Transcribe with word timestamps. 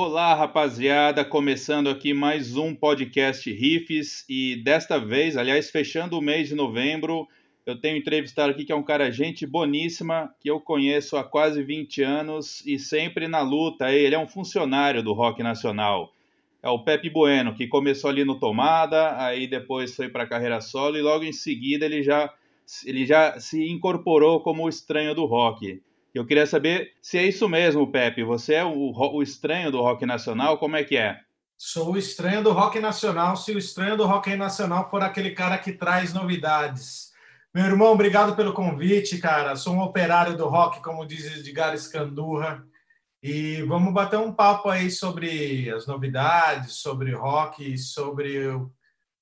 Olá, 0.00 0.32
rapaziada, 0.32 1.24
começando 1.24 1.90
aqui 1.90 2.14
mais 2.14 2.56
um 2.56 2.72
podcast 2.72 3.52
Riffs 3.52 4.24
e 4.28 4.54
desta 4.54 4.96
vez, 4.96 5.36
aliás, 5.36 5.70
fechando 5.70 6.16
o 6.16 6.22
mês 6.22 6.46
de 6.46 6.54
novembro, 6.54 7.26
eu 7.66 7.80
tenho 7.80 7.96
entrevistado 7.96 8.52
aqui 8.52 8.64
que 8.64 8.70
é 8.70 8.76
um 8.76 8.82
cara 8.84 9.10
gente 9.10 9.44
boníssima, 9.44 10.32
que 10.38 10.48
eu 10.48 10.60
conheço 10.60 11.16
há 11.16 11.24
quase 11.24 11.64
20 11.64 12.00
anos 12.04 12.64
e 12.64 12.78
sempre 12.78 13.26
na 13.26 13.40
luta, 13.40 13.92
ele 13.92 14.14
é 14.14 14.18
um 14.20 14.28
funcionário 14.28 15.02
do 15.02 15.12
rock 15.12 15.42
nacional. 15.42 16.12
É 16.62 16.68
o 16.68 16.84
Pepe 16.84 17.10
Bueno, 17.10 17.52
que 17.56 17.66
começou 17.66 18.08
ali 18.08 18.24
no 18.24 18.38
Tomada, 18.38 19.20
aí 19.20 19.48
depois 19.48 19.96
foi 19.96 20.08
para 20.08 20.22
a 20.22 20.28
carreira 20.28 20.60
solo 20.60 20.96
e 20.96 21.02
logo 21.02 21.24
em 21.24 21.32
seguida 21.32 21.84
ele 21.84 22.04
já 22.04 22.32
ele 22.86 23.04
já 23.04 23.40
se 23.40 23.68
incorporou 23.68 24.38
como 24.42 24.64
o 24.64 24.68
estranho 24.68 25.12
do 25.12 25.24
rock. 25.24 25.82
Eu 26.14 26.26
queria 26.26 26.46
saber 26.46 26.94
se 27.02 27.18
é 27.18 27.26
isso 27.26 27.48
mesmo, 27.48 27.90
Pepe. 27.90 28.24
Você 28.24 28.54
é 28.54 28.64
o, 28.64 28.92
o 28.92 29.22
estranho 29.22 29.70
do 29.70 29.80
rock 29.80 30.04
nacional? 30.06 30.58
Como 30.58 30.76
é 30.76 30.84
que 30.84 30.96
é? 30.96 31.20
Sou 31.56 31.92
o 31.92 31.98
estranho 31.98 32.42
do 32.42 32.52
rock 32.52 32.80
nacional. 32.80 33.36
Se 33.36 33.52
o 33.52 33.58
estranho 33.58 33.96
do 33.96 34.06
rock 34.06 34.34
nacional 34.36 34.88
for 34.90 35.02
aquele 35.02 35.30
cara 35.32 35.58
que 35.58 35.72
traz 35.72 36.12
novidades. 36.12 37.12
Meu 37.54 37.64
irmão, 37.64 37.92
obrigado 37.92 38.36
pelo 38.36 38.52
convite, 38.52 39.18
cara. 39.18 39.56
Sou 39.56 39.74
um 39.74 39.80
operário 39.80 40.36
do 40.36 40.46
rock, 40.46 40.82
como 40.82 41.06
diz 41.06 41.24
Edgar 41.38 41.74
Escandurra. 41.74 42.64
E 43.22 43.62
vamos 43.62 43.92
bater 43.92 44.18
um 44.18 44.32
papo 44.32 44.68
aí 44.68 44.90
sobre 44.90 45.68
as 45.70 45.86
novidades, 45.86 46.74
sobre 46.74 47.12
rock, 47.12 47.76
sobre 47.76 48.46
o 48.46 48.70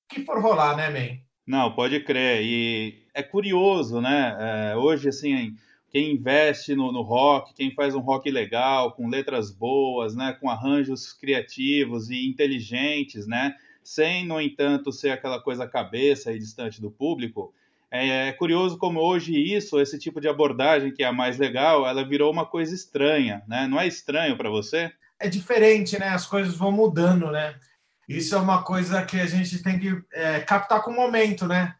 que 0.07 0.23
for 0.23 0.39
rolar, 0.39 0.75
né, 0.75 0.89
man? 0.89 1.19
Não, 1.47 1.73
pode 1.73 1.99
crer. 2.01 2.43
E 2.43 3.07
é 3.13 3.23
curioso, 3.23 3.99
né? 3.99 4.37
É, 4.39 4.75
hoje, 4.75 5.09
assim, 5.09 5.55
quem 5.97 6.11
investe 6.11 6.75
no, 6.75 6.91
no, 6.91 7.01
rock, 7.01 7.55
quem 7.55 7.73
faz 7.73 7.95
um 7.95 8.01
rock 8.01 8.29
legal, 8.29 8.91
com 8.91 9.09
letras 9.09 9.49
boas, 9.49 10.15
né, 10.15 10.37
com 10.39 10.47
arranjos 10.47 11.11
criativos 11.11 12.11
e 12.11 12.27
inteligentes, 12.27 13.25
né, 13.25 13.55
sem, 13.83 14.23
no 14.23 14.39
entanto, 14.39 14.91
ser 14.91 15.09
aquela 15.09 15.41
coisa 15.41 15.67
cabeça 15.67 16.31
e 16.31 16.37
distante 16.37 16.79
do 16.79 16.91
público. 16.91 17.51
É, 17.89 18.27
é 18.27 18.31
curioso 18.31 18.77
como 18.77 18.99
hoje 18.99 19.33
isso, 19.35 19.79
esse 19.79 19.97
tipo 19.97 20.21
de 20.21 20.27
abordagem 20.27 20.93
que 20.93 21.01
é 21.01 21.07
a 21.07 21.11
mais 21.11 21.39
legal, 21.39 21.87
ela 21.87 22.07
virou 22.07 22.31
uma 22.31 22.45
coisa 22.45 22.75
estranha, 22.75 23.41
né? 23.47 23.65
Não 23.65 23.79
é 23.79 23.87
estranho 23.87 24.37
para 24.37 24.51
você? 24.51 24.91
É 25.19 25.27
diferente, 25.27 25.97
né? 25.97 26.09
As 26.09 26.27
coisas 26.27 26.55
vão 26.55 26.71
mudando, 26.71 27.31
né? 27.31 27.55
Isso 28.07 28.35
é 28.35 28.37
uma 28.37 28.61
coisa 28.61 29.03
que 29.03 29.19
a 29.19 29.25
gente 29.25 29.63
tem 29.63 29.79
que 29.79 29.99
é, 30.13 30.41
captar 30.41 30.83
com 30.83 30.91
o 30.91 30.95
momento, 30.95 31.47
né? 31.47 31.73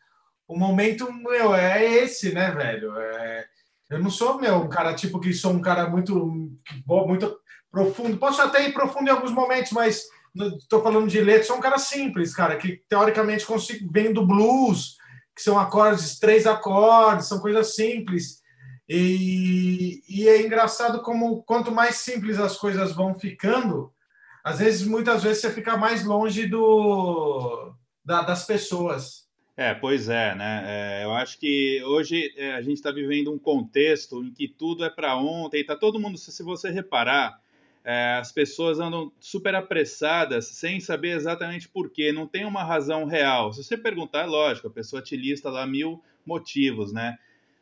O 0.48 0.58
momento, 0.58 1.12
meu, 1.14 1.54
é 1.54 1.84
esse, 1.84 2.34
né, 2.34 2.50
velho? 2.52 2.98
É, 2.98 3.48
eu 3.90 4.00
não 4.00 4.10
sou, 4.10 4.40
meu, 4.40 4.56
um 4.58 4.70
cara 4.70 4.94
tipo 4.94 5.20
que 5.20 5.34
sou 5.34 5.54
um 5.54 5.62
cara 5.62 5.90
muito, 5.90 6.52
muito 6.86 7.40
profundo. 7.72 8.18
Posso 8.18 8.42
até 8.42 8.68
ir 8.68 8.74
profundo 8.74 9.08
em 9.08 9.12
alguns 9.12 9.32
momentos, 9.32 9.72
mas 9.72 10.04
estou 10.58 10.82
falando 10.82 11.08
de 11.08 11.22
letra, 11.22 11.44
sou 11.44 11.58
um 11.58 11.62
cara 11.62 11.78
simples, 11.78 12.34
cara, 12.34 12.58
que 12.58 12.82
teoricamente 12.90 13.46
consigo, 13.46 13.90
vem 13.92 14.14
do 14.14 14.26
blues, 14.26 14.98
que 15.36 15.42
são 15.42 15.58
acordes, 15.58 16.20
três 16.20 16.46
acordes, 16.46 17.28
são 17.28 17.40
coisas 17.40 17.76
simples. 17.76 18.42
E, 18.90 20.02
e 20.08 20.28
é 20.28 20.42
engraçado 20.42 21.02
como 21.02 21.44
quanto 21.44 21.72
mais 21.72 21.98
simples 21.98 22.40
as 22.40 22.56
coisas 22.58 22.94
vão 22.94 23.14
ficando, 23.14 23.92
às 24.48 24.60
vezes, 24.60 24.88
muitas 24.88 25.24
vezes, 25.24 25.42
você 25.42 25.52
fica 25.52 25.76
mais 25.76 26.06
longe 26.06 26.48
do, 26.48 27.74
da, 28.06 28.22
das 28.22 28.46
pessoas. 28.46 29.27
É, 29.60 29.74
pois 29.74 30.08
é, 30.08 30.36
né? 30.36 30.64
É, 30.68 31.04
eu 31.04 31.12
acho 31.14 31.40
que 31.40 31.82
hoje 31.84 32.32
é, 32.38 32.52
a 32.54 32.62
gente 32.62 32.76
está 32.76 32.92
vivendo 32.92 33.34
um 33.34 33.40
contexto 33.40 34.24
em 34.24 34.32
que 34.32 34.48
tudo 34.48 34.86
é 34.86 34.90
para 34.90 35.18
ontem, 35.18 35.66
tá 35.66 35.76
todo 35.76 36.00
mundo, 36.00 36.16
se 36.16 36.44
você 36.44 36.70
reparar, 36.70 37.42
é, 37.84 38.18
as 38.20 38.32
pessoas 38.32 38.80
andam 38.80 39.12
super 39.20 39.56
apressadas 39.56 40.46
sem 40.50 40.80
saber 40.80 41.16
exatamente 41.16 41.68
por 41.68 41.90
quê, 41.90 42.12
não 42.12 42.28
tem 42.28 42.46
uma 42.46 42.64
razão 42.64 43.06
real. 43.06 43.52
Se 43.52 43.64
você 43.64 43.76
perguntar, 43.76 44.24
é 44.24 44.26
lógico, 44.28 44.68
a 44.68 44.72
pessoa 44.72 45.02
te 45.02 45.18
lista 45.18 45.50
lá 45.50 45.66
mil 45.66 46.04
motivos, 46.24 46.94
né? 46.94 47.18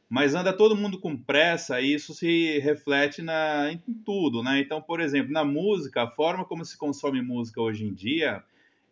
Mas 0.09 0.35
anda 0.35 0.51
todo 0.51 0.75
mundo 0.75 0.99
com 0.99 1.15
pressa 1.15 1.79
e 1.79 1.93
isso 1.93 2.13
se 2.13 2.59
reflete 2.59 3.21
na, 3.21 3.71
em 3.71 3.77
tudo, 4.05 4.43
né? 4.43 4.59
Então, 4.59 4.81
por 4.81 4.99
exemplo, 4.99 5.31
na 5.31 5.45
música, 5.45 6.03
a 6.03 6.11
forma 6.11 6.43
como 6.43 6.65
se 6.65 6.77
consome 6.77 7.21
música 7.21 7.61
hoje 7.61 7.85
em 7.85 7.93
dia 7.93 8.43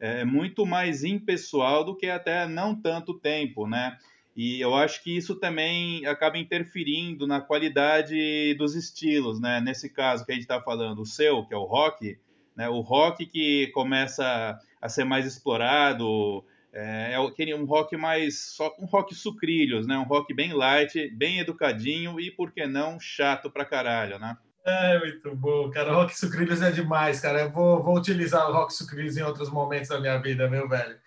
é 0.03 0.25
muito 0.25 0.65
mais 0.65 1.05
impessoal 1.05 1.85
do 1.85 1.95
que 1.95 2.07
até 2.07 2.45
não 2.45 2.75
tanto 2.75 3.17
tempo, 3.17 3.65
né? 3.65 3.97
E 4.35 4.59
eu 4.59 4.75
acho 4.75 5.01
que 5.01 5.15
isso 5.15 5.35
também 5.35 6.05
acaba 6.05 6.37
interferindo 6.37 7.25
na 7.25 7.39
qualidade 7.39 8.53
dos 8.55 8.75
estilos, 8.75 9.39
né? 9.39 9.61
Nesse 9.61 9.89
caso 9.89 10.25
que 10.25 10.33
a 10.33 10.35
gente 10.35 10.43
está 10.43 10.59
falando, 10.61 11.01
o 11.01 11.05
seu, 11.05 11.45
que 11.45 11.53
é 11.53 11.57
o 11.57 11.63
rock, 11.63 12.19
né? 12.53 12.67
O 12.67 12.81
rock 12.81 13.25
que 13.25 13.67
começa 13.67 14.59
a 14.81 14.89
ser 14.89 15.05
mais 15.05 15.25
explorado, 15.25 16.43
é, 16.73 17.13
é 17.13 17.55
um 17.55 17.63
rock 17.63 17.95
mais 17.95 18.39
só 18.55 18.75
um 18.77 18.85
rock 18.85 19.15
sucrilhos, 19.15 19.87
né? 19.87 19.97
Um 19.97 20.03
rock 20.03 20.33
bem 20.33 20.51
light, 20.51 21.09
bem 21.15 21.39
educadinho 21.39 22.19
e 22.19 22.29
por 22.29 22.51
que 22.51 22.67
não 22.67 22.99
chato 22.99 23.49
pra 23.49 23.63
caralho, 23.63 24.19
né? 24.19 24.35
É 24.65 24.97
muito 24.97 25.35
bom, 25.35 25.69
cara. 25.69 25.91
Rock 25.91 26.17
Sucrilhos 26.17 26.61
é 26.61 26.71
demais, 26.71 27.19
cara. 27.19 27.41
Eu 27.41 27.51
vou, 27.51 27.83
vou 27.83 27.97
utilizar 27.97 28.49
o 28.49 28.53
Rock 28.53 28.73
Sucrilhos 28.73 29.17
em 29.17 29.21
outros 29.21 29.49
momentos 29.49 29.89
da 29.89 29.99
minha 29.99 30.17
vida, 30.19 30.49
meu 30.49 30.69
velho. 30.69 30.97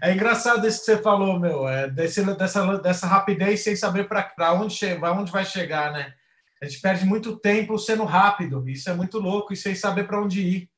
É 0.00 0.12
engraçado 0.12 0.66
isso 0.66 0.78
que 0.78 0.84
você 0.86 0.98
falou, 0.98 1.38
meu. 1.38 1.68
É 1.68 1.90
desse, 1.90 2.22
dessa, 2.36 2.78
dessa 2.78 3.06
rapidez 3.08 3.64
sem 3.64 3.74
saber 3.74 4.04
para 4.04 4.52
onde, 4.52 4.78
onde 5.18 5.32
vai 5.32 5.44
chegar, 5.44 5.92
né? 5.92 6.14
A 6.62 6.66
gente 6.66 6.80
perde 6.80 7.04
muito 7.04 7.36
tempo 7.36 7.76
sendo 7.78 8.04
rápido. 8.04 8.68
Isso 8.68 8.88
é 8.88 8.94
muito 8.94 9.18
louco 9.18 9.52
e 9.52 9.56
sem 9.56 9.74
saber 9.74 10.04
para 10.06 10.22
onde 10.22 10.40
ir. 10.40 10.70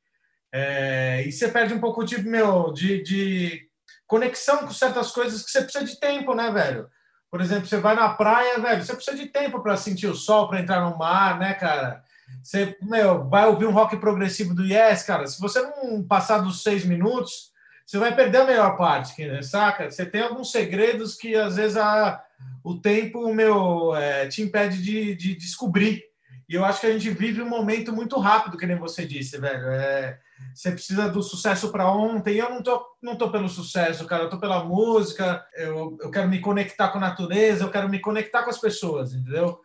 É, 0.50 1.24
e 1.26 1.32
você 1.32 1.48
perde 1.48 1.74
um 1.74 1.80
pouco 1.80 2.02
de, 2.02 2.22
meu, 2.22 2.72
de, 2.72 3.02
de 3.02 3.68
conexão 4.06 4.58
com 4.58 4.70
certas 4.70 5.10
coisas 5.10 5.42
que 5.42 5.50
você 5.50 5.62
precisa 5.62 5.84
de 5.84 6.00
tempo, 6.00 6.34
né, 6.34 6.50
velho? 6.50 6.88
Por 7.30 7.40
exemplo, 7.40 7.66
você 7.66 7.78
vai 7.78 7.94
na 7.94 8.10
praia, 8.10 8.58
velho, 8.58 8.82
você 8.82 8.94
precisa 8.94 9.16
de 9.16 9.26
tempo 9.26 9.62
para 9.62 9.76
sentir 9.76 10.06
o 10.06 10.14
sol, 10.14 10.48
para 10.48 10.60
entrar 10.60 10.82
no 10.82 10.96
mar, 10.96 11.38
né, 11.38 11.54
cara? 11.54 12.02
Você 12.42 12.76
meu, 12.82 13.28
vai 13.28 13.46
ouvir 13.46 13.66
um 13.66 13.72
rock 13.72 13.96
progressivo 13.96 14.54
do 14.54 14.64
Yes, 14.64 15.02
cara. 15.02 15.26
Se 15.26 15.40
você 15.40 15.60
não 15.60 16.02
passar 16.02 16.38
dos 16.38 16.62
seis 16.62 16.84
minutos, 16.84 17.52
você 17.86 17.98
vai 17.98 18.14
perder 18.14 18.42
a 18.42 18.46
melhor 18.46 18.76
parte, 18.76 19.24
né? 19.26 19.42
saca? 19.42 19.90
Você 19.90 20.06
tem 20.06 20.22
alguns 20.22 20.50
segredos 20.50 21.14
que 21.14 21.34
às 21.34 21.56
vezes 21.56 21.76
a, 21.76 22.22
o 22.64 22.80
tempo 22.80 23.32
meu 23.34 23.94
é, 23.94 24.26
te 24.28 24.42
impede 24.42 24.82
de, 24.82 25.14
de, 25.14 25.34
descobrir. 25.34 26.02
E 26.48 26.54
eu 26.54 26.64
acho 26.64 26.80
que 26.80 26.86
a 26.86 26.92
gente 26.92 27.10
vive 27.10 27.42
um 27.42 27.48
momento 27.48 27.92
muito 27.92 28.18
rápido, 28.18 28.56
que 28.56 28.66
nem 28.66 28.76
você 28.76 29.06
disse, 29.06 29.38
velho. 29.38 29.66
É, 29.68 30.18
você 30.54 30.70
precisa 30.70 31.08
do 31.08 31.22
sucesso 31.22 31.70
para 31.70 31.90
ontem. 31.90 32.36
Eu 32.36 32.50
não 32.50 32.62
tô, 32.62 32.84
não 33.02 33.16
tô 33.16 33.30
pelo 33.30 33.48
sucesso, 33.48 34.06
cara. 34.06 34.24
Eu 34.24 34.30
tô 34.30 34.38
pela 34.38 34.64
música. 34.64 35.44
Eu, 35.54 35.96
eu 36.00 36.10
quero 36.10 36.28
me 36.28 36.40
conectar 36.40 36.88
com 36.88 36.98
a 36.98 37.02
natureza. 37.02 37.64
Eu 37.64 37.70
quero 37.70 37.88
me 37.88 38.00
conectar 38.00 38.42
com 38.42 38.50
as 38.50 38.58
pessoas, 38.58 39.14
entendeu? 39.14 39.60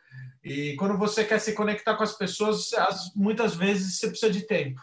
E 0.48 0.76
quando 0.76 0.98
você 0.98 1.24
quer 1.24 1.40
se 1.40 1.54
conectar 1.54 1.96
com 1.96 2.04
as 2.04 2.18
pessoas, 2.18 2.72
muitas 3.16 3.56
vezes 3.56 4.00
você 4.00 4.08
precisa 4.08 4.32
de 4.32 4.42
tempo. 4.48 4.82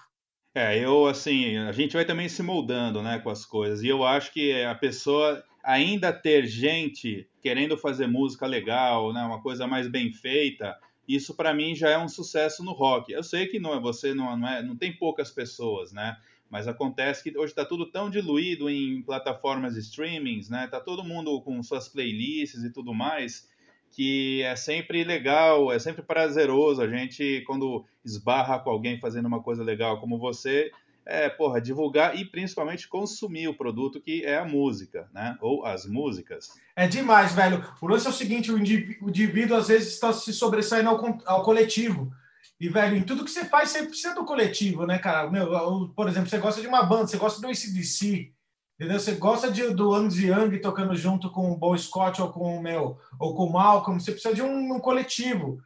É, 0.54 0.78
eu 0.78 1.06
assim, 1.06 1.56
a 1.56 1.72
gente 1.72 1.94
vai 1.94 2.04
também 2.04 2.28
se 2.28 2.42
moldando, 2.42 3.02
né, 3.02 3.18
com 3.18 3.30
as 3.30 3.44
coisas. 3.44 3.82
E 3.82 3.88
eu 3.88 4.04
acho 4.04 4.32
que 4.32 4.62
a 4.62 4.74
pessoa 4.74 5.42
ainda 5.62 6.12
ter 6.12 6.46
gente 6.46 7.28
querendo 7.42 7.76
fazer 7.76 8.06
música 8.06 8.46
legal, 8.46 9.12
né, 9.12 9.22
uma 9.22 9.42
coisa 9.42 9.66
mais 9.66 9.88
bem 9.88 10.12
feita, 10.12 10.78
isso 11.08 11.34
para 11.34 11.52
mim 11.52 11.74
já 11.74 11.90
é 11.90 11.98
um 11.98 12.08
sucesso 12.08 12.62
no 12.62 12.72
rock. 12.72 13.12
Eu 13.12 13.22
sei 13.22 13.46
que 13.46 13.58
não 13.58 13.74
é 13.74 13.80
você 13.80 14.14
não, 14.14 14.36
não 14.36 14.48
é, 14.48 14.62
não 14.62 14.76
tem 14.76 14.92
poucas 14.92 15.30
pessoas, 15.30 15.92
né? 15.92 16.16
Mas 16.48 16.68
acontece 16.68 17.22
que 17.22 17.36
hoje 17.36 17.52
está 17.52 17.64
tudo 17.64 17.90
tão 17.90 18.08
diluído 18.08 18.70
em 18.70 19.02
plataformas 19.02 19.74
de 19.74 19.80
streamings, 19.80 20.48
né? 20.48 20.68
Tá 20.68 20.78
todo 20.78 21.02
mundo 21.02 21.40
com 21.42 21.60
suas 21.62 21.88
playlists 21.88 22.62
e 22.62 22.70
tudo 22.70 22.94
mais 22.94 23.48
que 23.94 24.42
é 24.42 24.56
sempre 24.56 25.04
legal, 25.04 25.72
é 25.72 25.78
sempre 25.78 26.02
prazeroso 26.02 26.82
a 26.82 26.88
gente, 26.88 27.42
quando 27.46 27.84
esbarra 28.04 28.58
com 28.58 28.70
alguém 28.70 28.98
fazendo 28.98 29.26
uma 29.26 29.40
coisa 29.40 29.62
legal 29.62 30.00
como 30.00 30.18
você, 30.18 30.72
é, 31.06 31.28
porra, 31.28 31.60
divulgar 31.60 32.18
e 32.18 32.24
principalmente 32.24 32.88
consumir 32.88 33.46
o 33.46 33.54
produto 33.54 34.00
que 34.00 34.24
é 34.24 34.38
a 34.38 34.44
música, 34.44 35.08
né? 35.12 35.36
Ou 35.40 35.64
as 35.64 35.86
músicas. 35.86 36.48
É 36.74 36.88
demais, 36.88 37.34
velho. 37.34 37.64
O 37.80 37.86
lance 37.86 38.06
é 38.06 38.10
o 38.10 38.12
seguinte: 38.12 38.50
o 38.50 38.58
indivíduo, 38.58 39.56
às 39.56 39.68
vezes 39.68 39.92
está 39.92 40.12
se 40.12 40.32
sobressaindo 40.32 40.88
ao, 40.88 41.18
ao, 41.26 41.42
coletivo. 41.42 42.10
E, 42.58 42.68
velho, 42.68 42.96
em 42.96 43.02
tudo 43.02 43.24
que 43.24 43.30
você 43.30 43.44
faz, 43.44 43.70
você 43.70 43.84
precisa 43.84 44.14
do 44.14 44.24
coletivo, 44.24 44.86
né, 44.86 44.98
cara? 44.98 45.30
Meu, 45.30 45.88
por 45.94 46.08
exemplo, 46.08 46.28
você 46.28 46.38
gosta 46.38 46.60
de 46.60 46.66
uma 46.66 46.82
banda, 46.82 47.06
você 47.06 47.16
gosta 47.16 47.40
do 47.40 47.48
ACDC, 47.48 48.32
Entendeu? 48.78 48.98
Você 48.98 49.12
gosta 49.12 49.50
de, 49.50 49.72
do 49.72 49.94
Angus 49.94 50.18
Young 50.18 50.58
tocando 50.58 50.96
junto 50.96 51.30
com 51.30 51.52
o 51.52 51.56
Bo 51.56 51.76
Scott 51.76 52.20
ou 52.20 52.30
com 52.30 52.56
o 52.56 52.62
meu 52.62 52.98
ou 53.18 53.34
com 53.34 53.44
o 53.44 53.52
Malcolm, 53.52 54.00
você 54.00 54.10
precisa 54.10 54.34
de 54.34 54.42
um, 54.42 54.74
um, 54.74 54.80
coletivo. 54.80 55.58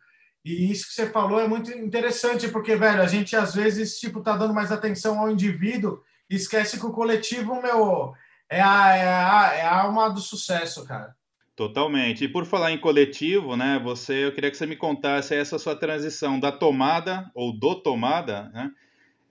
E 0.44 0.70
isso 0.70 0.86
que 0.86 0.92
você 0.92 1.10
falou 1.10 1.40
é 1.40 1.48
muito 1.48 1.70
interessante, 1.70 2.48
porque, 2.48 2.76
velho, 2.76 3.00
a 3.00 3.06
gente 3.06 3.34
às 3.34 3.54
vezes 3.54 3.98
tipo, 3.98 4.20
tá 4.20 4.36
dando 4.36 4.54
mais 4.54 4.70
atenção 4.70 5.18
ao 5.18 5.30
indivíduo 5.30 6.02
e 6.28 6.36
esquece 6.36 6.78
que 6.78 6.86
o 6.86 6.92
coletivo, 6.92 7.60
meu, 7.62 8.12
é 8.50 8.60
a, 8.60 8.94
é 8.94 9.08
a, 9.08 9.54
é 9.54 9.62
a 9.62 9.82
alma 9.82 10.08
do 10.10 10.20
sucesso, 10.20 10.84
cara. 10.84 11.16
Totalmente. 11.56 12.24
E 12.24 12.28
por 12.28 12.44
falar 12.44 12.70
em 12.70 12.78
coletivo, 12.78 13.56
né? 13.56 13.80
Você, 13.82 14.26
eu 14.26 14.32
queria 14.32 14.50
que 14.50 14.56
você 14.56 14.66
me 14.66 14.76
contasse 14.76 15.34
essa 15.34 15.58
sua 15.58 15.74
transição 15.74 16.38
da 16.38 16.52
tomada 16.52 17.30
ou 17.34 17.52
do 17.52 17.74
tomada, 17.74 18.50
né? 18.50 18.70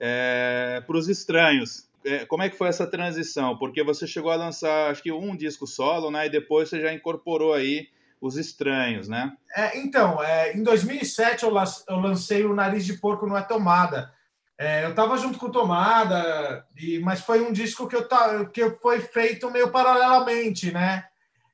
é, 0.00 0.82
para 0.86 0.96
os 0.96 1.08
estranhos. 1.08 1.87
É, 2.04 2.24
como 2.26 2.42
é 2.42 2.48
que 2.48 2.56
foi 2.56 2.68
essa 2.68 2.86
transição? 2.86 3.56
Porque 3.58 3.82
você 3.82 4.06
chegou 4.06 4.30
a 4.30 4.36
lançar, 4.36 4.90
acho 4.90 5.02
que 5.02 5.12
um 5.12 5.36
disco 5.36 5.66
solo, 5.66 6.10
né? 6.10 6.26
E 6.26 6.30
depois 6.30 6.68
você 6.68 6.80
já 6.80 6.92
incorporou 6.92 7.52
aí 7.52 7.88
os 8.20 8.36
estranhos, 8.36 9.08
né? 9.08 9.32
É, 9.54 9.78
então, 9.78 10.22
é, 10.22 10.56
em 10.56 10.62
2007 10.62 11.44
eu, 11.44 11.50
lancei 11.96 12.44
o 12.44 12.54
Nariz 12.54 12.84
de 12.84 12.94
Porco 12.94 13.26
Não 13.26 13.36
é 13.36 13.42
Tomada. 13.42 14.12
É, 14.58 14.84
eu 14.84 14.90
estava 14.90 15.16
junto 15.16 15.38
com 15.38 15.50
Tomada, 15.50 16.66
e, 16.76 16.98
mas 16.98 17.20
foi 17.20 17.40
um 17.40 17.52
disco 17.52 17.86
que, 17.86 17.94
eu, 17.94 18.08
que 18.50 18.70
foi 18.82 19.00
feito 19.00 19.50
meio 19.50 19.70
paralelamente, 19.70 20.72
né? 20.72 21.04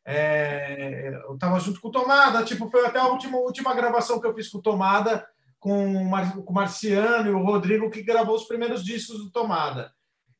É, 0.06 1.20
eu 1.28 1.34
estava 1.34 1.58
junto 1.60 1.80
com 1.80 1.90
Tomada, 1.90 2.42
tipo, 2.44 2.70
foi 2.70 2.86
até 2.86 2.98
a 2.98 3.06
última, 3.06 3.38
última 3.38 3.74
gravação 3.74 4.20
que 4.20 4.26
eu 4.26 4.34
fiz 4.34 4.48
com 4.48 4.60
Tomada, 4.60 5.26
com 5.58 5.96
o, 5.96 6.04
Mar, 6.10 6.34
com 6.34 6.52
o 6.52 6.54
Marciano 6.54 7.30
e 7.30 7.32
o 7.32 7.42
Rodrigo, 7.42 7.90
que 7.90 8.02
gravou 8.02 8.34
os 8.36 8.44
primeiros 8.44 8.82
discos 8.82 9.18
do 9.18 9.30
Tomada. 9.30 9.92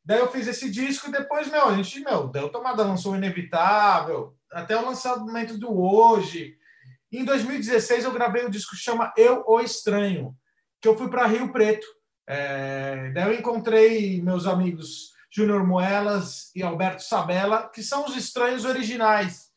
Daí 0.05 0.19
eu 0.19 0.31
fiz 0.31 0.47
esse 0.47 0.71
disco 0.71 1.09
e 1.09 1.13
depois, 1.13 1.51
meu, 1.51 1.67
a 1.67 1.75
gente, 1.75 2.01
meu, 2.01 2.27
o 2.27 2.49
Tomada 2.51 2.83
lançou 2.85 3.13
o 3.13 3.17
Inevitável, 3.17 4.37
até 4.53 4.77
o 4.77 4.85
lançamento 4.85 5.57
do 5.57 5.81
Hoje. 5.81 6.59
Em 7.11 7.25
2016 7.25 8.05
eu 8.05 8.13
gravei 8.13 8.45
um 8.45 8.51
disco 8.51 8.77
que 8.77 8.83
chama 8.83 9.13
Eu, 9.17 9.43
o 9.47 9.61
Estranho, 9.61 10.37
que 10.81 10.89
eu 10.89 10.97
fui 10.97 11.09
para 11.09 11.27
Rio 11.27 11.53
Preto. 11.53 11.87
É, 12.27 13.13
daí 13.15 13.33
eu 13.33 13.39
encontrei 13.39 14.21
meus 14.21 14.47
amigos 14.47 15.15
Júnior 15.31 15.67
Moelas 15.67 16.55
e 16.55 16.63
Alberto 16.63 17.03
Sabella, 17.03 17.69
que 17.69 17.83
são 17.83 18.05
os 18.05 18.17
estranhos 18.17 18.65
originais. 18.65 19.51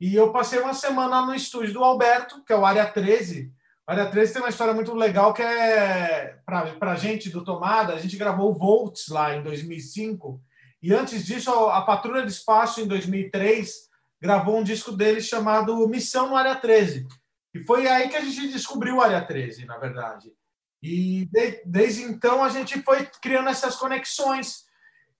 E 0.00 0.14
eu 0.14 0.32
passei 0.32 0.58
uma 0.58 0.74
semana 0.74 1.26
no 1.26 1.34
estúdio 1.34 1.74
do 1.74 1.84
Alberto, 1.84 2.42
que 2.44 2.52
é 2.52 2.56
o 2.56 2.64
Área 2.64 2.86
13. 2.86 3.52
A 3.86 3.92
Área 3.92 4.10
13 4.10 4.32
tem 4.32 4.42
uma 4.42 4.48
história 4.48 4.72
muito 4.72 4.94
legal 4.94 5.34
que 5.34 5.42
é 5.42 6.38
para 6.46 6.92
a 6.92 6.96
gente 6.96 7.30
do 7.30 7.44
Tomada. 7.44 7.94
A 7.94 7.98
gente 7.98 8.16
gravou 8.16 8.54
Volts 8.54 9.08
lá 9.08 9.34
em 9.34 9.42
2005. 9.42 10.40
E 10.80 10.94
antes 10.94 11.24
disso, 11.24 11.50
a 11.50 11.82
Patrulha 11.82 12.24
de 12.24 12.30
Espaço, 12.30 12.80
em 12.80 12.86
2003, 12.86 13.88
gravou 14.20 14.58
um 14.58 14.62
disco 14.62 14.92
dele 14.92 15.20
chamado 15.20 15.88
Missão 15.88 16.28
no 16.28 16.36
Área 16.36 16.54
13. 16.54 17.06
E 17.54 17.64
foi 17.64 17.88
aí 17.88 18.08
que 18.08 18.16
a 18.16 18.20
gente 18.20 18.52
descobriu 18.52 18.96
o 18.96 19.00
Área 19.00 19.20
13, 19.20 19.64
na 19.66 19.76
verdade. 19.78 20.32
E 20.82 21.26
de, 21.26 21.62
desde 21.64 22.02
então 22.02 22.42
a 22.42 22.48
gente 22.48 22.80
foi 22.82 23.06
criando 23.20 23.48
essas 23.48 23.76
conexões. 23.76 24.64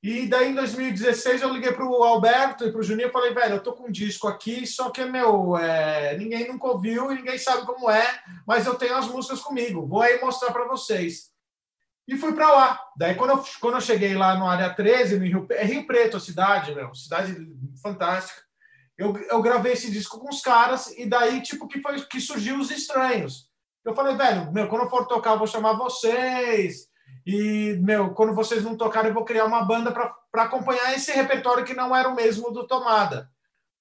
E 0.03 0.27
daí 0.27 0.51
em 0.51 0.55
2016 0.55 1.43
eu 1.43 1.53
liguei 1.53 1.73
para 1.73 1.87
o 1.87 2.03
Alberto 2.03 2.65
e 2.65 2.73
para 2.73 2.81
o 2.81 2.83
Juninho 2.83 3.09
e 3.09 3.13
falei, 3.13 3.33
velho, 3.33 3.55
eu 3.55 3.63
tô 3.63 3.73
com 3.73 3.87
um 3.87 3.93
disco 3.93 4.27
aqui, 4.27 4.67
só 4.67 4.91
que 4.91 5.05
meu, 5.05 5.57
é, 5.57 6.17
ninguém 6.17 6.49
nunca 6.49 6.67
ouviu 6.67 7.13
e 7.13 7.17
ninguém 7.17 7.39
sabe 7.39 7.65
como 7.65 7.89
é, 7.89 8.21
mas 8.45 8.67
eu 8.67 8.75
tenho 8.75 8.97
as 8.97 9.07
músicas 9.07 9.41
comigo, 9.41 9.87
vou 9.87 10.03
aí 10.03 10.21
mostrar 10.21 10.53
para 10.53 10.67
vocês. 10.67 11.31
E 12.09 12.17
fui 12.17 12.33
para 12.33 12.51
lá. 12.51 12.81
Daí 12.97 13.15
quando 13.15 13.31
eu, 13.31 13.45
quando 13.61 13.75
eu 13.75 13.81
cheguei 13.81 14.15
lá 14.15 14.37
no 14.37 14.49
área 14.49 14.75
13, 14.75 15.21
no 15.21 15.25
Rio, 15.25 15.47
é 15.53 15.65
Rio 15.65 15.87
Preto 15.87 16.17
a 16.17 16.21
cidade, 16.21 16.75
meu, 16.75 16.93
cidade 16.95 17.37
fantástica 17.81 18.43
eu, 19.03 19.17
eu 19.31 19.43
gravei 19.43 19.73
esse 19.73 19.91
disco 19.91 20.19
com 20.19 20.29
os 20.29 20.41
caras 20.41 20.97
e 20.97 21.07
daí, 21.07 21.43
tipo, 21.43 21.67
que 21.67 21.81
foi 21.81 22.01
que 22.03 22.21
surgiu 22.21 22.59
os 22.59 22.71
estranhos. 22.71 23.51
Eu 23.85 23.95
falei, 23.95 24.15
velho, 24.17 24.53
meu, 24.53 24.69
quando 24.69 24.83
eu 24.83 24.91
for 24.91 25.07
tocar, 25.07 25.33
eu 25.33 25.39
vou 25.39 25.47
chamar 25.47 25.73
vocês. 25.73 26.87
E, 27.27 27.79
meu, 27.83 28.11
quando 28.15 28.35
vocês 28.35 28.65
não 28.65 28.77
tocarem, 28.77 29.09
eu 29.09 29.15
vou 29.15 29.25
criar 29.25 29.45
uma 29.45 29.65
banda 29.65 29.93
para 29.93 30.43
acompanhar 30.43 30.95
esse 30.95 31.13
repertório 31.13 31.65
que 31.65 31.75
não 31.75 31.95
era 31.95 32.09
o 32.09 32.15
mesmo 32.15 32.51
do 32.51 32.67
Tomada. 32.67 33.31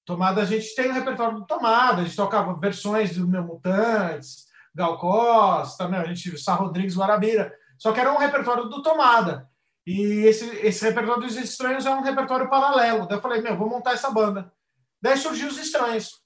Tomada, 0.04 0.42
a 0.42 0.44
gente 0.44 0.74
tem 0.74 0.90
o 0.90 0.92
repertório 0.92 1.38
do 1.38 1.46
Tomada, 1.46 2.02
a 2.02 2.04
gente 2.04 2.16
tocava 2.16 2.58
versões 2.58 3.16
do 3.16 3.26
Meu 3.26 3.42
Mutantes, 3.42 4.46
Gal 4.74 4.98
Costa, 4.98 5.88
meu, 5.88 6.00
a 6.00 6.04
gente, 6.04 6.38
Sá 6.38 6.54
Rodrigues, 6.54 6.96
Guarabira. 6.96 7.52
Só 7.78 7.92
que 7.92 8.00
era 8.00 8.12
um 8.12 8.18
repertório 8.18 8.64
do 8.64 8.82
Tomada. 8.82 9.48
E 9.86 10.24
esse, 10.26 10.44
esse 10.64 10.84
repertório 10.84 11.22
dos 11.22 11.36
estranhos 11.36 11.86
é 11.86 11.90
um 11.90 12.02
repertório 12.02 12.48
paralelo. 12.48 13.06
Daí 13.06 13.18
eu 13.18 13.22
falei, 13.22 13.40
meu, 13.40 13.56
vou 13.56 13.68
montar 13.68 13.92
essa 13.92 14.10
banda. 14.10 14.52
Daí 15.00 15.16
surgiu 15.16 15.48
os 15.48 15.58
Estranhos. 15.58 16.22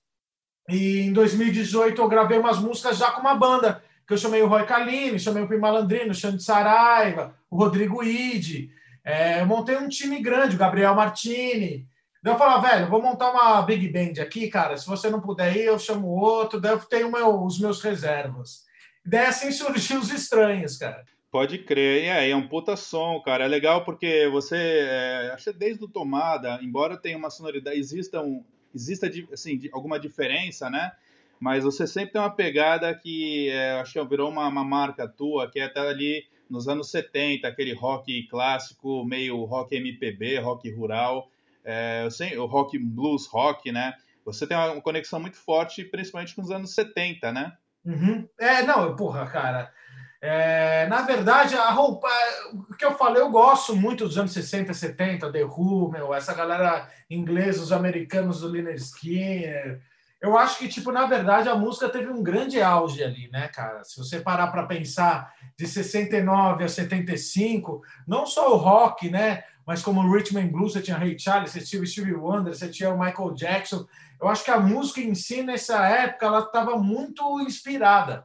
E 0.69 1.01
em 1.01 1.13
2018 1.13 2.01
eu 2.01 2.09
gravei 2.09 2.39
umas 2.39 2.59
músicas 2.59 2.99
já 2.99 3.11
com 3.13 3.21
uma 3.21 3.35
banda, 3.35 3.83
que 4.07 4.13
eu 4.13 4.19
chamei 4.19 4.41
o 4.43 4.47
Roy 4.47 4.65
Kaline, 4.65 5.19
chamei 5.19 5.43
o 5.43 5.49
Pim 5.49 5.57
Malandrino, 5.57 6.13
o 6.13 6.15
Xande 6.15 6.43
Saraiva, 6.43 7.35
o 7.51 7.57
Rodrigo 7.57 8.05
Ide. 8.05 8.71
É, 9.05 9.41
eu 9.41 9.47
montei 9.47 9.77
um 9.77 9.89
time 9.89 10.21
grande, 10.21 10.57
o 10.57 10.59
Gabriel 10.59 10.95
Martini. 10.95 11.87
Daí 12.23 12.35
eu 12.35 12.39
falei, 12.39 12.71
velho, 12.71 12.91
vou 12.91 13.03
montar 13.03 13.31
uma 13.31 13.63
big 13.63 13.89
band 13.89 14.21
aqui, 14.21 14.49
cara. 14.49 14.77
Se 14.77 14.87
você 14.87 15.09
não 15.09 15.21
puder 15.21 15.57
ir, 15.57 15.65
eu 15.65 15.79
chamo 15.79 16.09
outro. 16.09 16.61
Daí 16.61 16.73
eu 16.73 16.79
tenho 16.79 17.11
meu, 17.11 17.43
os 17.45 17.59
meus 17.61 17.81
reservas. 17.83 18.65
Daí 19.05 19.27
assim 19.27 19.51
surgiu 19.53 20.01
os 20.01 20.11
estranhos, 20.11 20.77
cara. 20.77 21.05
Pode 21.31 21.59
crer, 21.59 22.05
é, 22.05 22.31
é 22.31 22.37
um 22.37 22.49
puta 22.49 22.77
som, 22.77 23.21
cara. 23.21 23.45
É 23.45 23.49
legal 23.49 23.85
porque 23.85 24.29
você, 24.29 24.57
é, 24.57 25.31
acho 25.35 25.53
que 25.53 25.59
desde 25.59 25.85
o 25.85 25.89
Tomada, 25.89 26.59
embora 26.63 26.97
tenha 26.97 27.17
uma 27.17 27.31
sonoridade, 27.31 27.79
exista 27.79 28.21
um, 28.21 28.45
exista 28.75 29.11
assim, 29.33 29.61
alguma 29.73 29.99
diferença, 29.99 30.71
né? 30.71 30.93
Mas 31.39 31.65
você 31.65 31.87
sempre 31.87 32.13
tem 32.13 32.21
uma 32.21 32.35
pegada 32.35 32.95
que 32.95 33.51
é, 33.51 33.73
acho 33.81 33.93
que 33.93 34.05
virou 34.05 34.31
uma, 34.31 34.49
uma, 34.49 34.65
marca 34.65 35.07
tua, 35.07 35.51
que 35.51 35.61
é 35.61 35.65
até 35.65 35.81
ali 35.81 36.25
nos 36.49 36.69
anos 36.69 36.91
70, 36.91 37.47
aquele 37.47 37.75
rock 37.75 38.27
clássico, 38.29 39.05
meio 39.05 39.45
rock 39.45 39.75
MPB, 39.77 40.39
rock 40.39 40.71
rural, 40.71 41.31
é, 41.65 42.07
o 42.39 42.47
rock 42.47 42.79
blues 42.79 43.27
rock, 43.27 43.71
né? 43.73 43.95
Você 44.25 44.47
tem 44.47 44.57
uma 44.57 44.81
conexão 44.81 45.21
muito 45.21 45.37
forte, 45.37 45.85
principalmente 45.85 46.35
com 46.35 46.43
os 46.43 46.51
anos 46.51 46.75
70, 46.75 47.33
né? 47.33 47.53
Uhum. 47.85 48.29
É, 48.39 48.63
não, 48.63 48.97
porra, 48.97 49.27
cara. 49.27 49.71
É, 50.21 50.87
na 50.89 51.03
verdade, 51.03 51.55
a 51.55 51.71
roupa, 51.71 52.09
o 52.53 52.75
que 52.75 52.85
eu 52.85 52.97
falei, 52.97 53.23
eu 53.23 53.31
gosto 53.31 53.77
muito 53.77 54.07
dos 54.07 54.19
anos 54.19 54.33
60, 54.33 54.75
70, 54.75 55.31
The 55.31 55.45
Who, 55.45 55.91
meu, 55.91 56.13
essa 56.13 56.35
galera 56.35 56.91
inglesa, 57.09 57.63
os 57.63 57.71
americanos 57.71 58.41
do 58.41 58.49
Lynyrd 58.49 58.81
Skinner. 58.81 59.81
Eu 60.21 60.37
acho 60.37 60.59
que, 60.59 60.69
tipo, 60.69 60.91
na 60.91 61.07
verdade, 61.07 61.49
a 61.49 61.55
música 61.55 61.89
teve 61.89 62.09
um 62.09 62.23
grande 62.23 62.61
auge 62.61 63.03
ali, 63.05 63.29
né, 63.31 63.49
cara? 63.49 63.85
Se 63.85 63.99
você 63.99 64.21
parar 64.21 64.47
para 64.49 64.67
pensar 64.67 65.33
de 65.59 65.67
69 65.67 66.65
a 66.65 66.69
75, 66.69 67.83
não 68.07 68.27
só 68.27 68.55
o 68.55 68.57
rock, 68.57 69.11
né, 69.11 69.45
mas 69.67 69.83
como 69.83 70.01
o 70.01 70.11
Rhythm 70.11 70.39
and 70.39 70.49
Blues, 70.49 70.73
você 70.73 70.81
tinha 70.81 70.97
Ray 70.97 71.19
Charles, 71.19 71.51
você 71.51 71.61
tinha 71.61 71.83
o 71.83 71.87
Stevie 71.87 72.15
Wonder, 72.15 72.55
você 72.55 72.69
tinha 72.69 72.91
o 72.91 72.99
Michael 72.99 73.35
Jackson. 73.35 73.87
Eu 74.21 74.29
acho 74.29 74.45
que 74.45 74.51
a 74.51 74.61
música 74.61 75.01
em 75.01 75.15
si, 75.15 75.43
nessa 75.43 75.87
época, 75.87 76.27
ela 76.27 76.41
estava 76.41 76.79
muito 76.79 77.41
inspirada 77.41 78.25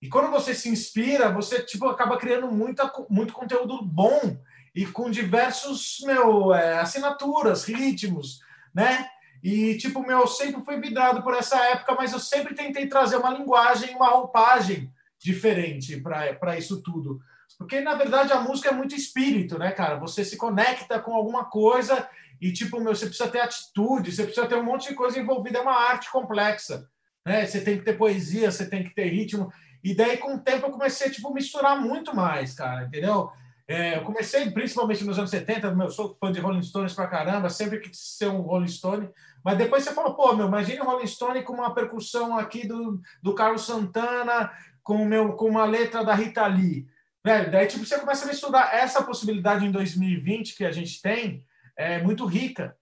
e 0.00 0.08
quando 0.08 0.30
você 0.30 0.54
se 0.54 0.68
inspira, 0.68 1.32
você 1.32 1.60
tipo 1.62 1.86
acaba 1.86 2.16
criando 2.16 2.50
muita, 2.50 2.90
muito 3.10 3.32
conteúdo 3.32 3.82
bom 3.82 4.38
e 4.74 4.86
com 4.86 5.10
diversos 5.10 5.98
meu 6.04 6.54
é, 6.54 6.78
assinaturas, 6.78 7.64
ritmos, 7.64 8.40
né? 8.72 9.08
E 9.42 9.76
tipo 9.76 10.00
meu, 10.00 10.20
eu 10.20 10.26
sempre 10.26 10.64
fui 10.64 10.80
vidrado 10.80 11.22
por 11.22 11.34
essa 11.34 11.56
época, 11.68 11.94
mas 11.94 12.12
eu 12.12 12.18
sempre 12.18 12.54
tentei 12.54 12.86
trazer 12.86 13.16
uma 13.16 13.30
linguagem, 13.30 13.94
uma 13.94 14.08
roupagem 14.08 14.92
diferente 15.18 16.00
para 16.00 16.58
isso 16.58 16.82
tudo. 16.82 17.20
Porque 17.56 17.80
na 17.80 17.94
verdade 17.94 18.32
a 18.32 18.40
música 18.40 18.70
é 18.70 18.72
muito 18.72 18.94
espírito, 18.94 19.58
né, 19.58 19.72
cara? 19.72 19.96
Você 19.96 20.24
se 20.24 20.36
conecta 20.36 20.98
com 21.00 21.14
alguma 21.14 21.44
coisa 21.44 22.08
e 22.40 22.52
tipo 22.52 22.80
meu, 22.80 22.94
você 22.94 23.06
precisa 23.06 23.28
ter 23.28 23.40
atitude, 23.40 24.12
você 24.12 24.24
precisa 24.24 24.46
ter 24.46 24.56
um 24.56 24.64
monte 24.64 24.88
de 24.88 24.94
coisa 24.94 25.18
envolvida, 25.18 25.58
é 25.58 25.62
uma 25.62 25.74
arte 25.74 26.10
complexa, 26.10 26.88
né? 27.26 27.46
Você 27.46 27.60
tem 27.60 27.78
que 27.78 27.84
ter 27.84 27.96
poesia, 27.96 28.50
você 28.50 28.68
tem 28.68 28.84
que 28.84 28.94
ter 28.94 29.08
ritmo. 29.08 29.52
E 29.82 29.94
daí, 29.94 30.16
com 30.18 30.34
o 30.34 30.40
tempo, 30.40 30.66
eu 30.66 30.70
comecei 30.70 31.10
tipo, 31.10 31.28
a 31.28 31.32
misturar 31.32 31.80
muito 31.80 32.14
mais, 32.14 32.54
cara, 32.54 32.84
entendeu? 32.84 33.30
É, 33.66 33.98
eu 33.98 34.02
comecei 34.02 34.50
principalmente 34.50 35.04
nos 35.04 35.18
anos 35.18 35.30
70, 35.30 35.74
meu, 35.74 35.90
sou 35.90 36.16
fã 36.18 36.32
de 36.32 36.40
Rolling 36.40 36.62
Stones 36.62 36.94
pra 36.94 37.06
caramba, 37.06 37.50
sempre 37.50 37.78
quis 37.80 37.98
ser 38.16 38.28
um 38.28 38.40
Rolling 38.40 38.66
Stone, 38.66 39.10
mas 39.44 39.56
depois 39.56 39.84
você 39.84 39.92
falou, 39.92 40.14
pô, 40.14 40.34
meu, 40.34 40.46
imagine 40.46 40.80
o 40.80 40.84
Rolling 40.84 41.06
Stone 41.06 41.42
com 41.42 41.54
uma 41.54 41.74
percussão 41.74 42.38
aqui 42.38 42.66
do, 42.66 43.00
do 43.22 43.34
Carlos 43.34 43.64
Santana, 43.64 44.50
com, 44.82 45.04
meu, 45.04 45.34
com 45.34 45.48
uma 45.48 45.64
letra 45.64 46.04
da 46.04 46.14
Rita 46.14 46.46
Lee. 46.46 46.86
Velho, 47.24 47.50
daí 47.50 47.66
tipo, 47.66 47.84
você 47.84 47.98
começa 47.98 48.24
a 48.24 48.28
misturar 48.28 48.74
essa 48.74 49.02
possibilidade 49.02 49.64
em 49.66 49.70
2020 49.70 50.56
que 50.56 50.64
a 50.64 50.72
gente 50.72 51.00
tem, 51.02 51.44
é 51.76 52.02
muito 52.02 52.24
rica. 52.26 52.76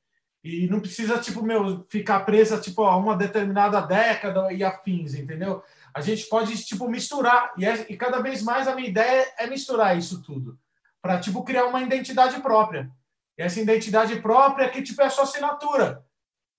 E 0.45 0.69
não 0.69 0.79
precisa, 0.79 1.19
tipo, 1.19 1.43
meu, 1.43 1.85
ficar 1.91 2.21
presa 2.21 2.61
tipo, 2.61 2.85
a 2.85 2.97
uma 2.97 3.17
determinada 3.17 3.81
década 3.81 4.53
e 4.53 4.63
afins, 4.63 5.15
entendeu? 5.15 5.63
a 5.97 6.03
gente 6.03 6.27
pode 6.27 6.63
tipo 6.63 6.87
misturar 6.91 7.55
e, 7.57 7.65
é, 7.65 7.87
e 7.89 7.97
cada 7.97 8.21
vez 8.21 8.43
mais 8.43 8.69
a 8.69 8.75
minha 8.75 8.87
ideia 8.87 9.33
é 9.39 9.47
misturar 9.47 9.97
isso 9.97 10.23
tudo 10.23 10.59
para 11.01 11.19
tipo 11.19 11.43
criar 11.43 11.65
uma 11.65 11.81
identidade 11.81 12.39
própria. 12.43 12.91
E 13.39 13.43
essa 13.43 13.59
identidade 13.61 14.21
própria 14.21 14.69
que 14.69 14.83
tipo 14.83 15.01
é 15.01 15.07
a 15.07 15.11
sua 15.11 15.25
assinatura. 15.25 16.05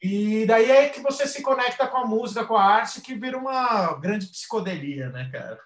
E 0.01 0.45
daí 0.45 0.69
é 0.69 0.89
que 0.89 1.01
você 1.01 1.25
se 1.25 1.41
conecta 1.41 1.87
com 1.87 1.97
a 1.97 2.05
música, 2.05 2.45
com 2.45 2.55
a 2.55 2.63
arte, 2.63 3.01
que 3.01 3.15
vira 3.15 3.37
uma 3.37 3.93
grande 3.95 4.27
psicodelia, 4.27 5.09
né, 5.09 5.29
cara? 5.31 5.59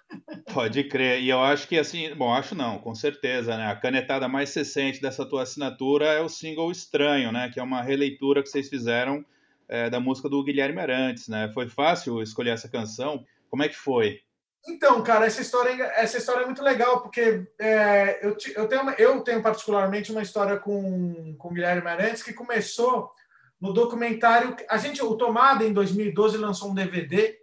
Pode 0.52 0.84
crer. 0.84 1.20
E 1.20 1.28
eu 1.28 1.40
acho 1.40 1.68
que 1.68 1.78
assim, 1.78 2.14
bom, 2.14 2.32
acho 2.32 2.54
não, 2.54 2.78
com 2.78 2.94
certeza, 2.94 3.56
né? 3.56 3.66
A 3.66 3.76
canetada 3.76 4.26
mais 4.28 4.54
recente 4.54 5.02
dessa 5.02 5.26
tua 5.26 5.42
assinatura 5.42 6.06
é 6.06 6.20
o 6.20 6.30
single 6.30 6.70
Estranho, 6.70 7.30
né? 7.30 7.50
Que 7.52 7.60
é 7.60 7.62
uma 7.62 7.82
releitura 7.82 8.42
que 8.42 8.48
vocês 8.48 8.70
fizeram 8.70 9.22
é, 9.68 9.90
da 9.90 10.00
música 10.00 10.30
do 10.30 10.42
Guilherme 10.42 10.80
Arantes, 10.80 11.28
né? 11.28 11.50
Foi 11.52 11.68
fácil 11.68 12.22
escolher 12.22 12.50
essa 12.50 12.68
canção 12.68 13.24
como 13.52 13.62
é 13.62 13.68
que 13.68 13.76
foi? 13.76 14.18
Então, 14.66 15.02
cara, 15.02 15.26
essa 15.26 15.42
história, 15.42 15.84
essa 15.96 16.16
história 16.16 16.44
é 16.44 16.46
muito 16.46 16.62
legal, 16.62 17.02
porque 17.02 17.46
é, 17.58 18.24
eu, 18.24 18.34
eu, 18.56 18.66
tenho, 18.66 18.90
eu 18.92 19.20
tenho 19.20 19.42
particularmente 19.42 20.10
uma 20.10 20.22
história 20.22 20.56
com, 20.58 21.36
com 21.36 21.48
o 21.48 21.52
Guilherme 21.52 21.86
Arantes 21.86 22.22
que 22.22 22.32
começou 22.32 23.12
no 23.62 23.72
documentário. 23.72 24.56
A 24.68 24.76
gente, 24.76 25.00
o 25.00 25.14
Tomada, 25.14 25.64
em 25.64 25.72
2012, 25.72 26.36
lançou 26.36 26.70
um 26.70 26.74
DVD 26.74 27.38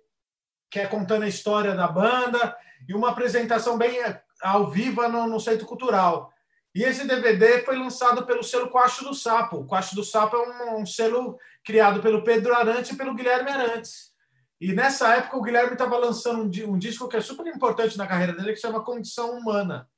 que 0.70 0.80
é 0.80 0.86
contando 0.86 1.24
a 1.24 1.28
história 1.28 1.74
da 1.74 1.88
banda 1.88 2.56
e 2.88 2.94
uma 2.94 3.10
apresentação 3.10 3.78
bem 3.78 3.98
ao 4.44 4.70
vivo 4.70 5.08
no, 5.08 5.26
no 5.26 5.40
Centro 5.40 5.66
Cultural. 5.66 6.32
E 6.76 6.84
esse 6.84 7.08
DVD 7.08 7.62
foi 7.62 7.76
lançado 7.78 8.26
pelo 8.26 8.44
selo 8.44 8.70
Quacho 8.70 9.04
do 9.04 9.16
Sapo. 9.16 9.58
O 9.58 9.66
Quacho 9.66 9.96
do 9.96 10.04
Sapo 10.04 10.36
é 10.36 10.40
um, 10.76 10.82
um 10.82 10.86
selo 10.86 11.40
criado 11.64 12.02
pelo 12.02 12.24
Pedro 12.24 12.54
Arantes 12.54 12.92
e 12.92 12.98
pelo 12.98 13.16
Guilherme 13.16 13.50
Arantes. 13.50 14.10
E 14.62 14.74
nessa 14.74 15.16
época 15.16 15.38
o 15.38 15.42
Guilherme 15.42 15.74
estava 15.74 15.98
lançando 15.98 16.42
um, 16.42 16.74
um, 16.74 16.78
disco 16.78 17.08
que 17.08 17.16
é 17.18 17.22
super 17.22 17.48
importante 17.48 17.98
na 17.98 18.06
carreira 18.06 18.34
dele, 18.34 18.54
que 18.54 18.60
chama 18.60 18.84
Condição 18.84 19.32
Humana. 19.32 19.90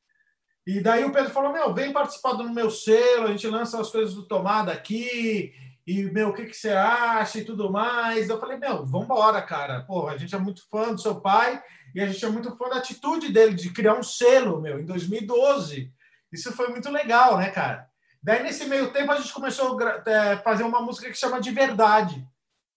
E 0.66 0.80
daí 0.80 1.04
o 1.04 1.12
Pedro 1.12 1.32
falou: 1.32 1.52
Meu, 1.52 1.74
vem 1.74 1.92
participar 1.92 2.34
do 2.34 2.48
meu 2.50 2.70
selo, 2.70 3.26
a 3.26 3.32
gente 3.32 3.48
lança 3.48 3.82
as 3.82 3.90
coisas 3.90 4.14
do 4.14 4.28
Tomada 4.28 4.72
aqui, 4.72 5.54
e, 5.86 6.04
meu, 6.04 6.30
o 6.30 6.34
que, 6.34 6.46
que 6.46 6.56
você 6.56 6.70
acha 6.70 7.40
e 7.40 7.46
tudo 7.46 7.72
mais. 7.72 8.30
Eu 8.30 8.40
falei: 8.40 8.58
Meu, 8.58 8.86
vamos 8.86 9.06
embora, 9.06 9.42
cara. 9.42 9.82
Porra, 9.82 10.14
a 10.14 10.18
gente 10.18 10.34
é 10.36 10.38
muito 10.38 10.68
fã 10.70 10.94
do 10.94 11.02
seu 11.02 11.20
pai 11.20 11.62
e 11.94 12.02
a 12.02 12.08
gente 12.08 12.24
é 12.24 12.30
muito 12.30 12.56
fã 12.56 12.70
da 12.70 12.78
atitude 12.78 13.32
dele 13.32 13.56
de 13.56 13.72
criar 13.72 13.96
um 13.96 14.04
selo, 14.04 14.62
meu, 14.62 14.80
em 14.80 14.86
2012. 14.86 15.92
Isso 16.32 16.52
foi 16.54 16.70
muito 16.70 16.90
legal, 16.90 17.38
né, 17.38 17.50
cara? 17.50 17.88
Daí, 18.24 18.44
nesse 18.44 18.66
meio 18.66 18.92
tempo, 18.92 19.12
a 19.12 19.16
gente 19.18 19.34
começou 19.34 19.78
a 19.82 20.04
é, 20.06 20.38
fazer 20.38 20.64
uma 20.64 20.82
música 20.82 21.10
que 21.10 21.18
chama 21.18 21.42
De 21.42 21.52
Verdade 21.52 22.26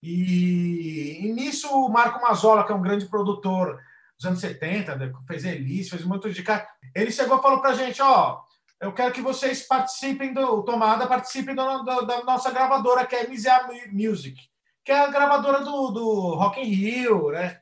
e, 0.07 1.25
e 1.25 1.33
nisso 1.33 1.67
o 1.67 1.89
Marco 1.89 2.21
Mazzola, 2.21 2.63
que 2.63 2.71
é 2.71 2.75
um 2.75 2.81
grande 2.81 3.07
produtor 3.07 3.81
dos 4.15 4.25
anos 4.25 4.39
70, 4.39 4.95
né, 4.95 5.11
fez 5.27 5.43
Elis, 5.43 5.89
fez 5.89 6.05
um 6.05 6.09
monte 6.09 6.31
de 6.31 6.43
cara, 6.43 6.67
ele 6.93 7.11
chegou 7.11 7.39
e 7.39 7.41
falou 7.41 7.59
para 7.59 7.71
a 7.71 7.73
gente, 7.73 8.01
ó, 8.01 8.39
eu 8.81 8.93
quero 8.93 9.13
que 9.13 9.21
vocês 9.21 9.65
participem 9.67 10.33
do 10.33 10.63
Tomada, 10.63 11.07
participem 11.07 11.55
do, 11.55 11.83
do, 11.83 12.01
da 12.05 12.23
nossa 12.23 12.51
gravadora, 12.51 13.05
que 13.05 13.15
é 13.15 13.27
MZA 13.27 13.67
Music, 13.91 14.39
que 14.83 14.91
é 14.91 14.99
a 14.99 15.07
gravadora 15.07 15.63
do, 15.63 15.91
do 15.91 16.35
Rock 16.35 16.59
in 16.59 16.65
Rio, 16.65 17.31
né? 17.31 17.59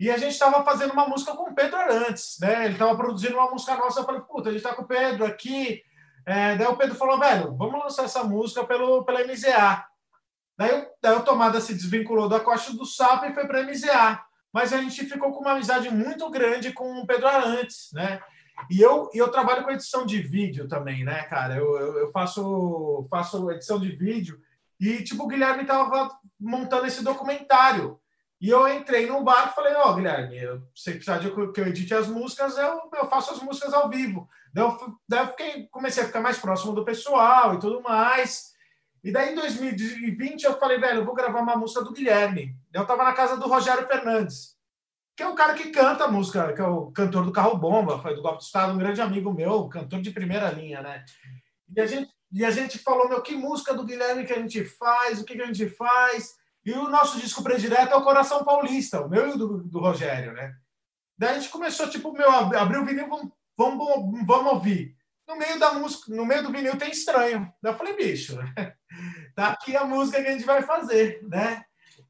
E 0.00 0.10
a 0.10 0.16
gente 0.16 0.32
estava 0.32 0.64
fazendo 0.64 0.92
uma 0.92 1.08
música 1.08 1.34
com 1.34 1.50
o 1.50 1.54
Pedro 1.54 1.76
Arantes, 1.76 2.36
né? 2.40 2.66
Ele 2.66 2.74
estava 2.74 2.96
produzindo 2.96 3.34
uma 3.34 3.50
música 3.50 3.74
nossa. 3.76 4.00
Eu 4.00 4.04
falei, 4.04 4.20
puta, 4.20 4.48
a 4.48 4.52
gente 4.52 4.62
está 4.62 4.74
com 4.74 4.82
o 4.82 4.86
Pedro 4.86 5.24
aqui. 5.24 5.82
É, 6.24 6.54
daí 6.56 6.66
o 6.68 6.76
Pedro 6.76 6.94
falou, 6.94 7.18
velho, 7.18 7.56
vamos 7.56 7.82
lançar 7.82 8.04
essa 8.04 8.22
música 8.22 8.64
pelo, 8.64 9.04
pela 9.04 9.24
MZA. 9.24 9.84
Daí, 10.56 10.86
daí 11.02 11.16
o 11.16 11.24
Tomada 11.24 11.60
se 11.60 11.74
desvinculou 11.74 12.28
da 12.28 12.38
Costa 12.38 12.72
do 12.74 12.84
Sapo 12.84 13.26
e 13.26 13.34
foi 13.34 13.46
para 13.46 13.60
a 13.60 13.62
MZA. 13.64 14.22
Mas 14.52 14.72
a 14.72 14.80
gente 14.80 15.04
ficou 15.06 15.32
com 15.32 15.40
uma 15.40 15.52
amizade 15.52 15.90
muito 15.90 16.28
grande 16.30 16.72
com 16.72 16.98
o 16.98 17.06
Pedro 17.06 17.26
Arantes, 17.26 17.88
né? 17.92 18.20
E 18.70 18.80
eu, 18.80 19.08
eu 19.14 19.28
trabalho 19.28 19.64
com 19.64 19.70
edição 19.70 20.04
de 20.04 20.20
vídeo 20.20 20.68
também, 20.68 21.04
né, 21.04 21.22
cara? 21.24 21.56
Eu, 21.56 21.76
eu, 21.76 21.98
eu 21.98 22.10
faço, 22.10 23.06
faço 23.10 23.50
edição 23.50 23.78
de 23.78 23.90
vídeo. 23.90 24.40
E, 24.80 25.02
tipo, 25.02 25.24
o 25.24 25.26
Guilherme 25.26 25.62
estava 25.62 26.18
montando 26.38 26.86
esse 26.86 27.02
documentário. 27.02 27.98
E 28.40 28.50
eu 28.50 28.68
entrei 28.68 29.06
no 29.06 29.22
bar 29.24 29.48
e 29.50 29.54
falei, 29.54 29.74
ó, 29.74 29.90
oh, 29.90 29.94
Guilherme, 29.94 30.38
se 30.74 30.92
precisar 30.92 31.18
de 31.18 31.30
que 31.30 31.60
eu 31.60 31.66
edite 31.66 31.92
as 31.92 32.06
músicas, 32.06 32.56
eu, 32.56 32.88
eu 32.94 33.08
faço 33.08 33.32
as 33.32 33.40
músicas 33.40 33.74
ao 33.74 33.88
vivo. 33.88 34.28
Daí 34.54 34.64
eu, 34.64 34.98
daí 35.08 35.20
eu 35.24 35.28
fiquei, 35.28 35.66
comecei 35.68 36.04
a 36.04 36.06
ficar 36.06 36.20
mais 36.20 36.38
próximo 36.38 36.72
do 36.72 36.84
pessoal 36.84 37.54
e 37.54 37.58
tudo 37.58 37.82
mais. 37.82 38.52
E 39.02 39.10
daí, 39.10 39.32
em 39.32 39.34
2020, 39.34 40.44
eu 40.44 40.58
falei, 40.58 40.78
velho, 40.78 41.00
eu 41.00 41.04
vou 41.04 41.14
gravar 41.14 41.40
uma 41.40 41.56
música 41.56 41.82
do 41.82 41.92
Guilherme. 41.92 42.54
Eu 42.72 42.82
estava 42.82 43.04
na 43.04 43.12
casa 43.12 43.36
do 43.36 43.48
Rogério 43.48 43.86
Fernandes, 43.86 44.56
que 45.18 45.22
é 45.24 45.26
o 45.26 45.34
cara 45.34 45.52
que 45.54 45.70
canta 45.70 46.04
a 46.04 46.08
música, 46.08 46.52
que 46.52 46.60
é 46.60 46.64
o 46.64 46.92
cantor 46.92 47.24
do 47.24 47.32
Carro 47.32 47.58
Bomba, 47.58 47.98
foi 47.98 48.14
do 48.14 48.22
Golpe 48.22 48.38
do 48.38 48.44
Estado, 48.44 48.72
um 48.72 48.78
grande 48.78 49.00
amigo 49.00 49.34
meu, 49.34 49.68
cantor 49.68 50.00
de 50.00 50.12
primeira 50.12 50.48
linha, 50.52 50.80
né? 50.80 51.04
E 51.74 51.80
a 51.80 51.86
gente, 51.86 52.08
e 52.30 52.44
a 52.44 52.52
gente 52.52 52.78
falou, 52.78 53.08
meu, 53.08 53.20
que 53.20 53.34
música 53.34 53.74
do 53.74 53.84
Guilherme 53.84 54.24
que 54.24 54.32
a 54.32 54.38
gente 54.38 54.64
faz, 54.64 55.18
o 55.18 55.24
que, 55.24 55.34
que 55.34 55.42
a 55.42 55.46
gente 55.46 55.68
faz. 55.70 56.36
E 56.64 56.70
o 56.70 56.88
nosso 56.88 57.18
disco 57.18 57.42
predileto 57.42 57.94
é 57.94 57.96
o 57.96 58.04
Coração 58.04 58.44
Paulista, 58.44 59.00
o 59.00 59.08
meu 59.08 59.26
e 59.26 59.32
o 59.32 59.36
do, 59.36 59.64
do 59.64 59.80
Rogério, 59.80 60.32
né? 60.34 60.54
Daí 61.18 61.30
a 61.30 61.34
gente 61.40 61.50
começou, 61.50 61.90
tipo, 61.90 62.12
meu, 62.12 62.30
abriu 62.30 62.82
o 62.82 62.86
vinil, 62.86 63.08
vamos, 63.08 63.32
vamos, 63.56 64.24
vamos 64.24 64.52
ouvir 64.52 64.96
no 65.26 65.34
meio 65.34 65.58
da 65.58 65.72
música, 65.72 66.14
no 66.14 66.24
meio 66.24 66.44
do 66.44 66.52
vinil 66.52 66.78
tem 66.78 66.92
estranho. 66.92 67.52
Daí 67.60 67.72
eu 67.72 67.76
falei, 67.76 67.96
bicho, 67.96 68.38
tá 69.34 69.48
aqui 69.48 69.76
a 69.76 69.84
música 69.84 70.22
que 70.22 70.28
a 70.28 70.32
gente 70.32 70.44
vai 70.44 70.62
fazer, 70.62 71.20
né? 71.24 71.64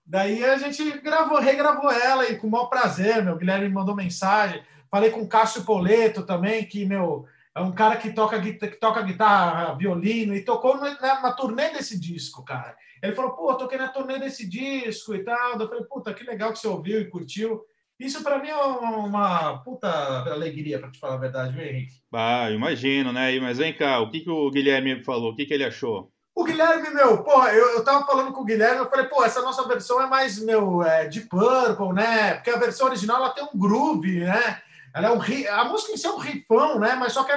Daí 0.09 0.43
a 0.43 0.57
gente 0.57 1.01
gravou, 1.01 1.39
regravou 1.39 1.93
ela 1.93 2.27
e 2.31 2.39
com 2.39 2.47
o 2.47 2.51
maior 2.51 2.67
prazer, 2.67 3.23
meu 3.23 3.37
Guilherme 3.37 3.69
mandou 3.69 3.95
mensagem. 3.95 4.63
Falei 4.91 5.11
com 5.11 5.21
o 5.21 5.29
Cássio 5.29 5.67
Poleto 5.67 6.23
também, 6.25 6.65
que, 6.65 6.87
meu, 6.87 7.27
é 7.55 7.61
um 7.61 7.73
cara 7.73 7.95
que 7.97 8.11
toca, 8.15 8.41
que 8.41 8.55
toca 8.77 9.03
guitarra, 9.03 9.75
violino, 9.75 10.35
e 10.35 10.43
tocou 10.43 10.79
na, 10.79 10.95
na, 10.99 11.33
turnê 11.33 11.71
desse 11.75 12.01
disco, 12.01 12.43
cara. 12.43 12.75
Ele 13.03 13.15
falou, 13.15 13.33
pô, 13.33 13.55
toquei 13.55 13.77
na 13.77 13.89
turnê 13.89 14.19
desse 14.19 14.49
disco 14.49 15.15
e 15.15 15.23
tal. 15.23 15.61
Eu 15.61 15.69
falei, 15.69 15.85
puta, 15.85 16.15
que 16.15 16.25
legal 16.25 16.53
que 16.53 16.59
você 16.59 16.69
ouviu 16.69 17.03
e 17.03 17.11
curtiu. 17.11 17.61
Isso 18.01 18.23
para 18.23 18.39
mim 18.39 18.49
é 18.49 18.57
uma 18.57 19.59
puta 19.59 19.89
alegria, 20.33 20.79
para 20.79 20.91
te 20.91 20.99
falar 20.99 21.17
a 21.17 21.19
verdade, 21.19 21.53
viu, 21.53 21.67
Henrique? 21.67 22.01
Ah, 22.15 22.51
imagino, 22.51 23.13
né? 23.13 23.39
Mas 23.41 23.59
vem 23.59 23.77
cá, 23.77 24.01
o 24.01 24.09
que, 24.09 24.21
que 24.21 24.31
o 24.31 24.51
Guilherme 24.51 25.05
falou? 25.05 25.33
O 25.33 25.37
que, 25.37 25.45
que 25.45 25.53
ele 25.53 25.65
achou? 25.65 26.11
O 26.39 26.45
Guilherme, 26.45 26.91
meu, 26.91 27.25
porra, 27.25 27.53
eu, 27.53 27.71
eu 27.71 27.83
tava 27.83 28.07
falando 28.07 28.33
com 28.33 28.43
o 28.43 28.45
Guilherme, 28.45 28.79
eu 28.79 28.89
falei, 28.89 29.07
pô, 29.07 29.25
essa 29.25 29.43
nossa 29.43 29.67
versão 29.67 30.01
é 30.01 30.07
mais, 30.07 30.39
meu, 30.39 30.85
é, 30.85 31.09
de 31.09 31.23
Purple, 31.23 31.93
né? 31.93 32.35
Porque 32.35 32.51
a 32.51 32.57
versão 32.57 32.87
original 32.87 33.17
ela 33.17 33.31
tem 33.31 33.43
um 33.43 33.59
groove, 33.59 34.21
né? 34.21 34.63
Ela 34.95 35.09
é 35.09 35.11
um 35.11 35.21
a 35.21 35.65
música 35.65 35.93
em 35.93 35.97
si 35.97 36.07
é 36.07 36.13
um 36.13 36.19
rifão, 36.19 36.79
né? 36.79 36.95
Mas 36.95 37.13
só 37.13 37.25
que 37.25 37.33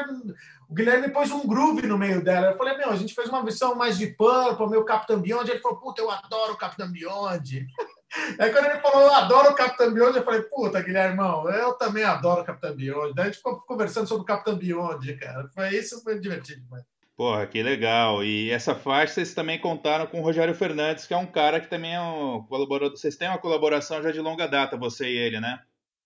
o 0.69 0.75
Guilherme 0.75 1.09
pôs 1.09 1.31
um 1.31 1.47
groove 1.47 1.87
no 1.87 1.97
meio 1.97 2.23
dela. 2.23 2.51
Eu 2.51 2.57
falei, 2.59 2.77
meu, 2.77 2.91
a 2.91 2.95
gente 2.95 3.15
fez 3.15 3.27
uma 3.27 3.43
versão 3.43 3.73
mais 3.73 3.97
de 3.97 4.05
Purple, 4.05 4.69
meu 4.69 4.85
Capitão 4.85 5.19
Beyond. 5.19 5.49
Ele 5.49 5.61
falou, 5.61 5.79
puta, 5.79 5.99
eu 5.99 6.11
adoro 6.11 6.53
o 6.53 6.57
Capitão 6.57 6.91
Beyond. 6.91 7.65
Aí 8.37 8.51
quando 8.51 8.65
ele 8.65 8.81
falou, 8.81 9.01
eu 9.01 9.15
adoro 9.15 9.49
o 9.49 9.55
Capitão 9.55 9.91
Beyond, 9.91 10.17
eu 10.17 10.23
falei, 10.23 10.43
puta, 10.43 10.79
Guilherme, 10.79 11.13
irmão, 11.13 11.49
eu 11.49 11.73
também 11.73 12.03
adoro 12.03 12.41
o 12.41 12.45
Capitão 12.45 12.75
Beyond. 12.75 13.15
Daí 13.15 13.23
a 13.23 13.27
gente 13.29 13.37
ficou 13.37 13.59
conversando 13.61 14.05
sobre 14.05 14.21
o 14.21 14.27
Capitão 14.27 14.55
Beyond, 14.55 15.15
cara. 15.15 15.49
Foi 15.55 15.69
isso, 15.69 16.03
foi 16.03 16.19
divertido 16.19 16.61
demais. 16.61 16.90
Porra, 17.21 17.45
que 17.45 17.61
legal. 17.61 18.23
E 18.23 18.49
essa 18.49 18.73
faixa 18.73 19.13
vocês 19.13 19.35
também 19.35 19.59
contaram 19.59 20.07
com 20.07 20.19
o 20.19 20.23
Rogério 20.23 20.55
Fernandes, 20.55 21.05
que 21.05 21.13
é 21.13 21.17
um 21.17 21.27
cara 21.27 21.61
que 21.61 21.67
também 21.67 21.93
é 21.93 22.01
um 22.01 22.41
colaborador. 22.49 22.97
Vocês 22.97 23.15
têm 23.15 23.27
uma 23.27 23.37
colaboração 23.37 24.01
já 24.01 24.09
de 24.09 24.19
longa 24.19 24.47
data, 24.47 24.75
você 24.75 25.07
e 25.07 25.17
ele, 25.17 25.39
né? 25.39 25.59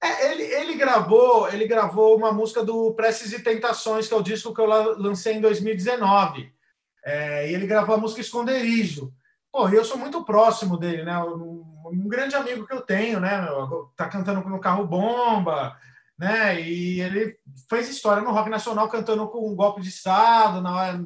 É, 0.04 0.30
ele, 0.30 0.44
ele 0.44 0.74
gravou, 0.74 1.48
ele 1.48 1.66
gravou 1.66 2.18
uma 2.18 2.34
música 2.34 2.66
do 2.66 2.94
Preces 2.96 3.32
e 3.32 3.42
Tentações, 3.42 4.10
que 4.10 4.14
é 4.14 4.18
o 4.18 4.22
disco 4.22 4.54
que 4.54 4.60
eu 4.60 4.66
lancei 4.66 5.36
em 5.36 5.40
2019. 5.40 6.52
É, 7.06 7.50
e 7.50 7.54
ele 7.54 7.66
gravou 7.66 7.96
a 7.96 7.98
música 7.98 8.20
Esconderijo. 8.20 9.14
Pô, 9.54 9.70
eu 9.70 9.86
sou 9.86 9.98
muito 9.98 10.26
próximo 10.26 10.76
dele, 10.76 11.04
né? 11.04 11.18
um 11.18 12.10
grande 12.10 12.36
amigo 12.36 12.68
que 12.68 12.74
eu 12.74 12.82
tenho, 12.82 13.22
né? 13.22 13.48
Tá 13.96 14.10
cantando 14.10 14.42
no 14.50 14.60
carro 14.60 14.86
bomba, 14.86 15.78
né? 16.18 16.62
E 16.62 17.02
ele 17.02 17.38
fez 17.70 17.90
história 17.90 18.24
no 18.24 18.32
rock 18.32 18.50
nacional 18.50 18.90
cantando 18.90 19.28
com 19.28 19.50
um 19.50 19.56
golpe 19.56 19.82
de 19.82 19.90
estado 19.90 20.62
na 20.62 20.76
hora. 20.76 21.06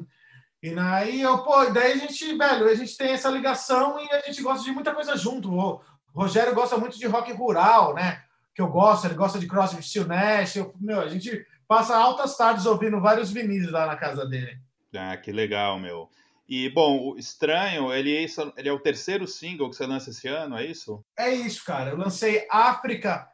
E 0.62 0.78
aí 0.78 1.22
eu, 1.22 1.38
pô, 1.38 1.64
daí 1.66 1.92
a 1.92 1.96
gente, 1.96 2.36
velho, 2.36 2.68
a 2.68 2.74
gente 2.74 2.96
tem 2.96 3.12
essa 3.12 3.30
ligação 3.30 3.98
e 3.98 4.10
a 4.12 4.20
gente 4.20 4.42
gosta 4.42 4.64
de 4.64 4.72
muita 4.72 4.94
coisa 4.94 5.16
junto. 5.16 5.50
O 5.52 5.80
Rogério 6.12 6.54
gosta 6.54 6.76
muito 6.76 6.98
de 6.98 7.06
rock 7.06 7.32
rural, 7.32 7.94
né? 7.94 8.22
Que 8.54 8.60
eu 8.60 8.68
gosto, 8.68 9.06
ele 9.06 9.14
gosta 9.14 9.38
de 9.38 9.46
Crosby, 9.46 9.82
Steel 9.82 10.06
Nash. 10.06 10.56
Eu, 10.56 10.74
meu, 10.78 11.00
a 11.00 11.08
gente 11.08 11.46
passa 11.66 11.96
altas 11.96 12.36
tardes 12.36 12.66
ouvindo 12.66 13.00
vários 13.00 13.30
vinis 13.30 13.70
lá 13.70 13.86
na 13.86 13.96
casa 13.96 14.26
dele. 14.26 14.58
Ah, 14.94 15.16
que 15.16 15.32
legal, 15.32 15.78
meu. 15.78 16.10
E, 16.46 16.68
bom, 16.68 17.12
o 17.12 17.16
Estranho, 17.16 17.92
ele, 17.92 18.26
ele 18.56 18.68
é 18.68 18.72
o 18.72 18.80
terceiro 18.80 19.24
single 19.26 19.70
que 19.70 19.76
você 19.76 19.86
lança 19.86 20.10
esse 20.10 20.26
ano, 20.26 20.58
é 20.58 20.66
isso? 20.66 21.02
É 21.16 21.32
isso, 21.32 21.64
cara. 21.64 21.90
Eu 21.90 21.96
lancei 21.96 22.44
África, 22.50 23.29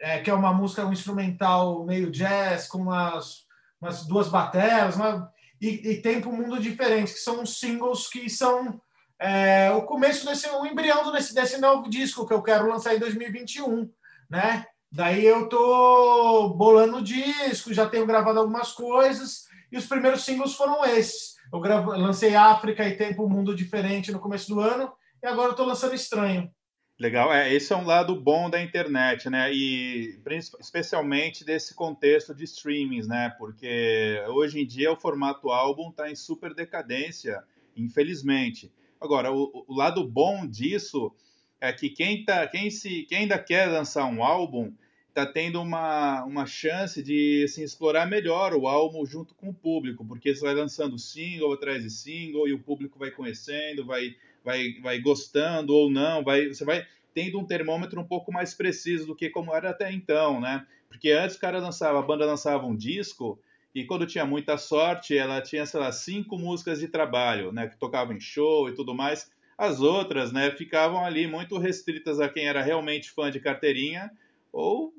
é, 0.00 0.20
que 0.20 0.30
é 0.30 0.34
uma 0.34 0.52
música, 0.52 0.86
um 0.86 0.92
instrumental 0.92 1.84
meio 1.84 2.10
jazz, 2.10 2.66
com 2.66 2.78
umas, 2.78 3.46
umas 3.80 4.06
duas 4.06 4.28
bateras, 4.28 4.96
uma, 4.96 5.30
e, 5.60 5.90
e 5.90 6.02
Tempo 6.02 6.32
Mundo 6.32 6.60
Diferente, 6.60 7.12
que 7.12 7.20
são 7.20 7.44
singles 7.44 8.08
que 8.08 8.28
são 8.30 8.80
é, 9.18 9.70
o 9.72 9.82
começo 9.82 10.24
desse, 10.24 10.48
o 10.48 10.64
embrião 10.64 11.10
desse, 11.10 11.34
desse 11.34 11.58
novo 11.58 11.88
disco 11.90 12.26
que 12.26 12.32
eu 12.32 12.42
quero 12.42 12.68
lançar 12.68 12.94
em 12.94 13.00
2021, 13.00 13.90
né? 14.30 14.64
Daí 14.90 15.24
eu 15.24 15.48
tô 15.48 16.54
bolando 16.56 16.98
o 16.98 17.02
disco, 17.02 17.74
já 17.74 17.86
tenho 17.86 18.06
gravado 18.06 18.38
algumas 18.38 18.72
coisas, 18.72 19.46
e 19.70 19.76
os 19.76 19.86
primeiros 19.86 20.24
singles 20.24 20.54
foram 20.54 20.84
esses. 20.84 21.36
Eu 21.52 21.60
gravo, 21.60 21.90
lancei 21.90 22.34
África 22.34 22.86
e 22.86 22.96
Tempo 22.96 23.28
Mundo 23.28 23.54
Diferente 23.54 24.12
no 24.12 24.20
começo 24.20 24.48
do 24.48 24.60
ano 24.60 24.92
e 25.22 25.26
agora 25.26 25.50
estou 25.50 25.66
lançando 25.66 25.94
Estranho. 25.94 26.50
Legal, 26.98 27.32
é, 27.32 27.54
esse 27.54 27.72
é 27.72 27.76
um 27.76 27.86
lado 27.86 28.20
bom 28.20 28.50
da 28.50 28.60
internet, 28.60 29.30
né? 29.30 29.54
E 29.54 30.18
especialmente 30.58 31.44
desse 31.44 31.72
contexto 31.72 32.34
de 32.34 32.42
streamings, 32.42 33.06
né? 33.06 33.32
Porque 33.38 34.20
hoje 34.30 34.60
em 34.60 34.66
dia 34.66 34.90
o 34.90 34.96
formato 34.96 35.48
álbum 35.50 35.90
está 35.90 36.10
em 36.10 36.16
super 36.16 36.52
decadência, 36.52 37.40
infelizmente. 37.76 38.72
Agora, 39.00 39.32
o, 39.32 39.64
o, 39.68 39.76
lado 39.76 40.04
bom 40.08 40.44
disso 40.44 41.14
é 41.60 41.72
que 41.72 41.88
quem, 41.88 42.24
tá, 42.24 42.48
quem, 42.48 42.68
se, 42.68 43.04
quem 43.04 43.18
ainda 43.18 43.38
quer 43.38 43.66
lançar 43.66 44.04
um 44.06 44.24
álbum, 44.24 44.74
tá 45.14 45.24
tendo 45.24 45.62
uma, 45.62 46.24
uma 46.24 46.46
chance 46.46 47.00
de 47.00 47.44
assim, 47.44 47.62
explorar 47.62 48.06
melhor 48.06 48.52
o 48.54 48.66
álbum 48.66 49.06
junto 49.06 49.36
com 49.36 49.50
o 49.50 49.54
público, 49.54 50.04
porque 50.04 50.34
você 50.34 50.40
vai 50.40 50.54
lançando 50.54 50.98
single 50.98 51.52
atrás 51.52 51.84
de 51.84 51.90
single 51.90 52.48
e 52.48 52.52
o 52.52 52.58
público 52.58 52.98
vai 52.98 53.12
conhecendo, 53.12 53.86
vai, 53.86 54.16
vai, 54.48 54.72
vai 54.80 54.98
gostando 54.98 55.74
ou 55.74 55.90
não, 55.90 56.24
vai, 56.24 56.48
você 56.48 56.64
vai 56.64 56.86
tendo 57.12 57.38
um 57.38 57.44
termômetro 57.44 58.00
um 58.00 58.06
pouco 58.06 58.32
mais 58.32 58.54
preciso 58.54 59.06
do 59.06 59.14
que 59.14 59.28
como 59.28 59.54
era 59.54 59.68
até 59.68 59.92
então, 59.92 60.40
né? 60.40 60.66
Porque 60.88 61.10
antes 61.10 61.36
o 61.36 61.40
cara 61.40 61.58
lançava, 61.58 61.98
a 61.98 62.02
banda 62.02 62.24
lançava 62.24 62.66
um 62.66 62.74
disco 62.74 63.38
e 63.74 63.84
quando 63.84 64.06
tinha 64.06 64.24
muita 64.24 64.56
sorte, 64.56 65.18
ela 65.18 65.42
tinha, 65.42 65.66
sei 65.66 65.78
lá, 65.78 65.92
cinco 65.92 66.38
músicas 66.38 66.80
de 66.80 66.88
trabalho, 66.88 67.52
né? 67.52 67.68
Que 67.68 67.78
tocavam 67.78 68.16
em 68.16 68.20
show 68.20 68.70
e 68.70 68.74
tudo 68.74 68.94
mais. 68.94 69.30
As 69.58 69.80
outras, 69.80 70.32
né, 70.32 70.50
ficavam 70.52 71.04
ali 71.04 71.26
muito 71.26 71.58
restritas 71.58 72.18
a 72.18 72.28
quem 72.28 72.46
era 72.46 72.62
realmente 72.62 73.10
fã 73.10 73.30
de 73.30 73.40
carteirinha 73.40 74.10
ou, 74.50 74.94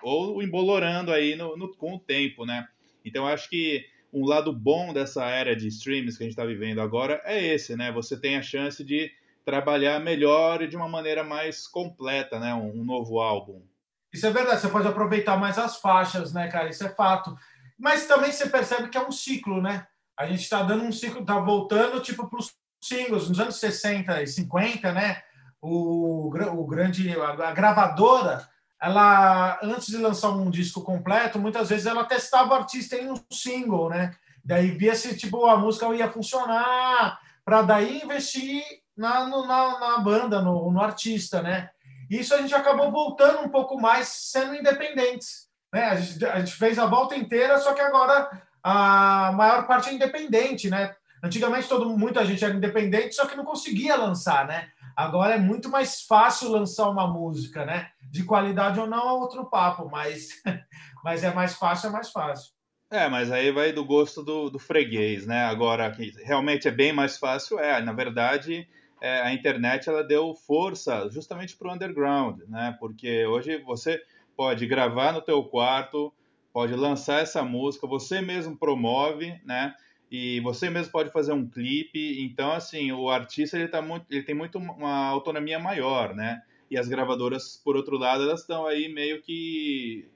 ou 0.00 0.40
embolorando 0.40 1.10
aí 1.10 1.34
no, 1.34 1.56
no 1.56 1.74
com 1.74 1.96
o 1.96 1.98
tempo, 1.98 2.46
né? 2.46 2.68
Então, 3.04 3.26
acho 3.26 3.48
que 3.50 3.84
um 4.16 4.24
lado 4.24 4.50
bom 4.50 4.94
dessa 4.94 5.26
era 5.26 5.54
de 5.54 5.68
streams 5.68 6.16
que 6.16 6.24
a 6.24 6.26
gente 6.26 6.32
está 6.32 6.46
vivendo 6.46 6.80
agora 6.80 7.20
é 7.24 7.54
esse, 7.54 7.76
né? 7.76 7.92
Você 7.92 8.18
tem 8.18 8.38
a 8.38 8.42
chance 8.42 8.82
de 8.82 9.12
trabalhar 9.44 10.00
melhor 10.00 10.62
e 10.62 10.66
de 10.66 10.74
uma 10.74 10.88
maneira 10.88 11.22
mais 11.22 11.66
completa, 11.68 12.40
né? 12.40 12.54
Um, 12.54 12.80
um 12.80 12.84
novo 12.84 13.20
álbum. 13.20 13.62
Isso 14.10 14.26
é 14.26 14.30
verdade, 14.30 14.62
você 14.62 14.68
pode 14.68 14.88
aproveitar 14.88 15.36
mais 15.36 15.58
as 15.58 15.76
faixas, 15.76 16.32
né, 16.32 16.48
cara? 16.48 16.70
Isso 16.70 16.82
é 16.86 16.88
fato. 16.88 17.36
Mas 17.78 18.06
também 18.06 18.32
você 18.32 18.48
percebe 18.48 18.88
que 18.88 18.96
é 18.96 19.06
um 19.06 19.12
ciclo, 19.12 19.60
né? 19.60 19.86
A 20.18 20.24
gente 20.24 20.40
está 20.40 20.62
dando 20.62 20.84
um 20.84 20.92
ciclo, 20.92 21.20
está 21.20 21.38
voltando 21.38 22.00
tipo 22.00 22.26
para 22.26 22.38
os 22.38 22.54
singles. 22.82 23.28
Nos 23.28 23.38
anos 23.38 23.56
60 23.56 24.22
e 24.22 24.26
50, 24.26 24.92
né? 24.92 25.20
O, 25.60 26.30
o 26.30 26.66
grande, 26.66 27.14
a, 27.20 27.52
gravadora, 27.52 28.48
ela 28.80 29.58
antes 29.62 29.88
de 29.88 29.96
lançar 29.96 30.30
um 30.30 30.50
disco 30.50 30.82
completo, 30.82 31.38
muitas 31.38 31.68
vezes 31.68 31.86
ela 31.86 32.04
testava 32.04 32.50
o 32.50 32.56
artista 32.56 32.96
em 32.96 33.10
um 33.10 33.16
single, 33.32 33.88
né? 33.88 34.14
Daí 34.44 34.70
via 34.70 34.94
se 34.94 35.16
tipo 35.16 35.46
a 35.46 35.56
música 35.56 35.94
ia 35.94 36.10
funcionar, 36.10 37.18
para 37.44 37.62
daí 37.62 38.02
investir 38.02 38.62
na, 38.96 39.26
no, 39.26 39.46
na, 39.46 39.78
na, 39.78 39.98
banda, 39.98 40.40
no, 40.40 40.70
no 40.70 40.80
artista, 40.80 41.42
né? 41.42 41.70
Isso 42.10 42.34
a 42.34 42.38
gente 42.38 42.54
acabou 42.54 42.90
voltando 42.90 43.40
um 43.40 43.48
pouco 43.48 43.80
mais 43.80 44.08
sendo 44.08 44.54
independentes. 44.54 45.46
Né? 45.72 45.84
A, 45.86 45.96
gente, 45.96 46.24
a 46.24 46.38
gente 46.38 46.52
fez 46.52 46.78
a 46.78 46.86
volta 46.86 47.16
inteira, 47.16 47.58
só 47.58 47.74
que 47.74 47.80
agora 47.80 48.30
a 48.62 49.32
maior 49.32 49.66
parte 49.66 49.90
é 49.90 49.92
independente, 49.92 50.70
né? 50.70 50.94
Antigamente 51.22 51.68
todo, 51.68 51.88
muita 51.98 52.24
gente 52.24 52.44
era 52.44 52.54
independente, 52.54 53.14
só 53.14 53.26
que 53.26 53.36
não 53.36 53.44
conseguia 53.44 53.96
lançar, 53.96 54.46
né? 54.46 54.68
Agora 54.96 55.34
é 55.34 55.38
muito 55.38 55.68
mais 55.68 56.00
fácil 56.00 56.48
lançar 56.50 56.88
uma 56.88 57.06
música, 57.06 57.66
né? 57.66 57.90
De 58.10 58.24
qualidade 58.24 58.80
ou 58.80 58.86
não 58.86 59.08
é 59.08 59.12
outro 59.12 59.44
papo, 59.44 59.88
mas, 59.90 60.28
mas 61.04 61.22
é 61.22 61.34
mais 61.34 61.54
fácil, 61.54 61.88
é 61.88 61.92
mais 61.92 62.10
fácil. 62.10 62.56
É, 62.90 63.08
mas 63.08 63.30
aí 63.30 63.50
vai 63.50 63.72
do 63.72 63.84
gosto 63.84 64.22
do, 64.22 64.48
do 64.48 64.58
freguês, 64.58 65.26
né? 65.26 65.44
Agora, 65.44 65.90
que 65.90 66.12
realmente 66.24 66.66
é 66.66 66.70
bem 66.70 66.92
mais 66.92 67.18
fácil, 67.18 67.58
é. 67.58 67.80
Na 67.82 67.92
verdade, 67.92 68.66
é, 69.00 69.20
a 69.20 69.34
internet 69.34 69.88
ela 69.88 70.02
deu 70.02 70.34
força 70.34 71.08
justamente 71.10 71.56
para 71.56 71.68
o 71.68 71.74
underground, 71.74 72.40
né? 72.48 72.74
Porque 72.80 73.26
hoje 73.26 73.58
você 73.58 74.00
pode 74.36 74.66
gravar 74.66 75.12
no 75.12 75.20
teu 75.20 75.44
quarto, 75.44 76.12
pode 76.52 76.74
lançar 76.74 77.20
essa 77.20 77.42
música, 77.42 77.86
você 77.86 78.22
mesmo 78.22 78.56
promove, 78.56 79.38
né? 79.44 79.74
E 80.10 80.40
você 80.40 80.70
mesmo 80.70 80.92
pode 80.92 81.10
fazer 81.10 81.32
um 81.32 81.48
clipe. 81.48 82.22
Então, 82.24 82.52
assim, 82.52 82.92
o 82.92 83.10
artista 83.10 83.56
ele, 83.56 83.68
tá 83.68 83.82
muito, 83.82 84.06
ele 84.10 84.22
tem 84.22 84.34
muito 84.34 84.58
uma 84.58 85.06
autonomia 85.06 85.58
maior, 85.58 86.14
né? 86.14 86.42
E 86.70 86.78
as 86.78 86.88
gravadoras, 86.88 87.60
por 87.64 87.76
outro 87.76 87.96
lado, 87.96 88.22
elas 88.22 88.40
estão 88.40 88.66
aí 88.66 88.88
meio 88.88 89.22
que 89.22 90.08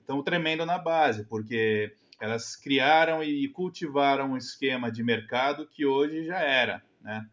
estão 0.00 0.22
tremendo 0.22 0.64
na 0.66 0.78
base, 0.78 1.24
porque 1.24 1.92
elas 2.20 2.56
criaram 2.56 3.22
e 3.22 3.48
cultivaram 3.48 4.32
um 4.32 4.36
esquema 4.36 4.90
de 4.90 5.02
mercado 5.02 5.66
que 5.66 5.86
hoje 5.86 6.24
já 6.24 6.40
era, 6.40 6.82
né? 7.00 7.26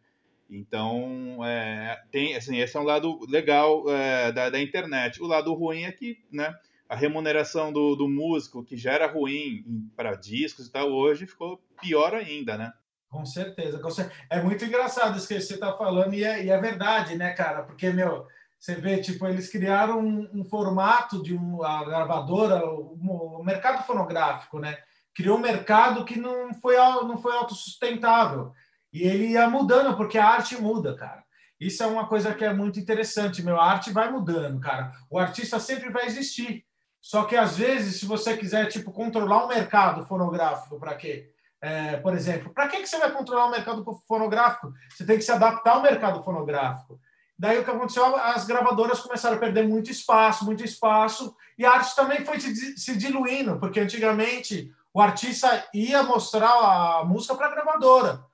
Então, 0.49 1.39
é, 1.43 2.01
tem, 2.09 2.35
assim, 2.35 2.59
esse 2.59 2.77
é 2.77 2.79
um 2.79 2.83
lado 2.83 3.19
legal 3.27 3.83
é, 3.89 4.31
da, 4.31 4.49
da, 4.49 4.61
internet. 4.61 5.21
O 5.21 5.27
lado 5.27 5.53
ruim 5.53 5.83
é 5.83 5.91
que 5.91 6.17
né, 6.31 6.55
a 6.89 6.95
remuneração 6.95 7.71
do, 7.71 7.95
do 7.95 8.07
músico, 8.07 8.63
que 8.63 8.77
já 8.77 8.93
era 8.93 9.11
ruim 9.11 9.89
para 9.95 10.15
discos 10.15 10.67
e 10.67 10.71
tal, 10.71 10.91
hoje 10.91 11.27
ficou 11.27 11.61
pior 11.81 12.13
ainda, 12.13 12.57
né? 12.57 12.71
Com 13.09 13.25
certeza, 13.25 13.79
com 13.79 13.89
certeza. 13.89 14.19
É 14.29 14.41
muito 14.41 14.63
engraçado 14.65 15.17
isso 15.17 15.27
que 15.27 15.39
você 15.39 15.53
está 15.53 15.73
falando 15.73 16.13
e 16.13 16.23
é, 16.23 16.43
e 16.43 16.49
é, 16.49 16.59
verdade, 16.59 17.15
né, 17.15 17.31
cara? 17.33 17.63
Porque, 17.63 17.89
meu, 17.89 18.25
você 18.59 18.75
vê, 18.75 18.97
tipo, 18.97 19.25
eles 19.25 19.49
criaram 19.49 19.99
um, 19.99 20.29
um 20.33 20.43
formato 20.43 21.23
de 21.23 21.33
uma 21.33 21.85
gravadora, 21.85 22.65
o 22.65 23.41
mercado 23.43 23.83
fonográfico, 23.85 24.59
né? 24.59 24.77
Criou 25.15 25.37
um 25.37 25.41
mercado 25.41 26.05
que 26.05 26.19
não 26.19 26.53
foi, 26.53 26.75
não 26.75 27.17
foi 27.17 27.33
autossustentável. 27.33 28.51
E 28.91 29.03
ele 29.03 29.27
ia 29.27 29.49
mudando, 29.49 29.95
porque 29.95 30.17
a 30.17 30.27
arte 30.27 30.59
muda, 30.61 30.95
cara. 30.95 31.23
Isso 31.59 31.81
é 31.81 31.87
uma 31.87 32.07
coisa 32.07 32.35
que 32.35 32.45
é 32.45 32.53
muito 32.53 32.79
interessante, 32.79 33.41
meu. 33.41 33.59
A 33.59 33.71
arte 33.71 33.91
vai 33.91 34.11
mudando, 34.11 34.59
cara. 34.59 34.91
O 35.09 35.17
artista 35.17 35.59
sempre 35.59 35.89
vai 35.89 36.05
existir. 36.05 36.66
Só 37.01 37.23
que 37.23 37.35
às 37.35 37.57
vezes, 37.57 37.99
se 37.99 38.05
você 38.05 38.35
quiser 38.35 38.67
tipo 38.67 38.91
controlar 38.91 39.45
o 39.45 39.47
mercado 39.47 40.05
fonográfico, 40.05 40.79
para 40.79 40.95
quê? 40.95 41.31
É, 41.59 41.97
por 41.97 42.13
exemplo, 42.13 42.53
para 42.53 42.67
que, 42.67 42.77
que 42.77 42.87
você 42.87 42.99
vai 42.99 43.11
controlar 43.11 43.47
o 43.47 43.51
mercado 43.51 43.83
fonográfico? 44.07 44.73
Você 44.89 45.05
tem 45.05 45.17
que 45.17 45.23
se 45.23 45.31
adaptar 45.31 45.75
ao 45.75 45.81
mercado 45.81 46.21
fonográfico. 46.23 46.99
Daí 47.39 47.59
o 47.59 47.63
que 47.63 47.71
aconteceu? 47.71 48.15
As 48.15 48.45
gravadoras 48.45 48.99
começaram 48.99 49.37
a 49.37 49.39
perder 49.39 49.67
muito 49.67 49.91
espaço, 49.91 50.45
muito 50.45 50.63
espaço, 50.63 51.35
e 51.57 51.65
a 51.65 51.71
arte 51.71 51.95
também 51.95 52.25
foi 52.25 52.39
se 52.39 52.97
diluindo, 52.97 53.59
porque 53.59 53.79
antigamente 53.79 54.71
o 54.93 54.99
artista 54.99 55.67
ia 55.73 56.01
mostrar 56.03 56.49
a 56.49 57.05
música 57.05 57.35
para 57.35 57.47
a 57.47 57.51
gravadora 57.51 58.27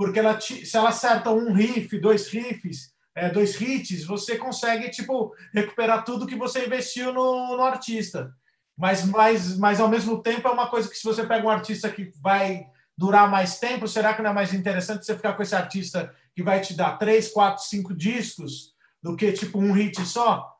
porque 0.00 0.18
ela 0.18 0.40
se 0.40 0.74
ela 0.74 0.88
acerta 0.88 1.30
um 1.30 1.52
riff, 1.52 1.98
dois 1.98 2.26
riffs, 2.28 2.90
é, 3.14 3.28
dois 3.28 3.60
hits, 3.60 4.04
você 4.04 4.36
consegue 4.36 4.88
tipo 4.90 5.34
recuperar 5.52 6.04
tudo 6.04 6.26
que 6.26 6.36
você 6.36 6.66
investiu 6.66 7.12
no, 7.12 7.56
no 7.56 7.62
artista. 7.62 8.32
Mas, 8.76 9.04
mas, 9.04 9.58
mas 9.58 9.80
ao 9.80 9.88
mesmo 9.88 10.22
tempo 10.22 10.48
é 10.48 10.50
uma 10.50 10.70
coisa 10.70 10.88
que 10.88 10.96
se 10.96 11.04
você 11.04 11.26
pega 11.26 11.46
um 11.46 11.50
artista 11.50 11.90
que 11.90 12.12
vai 12.22 12.64
durar 12.96 13.30
mais 13.30 13.58
tempo, 13.58 13.88
será 13.88 14.14
que 14.14 14.22
não 14.22 14.30
é 14.30 14.32
mais 14.32 14.54
interessante 14.54 15.04
você 15.04 15.14
ficar 15.14 15.34
com 15.34 15.42
esse 15.42 15.54
artista 15.54 16.14
que 16.34 16.42
vai 16.42 16.60
te 16.60 16.74
dar 16.74 16.96
três, 16.96 17.28
quatro, 17.28 17.62
cinco 17.64 17.94
discos 17.94 18.74
do 19.02 19.16
que 19.16 19.32
tipo 19.32 19.58
um 19.58 19.72
hit 19.72 20.00
só? 20.06 20.50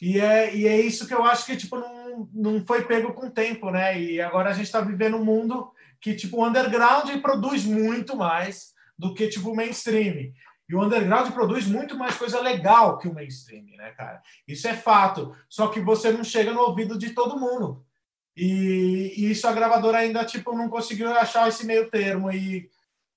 E 0.00 0.20
é, 0.20 0.54
e 0.54 0.66
é 0.66 0.80
isso 0.80 1.06
que 1.06 1.14
eu 1.14 1.24
acho 1.24 1.46
que 1.46 1.56
tipo 1.56 1.76
não, 1.76 2.28
não 2.32 2.66
foi 2.66 2.84
pego 2.84 3.12
com 3.12 3.26
o 3.26 3.30
tempo, 3.30 3.70
né? 3.70 4.00
E 4.00 4.20
agora 4.20 4.50
a 4.50 4.52
gente 4.52 4.66
está 4.66 4.80
vivendo 4.80 5.16
um 5.16 5.24
mundo 5.24 5.70
que 6.00 6.14
tipo 6.14 6.36
o 6.36 6.46
underground 6.46 7.10
produz 7.22 7.64
muito 7.64 8.16
mais 8.16 8.74
do 8.98 9.14
que 9.14 9.28
tipo 9.28 9.50
o 9.50 9.56
mainstream. 9.56 10.32
E 10.68 10.74
o 10.74 10.82
underground 10.82 11.30
produz 11.32 11.66
muito 11.66 11.96
mais 11.96 12.16
coisa 12.16 12.40
legal 12.40 12.98
que 12.98 13.06
o 13.06 13.14
mainstream, 13.14 13.66
né, 13.76 13.90
cara? 13.90 14.22
Isso 14.48 14.66
é 14.66 14.74
fato. 14.74 15.36
Só 15.48 15.68
que 15.68 15.80
você 15.80 16.10
não 16.10 16.24
chega 16.24 16.52
no 16.52 16.60
ouvido 16.60 16.98
de 16.98 17.10
todo 17.10 17.38
mundo. 17.38 17.84
E, 18.36 19.14
e 19.16 19.30
isso 19.30 19.46
a 19.46 19.52
gravadora 19.52 19.98
ainda 19.98 20.24
tipo 20.24 20.56
não 20.56 20.68
conseguiu 20.68 21.12
achar 21.12 21.48
esse 21.48 21.64
meio 21.64 21.88
termo 21.88 22.32
e, 22.32 22.68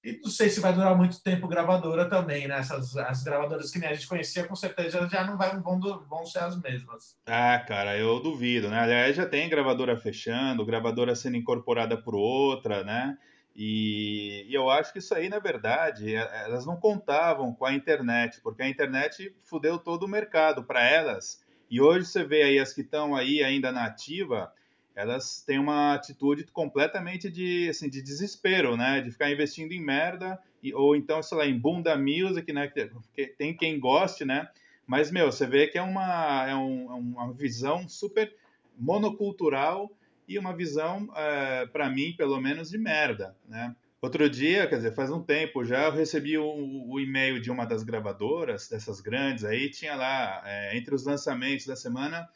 e 0.04 0.20
não 0.24 0.30
sei 0.30 0.48
se 0.48 0.60
vai 0.60 0.72
durar 0.72 0.96
muito 0.96 1.24
tempo 1.24 1.48
gravadora 1.48 2.08
também, 2.08 2.48
né? 2.48 2.60
Essas, 2.60 2.96
as 2.98 3.24
gravadoras 3.24 3.72
que 3.72 3.80
nem 3.80 3.90
a 3.90 3.94
gente 3.94 4.08
conhecia, 4.08 4.44
com 4.44 4.56
certeza 4.56 5.08
já 5.10 5.24
não 5.24 5.38
vai, 5.38 5.58
vão, 5.60 5.80
vão 5.80 6.26
ser 6.26 6.40
as 6.40 6.62
mesmas. 6.62 7.18
Ah, 7.26 7.58
cara, 7.68 7.98
eu 7.98 8.20
duvido, 8.20 8.70
né? 8.70 8.80
Aliás, 8.80 9.16
já 9.16 9.26
tem 9.26 9.50
gravadora 9.50 9.98
fechando, 9.98 10.66
gravadora 10.66 11.16
sendo 11.16 11.38
incorporada 11.38 11.98
por 11.98 12.14
outra, 12.14 12.84
né? 12.84 13.18
E, 13.60 14.46
e, 14.48 14.54
eu 14.54 14.70
acho 14.70 14.94
que 14.94 15.00
isso 15.00 15.16
aí, 15.16 15.28
na 15.28 15.40
verdade, 15.40 16.14
é, 16.14 16.44
elas 16.46 16.64
não 16.64 16.76
contavam 16.76 17.56
com 17.56 17.66
a 17.66 17.74
internet, 17.74 18.40
porque 18.42 18.62
a 18.62 18.70
internet 18.70 19.36
fudeu 19.42 19.80
todo 19.80 20.04
o 20.04 20.08
mercado 20.08 20.64
para 20.64 20.88
elas. 20.88 21.44
E 21.68 21.82
hoje 21.82 22.06
você 22.06 22.24
vê 22.24 22.44
aí 22.44 22.60
as 22.60 22.72
que 22.72 22.82
estão 22.82 23.16
aí 23.16 23.44
ainda 23.44 23.72
na 23.72 23.86
ativa, 23.86 24.54
elas 24.96 25.42
têm 25.42 25.58
uma 25.58 25.96
atitude 25.96 26.44
completamente 26.46 27.32
de, 27.32 27.68
assim, 27.70 27.90
de 27.90 28.00
desespero, 28.00 28.78
né? 28.78 29.02
De 29.02 29.10
ficar 29.10 29.32
investindo 29.32 29.72
em 29.72 29.84
merda, 29.84 30.40
ou 30.76 30.96
então, 30.96 31.24
sei 31.24 31.38
lá, 31.40 31.48
em 31.48 31.58
bunda 31.58 31.98
music, 31.98 32.54
né? 32.54 32.72
Que 33.16 33.26
tem 33.26 33.58
quem 33.58 33.80
goste, 33.80 34.24
né? 34.24 34.48
Mas, 34.86 35.10
meu, 35.10 35.32
você 35.32 35.48
vê 35.48 35.68
que 35.68 35.80
é 35.80 35.82
uma, 35.82 36.48
é, 36.48 36.56
um, 36.56 36.92
é 36.92 36.94
uma 36.94 37.34
visão 37.34 37.90
super 37.90 38.32
monocultural 38.78 39.92
e 40.28 40.38
uma 40.38 40.56
visão, 40.56 41.08
é, 41.16 41.66
para 41.68 41.90
mim, 41.90 42.14
pelo 42.18 42.40
menos, 42.40 42.70
de 42.70 42.78
merda, 42.78 43.36
né? 43.48 43.76
Outro 44.00 44.30
dia, 44.30 44.68
quer 44.68 44.76
dizer, 44.76 44.94
faz 44.94 45.10
um 45.10 45.24
tempo 45.24 45.66
já, 45.66 45.86
eu 45.86 45.92
recebi 45.92 46.38
o, 46.38 46.46
o 46.46 47.00
e-mail 47.00 47.42
de 47.42 47.50
uma 47.50 47.66
das 47.66 47.82
gravadoras, 47.84 48.70
dessas 48.70 49.02
grandes 49.02 49.44
aí, 49.44 49.72
tinha 49.72 49.96
lá, 49.96 50.44
é, 50.46 50.78
entre 50.78 50.94
os 50.94 51.04
lançamentos 51.04 51.66
da 51.66 51.76
semana, 51.76 52.30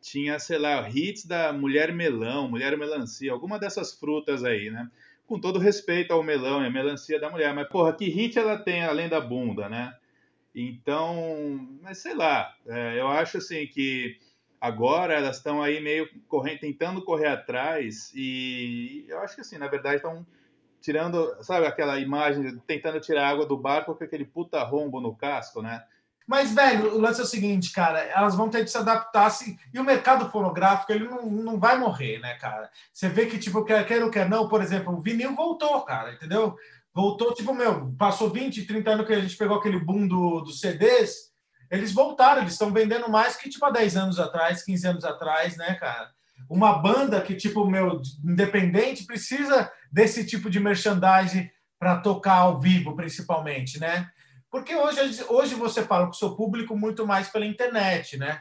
tinha, 0.00 0.38
sei 0.38 0.58
lá, 0.58 0.88
hits 0.88 1.24
da 1.24 1.52
Mulher 1.52 1.92
Melão, 1.92 2.50
Mulher 2.50 2.76
Melancia, 2.76 3.32
alguma 3.32 3.58
dessas 3.58 3.94
frutas 3.94 4.44
aí, 4.44 4.70
né? 4.70 4.90
Com 5.26 5.40
todo 5.40 5.58
respeito 5.58 6.12
ao 6.12 6.22
melão 6.22 6.62
e 6.62 6.66
a 6.66 6.70
melancia 6.70 7.18
da 7.18 7.30
mulher, 7.30 7.52
mas, 7.54 7.68
porra, 7.68 7.92
que 7.92 8.04
hit 8.04 8.38
ela 8.38 8.58
tem 8.58 8.84
além 8.84 9.08
da 9.08 9.20
bunda, 9.20 9.68
né? 9.68 9.94
Então, 10.54 11.78
mas 11.82 11.98
sei 11.98 12.14
lá, 12.14 12.54
é, 12.66 13.00
eu 13.00 13.08
acho 13.08 13.38
assim 13.38 13.66
que 13.66 14.18
Agora 14.66 15.14
elas 15.14 15.36
estão 15.36 15.62
aí 15.62 15.80
meio 15.80 16.08
correndo, 16.26 16.60
tentando 16.60 17.04
correr 17.04 17.28
atrás 17.28 18.12
e 18.14 19.06
eu 19.08 19.20
acho 19.20 19.36
que 19.36 19.40
assim, 19.42 19.58
na 19.58 19.68
verdade 19.68 19.96
estão 19.96 20.26
tirando, 20.80 21.36
sabe 21.42 21.66
aquela 21.66 21.98
imagem, 22.00 22.58
tentando 22.66 23.00
tirar 23.00 23.28
água 23.28 23.46
do 23.46 23.56
barco 23.56 23.94
com 23.94 24.04
aquele 24.04 24.24
puta 24.24 24.62
rombo 24.64 25.00
no 25.00 25.14
casco, 25.14 25.62
né? 25.62 25.82
Mas, 26.26 26.52
velho, 26.52 26.94
o 26.94 27.00
lance 27.00 27.20
é 27.20 27.24
o 27.24 27.26
seguinte, 27.26 27.72
cara, 27.72 28.00
elas 28.00 28.34
vão 28.34 28.48
ter 28.48 28.64
que 28.64 28.70
se 28.70 28.76
adaptar, 28.76 29.26
assim, 29.26 29.56
e 29.72 29.78
o 29.78 29.84
mercado 29.84 30.28
fonográfico, 30.28 30.90
ele 30.90 31.06
não, 31.06 31.24
não 31.30 31.58
vai 31.58 31.78
morrer, 31.78 32.18
né, 32.18 32.34
cara? 32.34 32.68
Você 32.92 33.08
vê 33.08 33.26
que, 33.26 33.38
tipo, 33.38 33.64
quer, 33.64 33.86
quer 33.86 34.02
ou 34.02 34.10
quer 34.10 34.28
não, 34.28 34.48
por 34.48 34.60
exemplo, 34.60 34.92
o 34.92 35.00
vinil 35.00 35.36
voltou, 35.36 35.82
cara, 35.82 36.12
entendeu? 36.12 36.56
Voltou, 36.92 37.32
tipo, 37.32 37.54
meu, 37.54 37.94
passou 37.96 38.28
20, 38.28 38.66
30 38.66 38.90
anos 38.90 39.06
que 39.06 39.12
a 39.12 39.20
gente 39.20 39.36
pegou 39.36 39.56
aquele 39.56 39.78
boom 39.78 40.08
do, 40.08 40.40
dos 40.40 40.58
CDs, 40.58 41.32
eles 41.70 41.92
voltaram, 41.92 42.42
eles 42.42 42.52
estão 42.52 42.72
vendendo 42.72 43.10
mais 43.10 43.36
que, 43.36 43.48
tipo, 43.48 43.64
há 43.64 43.70
10 43.70 43.96
anos 43.96 44.18
atrás, 44.18 44.64
15 44.64 44.86
anos 44.86 45.04
atrás, 45.04 45.56
né, 45.56 45.74
cara? 45.74 46.10
Uma 46.48 46.78
banda 46.78 47.20
que, 47.20 47.34
tipo, 47.34 47.66
meu, 47.66 48.00
independente, 48.24 49.04
precisa 49.04 49.70
desse 49.90 50.24
tipo 50.24 50.48
de 50.48 50.60
merchandising 50.60 51.50
para 51.78 51.98
tocar 51.98 52.38
ao 52.38 52.60
vivo, 52.60 52.94
principalmente, 52.94 53.80
né? 53.80 54.08
Porque 54.50 54.74
hoje, 54.74 55.24
hoje 55.28 55.54
você 55.54 55.82
fala 55.82 56.04
com 56.06 56.12
o 56.12 56.14
seu 56.14 56.36
público 56.36 56.76
muito 56.76 57.06
mais 57.06 57.28
pela 57.28 57.44
internet, 57.44 58.16
né? 58.16 58.40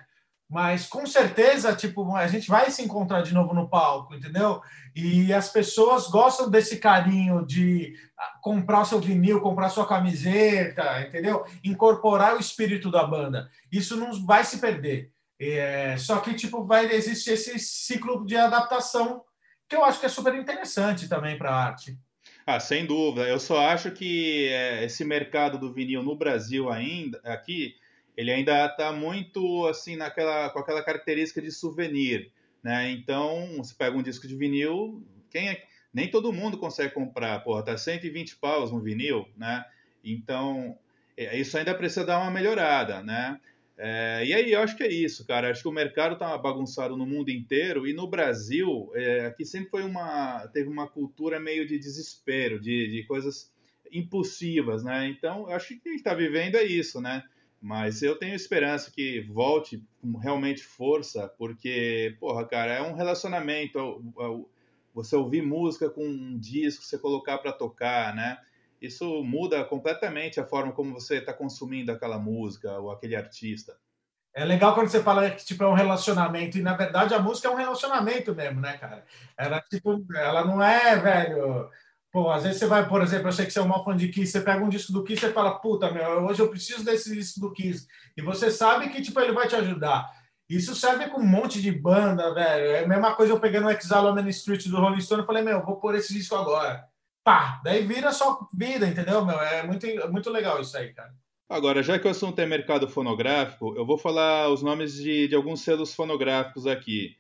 Mas 0.50 0.86
com 0.86 1.06
certeza, 1.08 1.76
tipo, 1.76 2.16
a 2.16 2.28
gente 2.28 2.48
vai 2.48 2.70
se 2.70 2.84
encontrar 2.84 3.22
de 3.22 3.34
novo 3.34 3.54
no 3.54 3.68
palco, 3.68 4.14
entendeu? 4.14 4.62
E 4.96 5.34
as 5.34 5.50
pessoas 5.50 6.08
gostam 6.08 6.50
desse 6.50 6.78
carinho 6.78 7.46
de 7.46 7.96
ah, 8.18 8.34
comprar 8.42 8.86
seu 8.86 9.00
vinil, 9.00 9.42
comprar 9.42 9.70
sua 9.70 9.88
camiseta, 9.88 11.02
entendeu? 11.02 11.46
Incorporar 11.64 12.36
o 12.36 12.40
espírito 12.40 12.92
da 12.92 13.04
banda. 13.04 13.50
Isso 13.72 13.98
não 13.98 14.26
vai 14.26 14.44
se 14.44 14.60
perder. 14.60 15.12
É, 15.40 15.98
só 15.98 16.20
que, 16.20 16.34
tipo, 16.34 16.64
vai 16.64 16.86
existir 16.94 17.32
esse 17.32 17.58
ciclo 17.60 18.26
de 18.26 18.38
adaptação 18.38 19.24
que 19.68 19.76
eu 19.76 19.84
acho 19.84 20.00
que 20.00 20.06
é 20.06 20.10
super 20.10 20.36
interessante 20.36 21.10
também 21.10 21.38
para 21.38 21.50
a 21.50 21.66
arte. 21.66 21.98
Ah, 22.46 22.60
sem 22.60 22.86
dúvida. 22.86 23.28
Eu 23.28 23.40
só 23.40 23.60
acho 23.68 23.92
que 23.92 24.48
é, 24.50 24.86
esse 24.86 25.04
mercado 25.04 25.58
do 25.58 25.74
vinil 25.74 26.04
no 26.04 26.16
Brasil 26.16 26.70
ainda, 26.70 27.20
aqui, 27.24 27.76
ele 28.18 28.32
ainda 28.32 28.66
está 28.66 28.92
muito 28.92 29.66
assim 29.68 29.96
naquela, 29.96 30.50
com 30.50 30.60
aquela 30.60 30.84
característica 30.84 31.42
de 31.42 31.52
souvenir, 31.52 32.32
né? 32.64 32.92
Então, 32.92 33.58
você 33.58 33.74
pega 33.74 33.98
um 33.98 34.04
disco 34.04 34.28
de 34.28 34.36
vinil, 34.36 35.04
quem 35.30 35.50
é, 35.50 35.64
nem 35.94 36.10
todo 36.10 36.34
mundo 36.34 36.58
consegue 36.58 36.94
comprar, 36.94 37.40
porra, 37.44 37.64
tá 37.64 37.78
120 37.78 38.38
paus 38.38 38.72
no 38.72 38.82
vinil, 38.82 39.28
né? 39.38 39.66
Então, 40.04 40.78
é, 41.18 41.38
isso 41.38 41.58
ainda 41.58 41.74
precisa 41.74 42.06
dar 42.06 42.20
uma 42.20 42.32
melhorada, 42.32 43.02
né? 43.02 43.40
É, 43.78 44.24
e 44.26 44.34
aí, 44.34 44.54
eu 44.54 44.62
acho 44.62 44.78
que 44.78 44.84
é 44.84 44.92
isso, 44.92 45.26
cara. 45.26 45.52
Acho 45.52 45.64
que 45.64 45.68
o 45.68 45.72
mercado 45.72 46.18
tá 46.18 46.38
bagunçado 46.38 46.96
no 46.96 47.06
mundo 47.06 47.30
inteiro 47.30 47.86
e 47.86 47.94
no 47.94 48.08
Brasil, 48.08 48.90
é, 48.96 49.26
aqui 49.26 49.46
sempre 49.46 49.70
foi 49.70 49.84
uma. 49.84 50.48
teve 50.54 50.70
uma 50.70 50.88
cultura 50.88 51.40
meio 51.40 51.68
de 51.68 51.78
desespero, 51.78 52.60
de, 52.60 52.88
de 52.88 53.04
coisas 53.04 53.52
impulsivas, 53.92 54.84
né? 54.84 55.08
Então, 55.08 55.48
acho 55.48 55.68
que 55.68 55.90
a 55.90 55.92
gente 55.92 56.00
está 56.00 56.14
vivendo 56.14 56.56
é 56.56 56.64
isso, 56.64 57.02
né? 57.02 57.24
Mas 57.66 58.04
eu 58.04 58.16
tenho 58.16 58.36
esperança 58.36 58.92
que 58.92 59.22
volte 59.22 59.84
com 60.00 60.18
realmente 60.18 60.64
força, 60.64 61.28
porque, 61.36 62.16
porra, 62.20 62.46
cara, 62.46 62.74
é 62.74 62.82
um 62.84 62.94
relacionamento. 62.94 64.04
Você 64.94 65.16
ouvir 65.16 65.42
música 65.42 65.90
com 65.90 66.06
um 66.06 66.38
disco, 66.38 66.84
você 66.84 66.96
colocar 67.00 67.40
para 67.40 67.52
tocar, 67.52 68.16
né? 68.16 68.38
isso 68.80 69.24
muda 69.24 69.64
completamente 69.64 70.40
a 70.40 70.46
forma 70.46 70.72
como 70.74 70.94
você 70.94 71.18
está 71.18 71.34
consumindo 71.34 71.92
aquela 71.92 72.20
música 72.20 72.72
ou 72.78 72.92
aquele 72.92 73.16
artista. 73.16 73.76
É 74.32 74.46
legal 74.46 74.76
quando 74.76 74.90
você 74.90 75.02
fala 75.02 75.32
que 75.32 75.44
tipo, 75.44 75.64
é 75.64 75.68
um 75.68 75.74
relacionamento, 75.74 76.58
e 76.58 76.62
na 76.62 76.76
verdade 76.76 77.14
a 77.14 77.20
música 77.20 77.48
é 77.48 77.52
um 77.52 77.56
relacionamento 77.56 78.36
mesmo, 78.36 78.62
né, 78.62 78.78
cara? 78.78 79.06
Ela, 79.36 79.60
tipo, 79.62 80.06
ela 80.14 80.46
não 80.46 80.62
é, 80.62 80.98
velho. 80.98 81.70
Pô, 82.16 82.32
às 82.32 82.44
vezes 82.44 82.60
você 82.60 82.66
vai, 82.66 82.88
por 82.88 83.02
exemplo, 83.02 83.28
eu 83.28 83.32
sei 83.34 83.46
que 83.46 83.52
você 83.52 83.60
é 83.60 83.62
um 83.62 83.68
maior 83.68 83.84
fã 83.84 83.94
de 83.94 84.08
Kiss, 84.08 84.32
você 84.32 84.40
pega 84.40 84.64
um 84.64 84.70
disco 84.70 84.94
do 84.94 85.04
Kiss 85.04 85.26
e 85.26 85.34
fala, 85.34 85.60
puta, 85.60 85.92
meu, 85.92 86.24
hoje 86.24 86.42
eu 86.42 86.50
preciso 86.50 86.86
desse 86.86 87.14
disco 87.14 87.42
do 87.42 87.52
Kiss. 87.52 87.86
E 88.16 88.22
você 88.22 88.50
sabe 88.50 88.88
que, 88.88 89.02
tipo, 89.02 89.20
ele 89.20 89.34
vai 89.34 89.50
te 89.50 89.56
ajudar. 89.58 90.10
Isso 90.50 90.74
serve 90.74 91.10
com 91.10 91.20
um 91.20 91.28
monte 91.28 91.62
de 91.62 91.72
banda, 91.72 92.34
velho. 92.34 92.66
É 92.68 92.84
a 92.86 92.88
mesma 92.88 93.16
coisa 93.16 93.34
eu 93.34 93.40
peguei 93.40 93.60
no 93.60 93.70
Exile 93.70 94.30
Street 94.30 94.68
do 94.68 94.80
Rolling 94.80 95.02
Stone 95.02 95.24
e 95.24 95.26
falei, 95.26 95.44
meu, 95.44 95.66
vou 95.66 95.76
pôr 95.76 95.96
esse 95.96 96.14
disco 96.14 96.36
agora 96.36 96.88
pá, 97.26 97.60
daí 97.64 97.84
vira 97.84 98.12
só 98.12 98.48
vida, 98.54 98.88
entendeu, 98.88 99.26
meu? 99.26 99.40
É 99.42 99.64
muito, 99.64 99.88
muito 100.12 100.30
legal 100.30 100.62
isso 100.62 100.78
aí, 100.78 100.94
cara. 100.94 101.12
Agora, 101.50 101.82
já 101.82 101.98
que 101.98 102.08
o 102.08 102.12
assunto 102.12 102.40
é 102.40 102.46
mercado 102.46 102.88
fonográfico, 102.88 103.74
eu 103.76 103.86
vou 103.86 103.98
falar 103.98 104.50
os 104.50 104.62
nomes 104.62 104.94
de, 104.94 105.28
de 105.28 105.36
alguns 105.36 105.62
selos 105.62 105.94
fonográficos 105.94 106.68
aqui. 106.68 107.18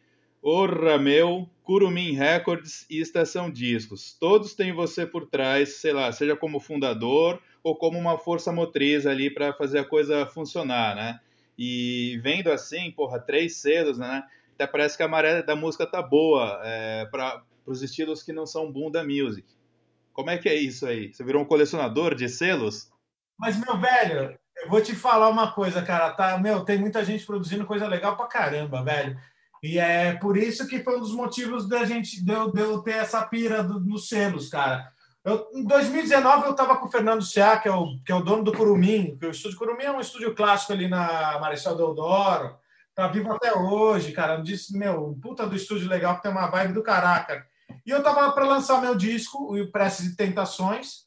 Orra 0.48 1.00
Meu, 1.00 1.50
Curumim 1.64 2.12
Records 2.12 2.86
e 2.88 3.02
Estação 3.02 3.50
Discos. 3.50 4.16
Todos 4.20 4.54
têm 4.54 4.72
você 4.72 5.04
por 5.04 5.26
trás, 5.26 5.78
sei 5.78 5.92
lá, 5.92 6.12
seja 6.12 6.36
como 6.36 6.60
fundador 6.60 7.42
ou 7.64 7.76
como 7.76 7.98
uma 7.98 8.20
força 8.20 8.52
motriz 8.52 9.08
ali 9.08 9.32
para 9.32 9.54
fazer 9.54 9.80
a 9.80 9.84
coisa 9.84 10.24
funcionar, 10.28 10.96
né? 10.96 11.20
E 11.58 12.20
vendo 12.22 12.52
assim, 12.52 12.92
porra, 12.92 13.20
três 13.20 13.58
selos, 13.58 13.98
né? 13.98 14.24
Até 14.54 14.68
parece 14.68 14.96
que 14.96 15.02
a 15.02 15.08
maré 15.08 15.42
da 15.42 15.56
música 15.56 15.84
tá 15.88 16.00
boa 16.00 16.62
é, 16.64 17.06
para 17.06 17.42
os 17.66 17.82
estilos 17.82 18.22
que 18.22 18.32
não 18.32 18.46
são 18.46 18.72
bunda 18.72 19.04
music. 19.04 19.48
Como 20.14 20.30
é 20.30 20.38
que 20.38 20.48
é 20.48 20.54
isso 20.54 20.86
aí? 20.86 21.12
Você 21.12 21.24
virou 21.24 21.42
um 21.42 21.48
colecionador 21.48 22.14
de 22.14 22.30
selos? 22.30 22.92
Mas, 23.36 23.60
meu 23.60 23.80
velho, 23.80 24.38
eu 24.58 24.70
vou 24.70 24.80
te 24.80 24.96
falar 24.96 25.28
uma 25.28 25.52
coisa, 25.54 25.82
cara, 25.82 26.12
tá? 26.12 26.38
Meu, 26.38 26.64
tem 26.64 26.78
muita 26.78 27.04
gente 27.04 27.26
produzindo 27.26 27.66
coisa 27.66 27.88
legal 27.88 28.16
pra 28.16 28.28
caramba, 28.28 28.84
velho. 28.84 29.20
E 29.66 29.80
é 29.80 30.14
por 30.14 30.38
isso 30.38 30.68
que 30.68 30.84
foi 30.84 30.96
um 30.96 31.00
dos 31.00 31.12
motivos 31.12 31.68
da 31.68 31.84
gente 31.86 32.24
de 32.24 32.32
eu, 32.32 32.52
de 32.52 32.62
eu 32.62 32.84
ter 32.84 32.98
essa 32.98 33.26
pira 33.26 33.64
do, 33.64 33.80
nos 33.80 34.08
selos, 34.08 34.48
cara. 34.48 34.94
Eu, 35.24 35.50
em 35.56 35.66
2019 35.66 36.46
eu 36.46 36.52
estava 36.52 36.78
com 36.78 36.86
o 36.86 36.92
Fernando 36.92 37.24
Ceá, 37.24 37.58
que 37.58 37.68
é 37.68 37.72
o, 37.72 38.00
que 38.06 38.12
é 38.12 38.16
o 38.16 38.22
dono 38.22 38.44
do 38.44 38.54
Curumim, 38.54 39.18
que 39.18 39.26
o 39.26 39.32
estúdio 39.32 39.58
Curumim 39.58 39.86
é 39.86 39.92
um 39.92 40.00
estúdio 40.00 40.36
clássico 40.36 40.72
ali 40.72 40.88
na 40.88 41.40
Marechal 41.40 41.76
Deodoro. 41.76 42.56
Tá 42.94 43.08
vivo 43.08 43.34
até 43.34 43.58
hoje, 43.58 44.12
cara. 44.12 44.38
Disse, 44.38 44.78
meu, 44.78 45.18
puta 45.20 45.48
do 45.48 45.56
estúdio 45.56 45.90
legal 45.90 46.16
que 46.18 46.22
tem 46.22 46.32
uma 46.32 46.46
vibe 46.46 46.74
do 46.74 46.84
caraca. 46.84 47.44
E 47.84 47.90
eu 47.90 48.04
tava 48.04 48.32
para 48.34 48.46
lançar 48.46 48.80
meu 48.80 48.94
disco, 48.94 49.52
o 49.52 49.72
Preces 49.72 50.12
e 50.12 50.16
Tentações, 50.16 51.06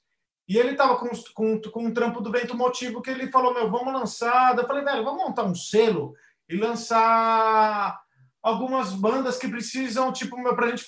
e 0.48 0.58
ele 0.58 0.74
tava 0.74 0.96
com, 0.96 1.10
com, 1.32 1.60
com 1.60 1.84
um 1.84 1.94
trampo 1.94 2.20
do 2.20 2.32
Vento 2.32 2.56
Motivo 2.56 3.00
que 3.00 3.10
ele 3.10 3.30
falou: 3.30 3.54
Meu, 3.54 3.70
vamos 3.70 3.94
lançar. 3.94 4.58
Eu 4.58 4.66
falei, 4.66 4.82
velho, 4.82 5.04
vamos 5.04 5.22
montar 5.22 5.44
um 5.44 5.54
selo 5.54 6.12
e 6.48 6.56
lançar 6.56 8.02
algumas 8.48 8.92
bandas 8.92 9.36
que 9.36 9.48
precisam, 9.48 10.12
tipo, 10.12 10.36
para 10.54 10.66
a 10.66 10.70
gente 10.70 10.84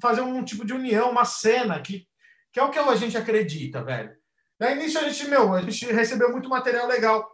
fazer 0.00 0.20
um 0.20 0.44
tipo 0.44 0.64
de 0.64 0.72
união, 0.72 1.10
uma 1.10 1.24
cena, 1.24 1.80
que, 1.80 2.06
que 2.52 2.60
é 2.60 2.62
o 2.62 2.70
que 2.70 2.78
a 2.78 2.96
gente 2.96 3.16
acredita, 3.16 3.82
velho. 3.82 4.12
Daí 4.58 4.76
nisso 4.76 4.98
a 4.98 5.08
gente, 5.08 5.28
meu, 5.28 5.54
a 5.54 5.62
gente 5.62 5.86
recebeu 5.86 6.30
muito 6.30 6.48
material 6.48 6.86
legal. 6.86 7.28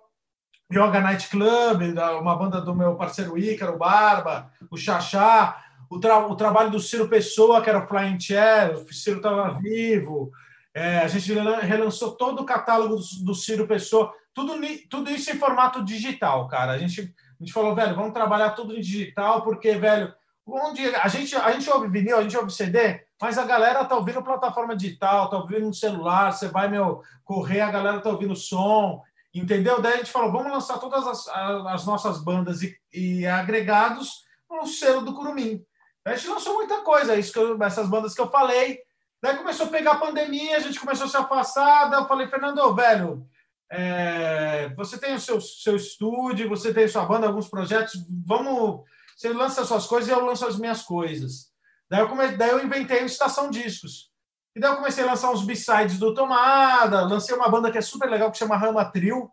Yoga 0.73 1.01
Night 1.01 1.29
Club, 1.29 1.83
uma 2.21 2.37
banda 2.37 2.61
do 2.61 2.75
meu 2.75 2.97
parceiro 2.97 3.39
Ícaro, 3.39 3.79
Barba, 3.79 4.51
o 4.71 4.77
Xaxá, 4.77 5.62
o, 5.89 6.01
tra 6.01 6.27
o 6.27 6.35
trabalho 6.35 6.71
do 6.71 6.81
Ciro 6.81 7.09
Pessoa, 7.09 7.62
que 7.62 7.71
era 7.71 7.85
o 7.85 7.87
Flying 7.87 8.19
Chair, 8.19 8.75
o 8.75 8.93
Ciro 8.93 9.19
estava 9.19 9.59
vivo. 9.61 10.31
É, 10.75 10.99
a 10.99 11.09
gente 11.09 11.33
relançou 11.62 12.17
todo 12.17 12.43
o 12.43 12.47
catálogo 12.47 12.97
do, 12.97 13.25
do 13.25 13.35
Ciro 13.35 13.67
Pessoa, 13.67 14.12
tudo, 14.35 14.55
tudo 14.91 15.11
isso 15.11 15.31
em 15.31 15.39
formato 15.39 15.85
digital, 15.85 16.49
cara. 16.49 16.73
A 16.73 16.79
gente, 16.79 17.15
a 17.38 17.44
gente 17.44 17.53
falou, 17.53 17.75
velho, 17.75 17.94
vamos 17.94 18.12
trabalhar 18.12 18.51
tudo 18.51 18.75
em 18.75 18.81
digital, 18.81 19.42
porque, 19.42 19.75
velho, 19.75 20.12
onde 20.46 20.87
a 20.94 21.09
gente, 21.09 21.35
a 21.37 21.51
gente 21.53 21.68
ouve 21.68 21.88
vinil, 21.88 22.16
a 22.16 22.22
gente 22.22 22.37
ouve 22.37 22.53
CD, 22.53 23.05
mas 23.20 23.37
a 23.37 23.44
galera 23.44 23.85
tá 23.85 23.96
ouvindo 23.96 24.22
plataforma 24.22 24.77
digital, 24.77 25.29
tá 25.29 25.37
ouvindo 25.37 25.66
no 25.66 25.75
celular, 25.75 26.33
você 26.33 26.49
vai, 26.49 26.68
meu, 26.68 27.03
correr, 27.25 27.61
a 27.61 27.70
galera 27.70 28.01
tá 28.01 28.11
ouvindo 28.11 28.37
som, 28.37 29.03
entendeu? 29.35 29.81
Daí 29.83 29.94
a 29.94 29.96
gente 29.99 30.12
falou, 30.12 30.33
vamos 30.33 30.53
lançar 30.53 30.79
todas 30.79 31.07
as, 31.07 31.29
as 31.29 31.85
nossas 31.85 32.22
bandas 32.22 32.62
e, 32.62 32.77
e 32.92 33.27
agregados 33.27 34.25
no 34.49 34.66
selo 34.66 35.03
do 35.03 35.14
Curumim. 35.14 35.64
A 36.05 36.14
gente 36.14 36.29
lançou 36.29 36.55
muita 36.55 36.83
coisa, 36.83 37.16
isso 37.16 37.33
que 37.33 37.38
eu, 37.38 37.61
essas 37.62 37.88
bandas 37.88 38.14
que 38.14 38.20
eu 38.20 38.31
falei. 38.31 38.79
Daí 39.20 39.37
começou 39.37 39.66
a 39.66 39.70
pegar 39.70 39.92
a 39.92 39.99
pandemia, 39.99 40.57
a 40.57 40.61
gente 40.61 40.79
começou 40.79 41.07
a 41.07 41.09
se 41.09 41.16
afastar. 41.16 41.92
Eu 41.92 42.07
falei, 42.07 42.29
Fernando, 42.29 42.75
velho, 42.75 43.27
é, 43.71 44.69
você 44.77 44.99
tem 44.99 45.15
o 45.15 45.21
seu, 45.21 45.41
seu 45.41 45.77
estúdio, 45.77 46.49
você 46.49 46.73
tem 46.73 46.87
sua 46.87 47.05
banda, 47.05 47.27
alguns 47.27 47.49
projetos, 47.49 47.95
vamos. 48.25 48.85
Você 49.17 49.33
lança 49.33 49.63
as 49.63 49.69
suas 49.69 49.87
coisas 49.87 50.09
e 50.09 50.13
eu 50.13 50.25
lanço 50.25 50.47
as 50.47 50.59
minhas 50.59 50.83
coisas. 50.83 51.51
Daí 51.89 52.01
eu, 52.01 52.37
daí 52.37 52.51
eu 52.51 52.65
inventei 52.65 53.03
o 53.03 53.07
Estação 53.07 53.51
Discos. 53.51 54.11
E 54.55 54.61
daí 54.61 54.71
eu 54.71 54.77
comecei 54.77 55.05
a 55.05 55.09
lançar 55.09 55.31
uns 55.31 55.45
b-sides 55.45 55.99
do 55.99 56.15
Tomada, 56.15 57.03
lancei 57.03 57.35
uma 57.35 57.49
banda 57.49 57.71
que 57.71 57.79
é 57.79 57.83
super 57.83 58.09
legal, 58.09 58.31
que 58.31 58.39
chama 58.39 58.57
Rama 58.57 58.85
Trio, 58.85 59.31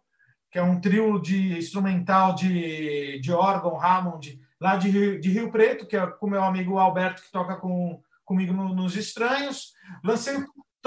que 0.52 0.60
é 0.60 0.63
um 0.63 0.80
trio 0.80 1.19
de 1.19 1.58
instrumental 1.58 2.36
de, 2.36 3.19
de 3.19 3.32
órgão 3.32 3.82
Hammond 3.82 4.39
lá 4.62 4.78
de 4.78 4.89
Rio, 4.89 5.19
de 5.19 5.30
Rio 5.30 5.52
Preto, 5.52 5.86
que 5.86 5.98
é 5.98 6.08
com 6.08 6.30
meu 6.30 6.43
amigo 6.43 6.78
Alberto, 6.78 7.22
que 7.22 7.32
toca 7.32 7.56
com, 7.56 8.02
comigo 8.24 8.54
no, 8.54 8.74
nos 8.74 8.96
Estranhos. 8.96 9.74
Lancei, 10.04 10.38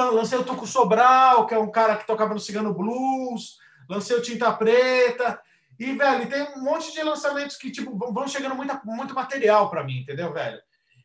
lancei 0.04 0.38
o 0.38 0.44
Tuco 0.44 0.66
Sobral, 0.66 1.46
que 1.46 1.54
é 1.54 1.58
um 1.58 1.70
cara 1.70 1.96
que 1.96 2.06
tocava 2.06 2.34
no 2.34 2.40
Cigano 2.40 2.74
Blues. 2.74 3.58
Lancei 3.88 4.16
o 4.16 4.22
Tinta 4.22 4.52
Preta. 4.52 5.40
E, 5.78 5.92
velho, 5.92 6.28
tem 6.28 6.42
um 6.56 6.62
monte 6.62 6.92
de 6.92 7.02
lançamentos 7.02 7.56
que, 7.56 7.70
tipo, 7.70 7.96
vão 7.96 8.26
chegando 8.26 8.54
muita, 8.54 8.80
muito 8.84 9.14
material 9.14 9.68
para 9.68 9.84
mim, 9.84 10.00
entendeu, 10.00 10.32
velho? 10.32 10.58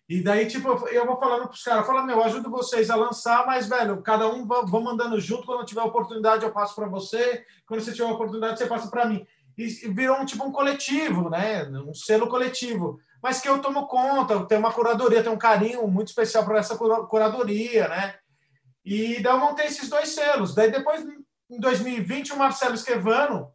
E 0.08 0.22
daí, 0.22 0.46
tipo, 0.46 0.68
eu 0.90 1.06
vou 1.06 1.18
falando 1.18 1.48
pros 1.48 1.64
caras, 1.64 1.86
fala, 1.86 2.04
meu, 2.04 2.22
ajudo 2.24 2.50
vocês 2.50 2.90
a 2.90 2.96
lançar, 2.96 3.46
mas, 3.46 3.68
velho, 3.68 4.02
cada 4.02 4.28
um 4.28 4.46
vão 4.46 4.82
mandando 4.82 5.20
junto, 5.20 5.46
quando 5.46 5.66
tiver 5.66 5.82
oportunidade 5.84 6.44
eu 6.44 6.52
passo 6.52 6.76
para 6.76 6.88
você, 6.88 7.46
quando 7.66 7.82
você 7.82 7.94
tiver 7.94 8.12
oportunidade 8.12 8.60
você 8.60 8.66
passa 8.66 8.90
para 8.90 9.06
mim. 9.06 9.26
E 9.58 9.66
virou 9.90 10.18
um 10.18 10.26
tipo 10.26 10.44
um 10.44 10.52
coletivo, 10.52 11.30
né? 11.30 11.64
Um 11.88 11.94
selo 11.94 12.28
coletivo. 12.28 13.00
Mas 13.22 13.40
que 13.40 13.48
eu 13.48 13.60
tomo 13.60 13.88
conta, 13.88 14.46
tem 14.46 14.58
uma 14.58 14.74
curadoria, 14.74 15.22
tem 15.22 15.32
um 15.32 15.38
carinho 15.38 15.88
muito 15.88 16.08
especial 16.08 16.44
para 16.44 16.60
essa 16.60 16.76
curadoria, 16.78 17.88
né? 17.88 18.16
E 18.84 19.22
daí 19.22 19.34
eu 19.34 19.40
montei 19.40 19.68
esses 19.68 19.90
dois 19.90 20.10
selos. 20.10 20.56
Daí 20.56 20.72
depois, 20.72 21.06
em 21.50 21.60
2020, 21.60 22.34
o 22.34 22.38
Marcelo 22.38 22.76
Esquevano 22.76 23.52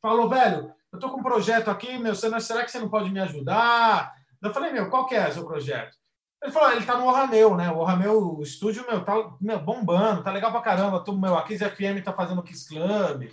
falou, 0.00 0.28
velho, 0.28 0.72
eu 0.92 0.98
tô 0.98 1.10
com 1.10 1.20
um 1.20 1.24
projeto 1.24 1.68
aqui, 1.68 1.98
meu, 1.98 2.14
será 2.14 2.38
que 2.38 2.70
você 2.70 2.78
não 2.78 2.88
pode 2.88 3.10
me 3.10 3.20
ajudar? 3.20 4.12
Eu 4.40 4.52
falei, 4.52 4.72
meu, 4.72 4.90
qual 4.90 5.06
que 5.06 5.14
é 5.14 5.30
seu 5.30 5.44
projeto? 5.44 5.96
Ele 6.42 6.52
falou, 6.52 6.72
ele 6.72 6.84
tá 6.84 6.98
no 6.98 7.06
Orrameu, 7.06 7.56
né? 7.56 7.70
O 7.70 7.78
Orrameu, 7.78 8.36
o 8.36 8.42
estúdio, 8.42 8.84
meu, 8.86 9.02
tá 9.02 9.14
meu, 9.40 9.58
bombando, 9.58 10.22
tá 10.22 10.30
legal 10.30 10.52
pra 10.52 10.60
caramba. 10.60 11.02
Tudo, 11.02 11.18
meu, 11.18 11.36
a 11.36 11.42
Kiss 11.42 11.64
FM 11.64 12.04
tá 12.04 12.12
fazendo 12.12 12.42
Kiss 12.42 12.68
Club. 12.68 13.30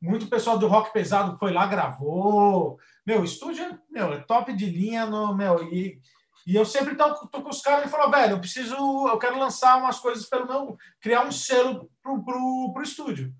Muito 0.00 0.28
pessoal 0.28 0.56
do 0.56 0.68
rock 0.68 0.92
pesado 0.92 1.36
foi 1.38 1.52
lá, 1.52 1.66
gravou. 1.66 2.78
Meu, 3.04 3.20
o 3.20 3.24
estúdio, 3.24 3.78
meu, 3.90 4.12
é 4.12 4.20
top 4.20 4.52
de 4.52 4.66
linha, 4.66 5.06
no, 5.06 5.34
meu, 5.34 5.64
e, 5.72 6.00
e 6.46 6.56
eu 6.56 6.64
sempre 6.64 6.94
tô, 6.94 7.26
tô 7.28 7.42
com 7.42 7.50
os 7.50 7.60
caras, 7.60 7.82
ele 7.82 7.90
falou, 7.90 8.10
velho, 8.10 8.32
eu 8.32 8.40
preciso, 8.40 8.74
eu 9.08 9.18
quero 9.18 9.38
lançar 9.38 9.78
umas 9.78 9.98
coisas 9.98 10.26
pelo 10.26 10.46
meu, 10.46 10.76
criar 11.00 11.24
um 11.24 11.32
selo 11.32 11.90
pro, 12.02 12.24
pro, 12.24 12.72
pro 12.72 12.82
estúdio. 12.82 13.32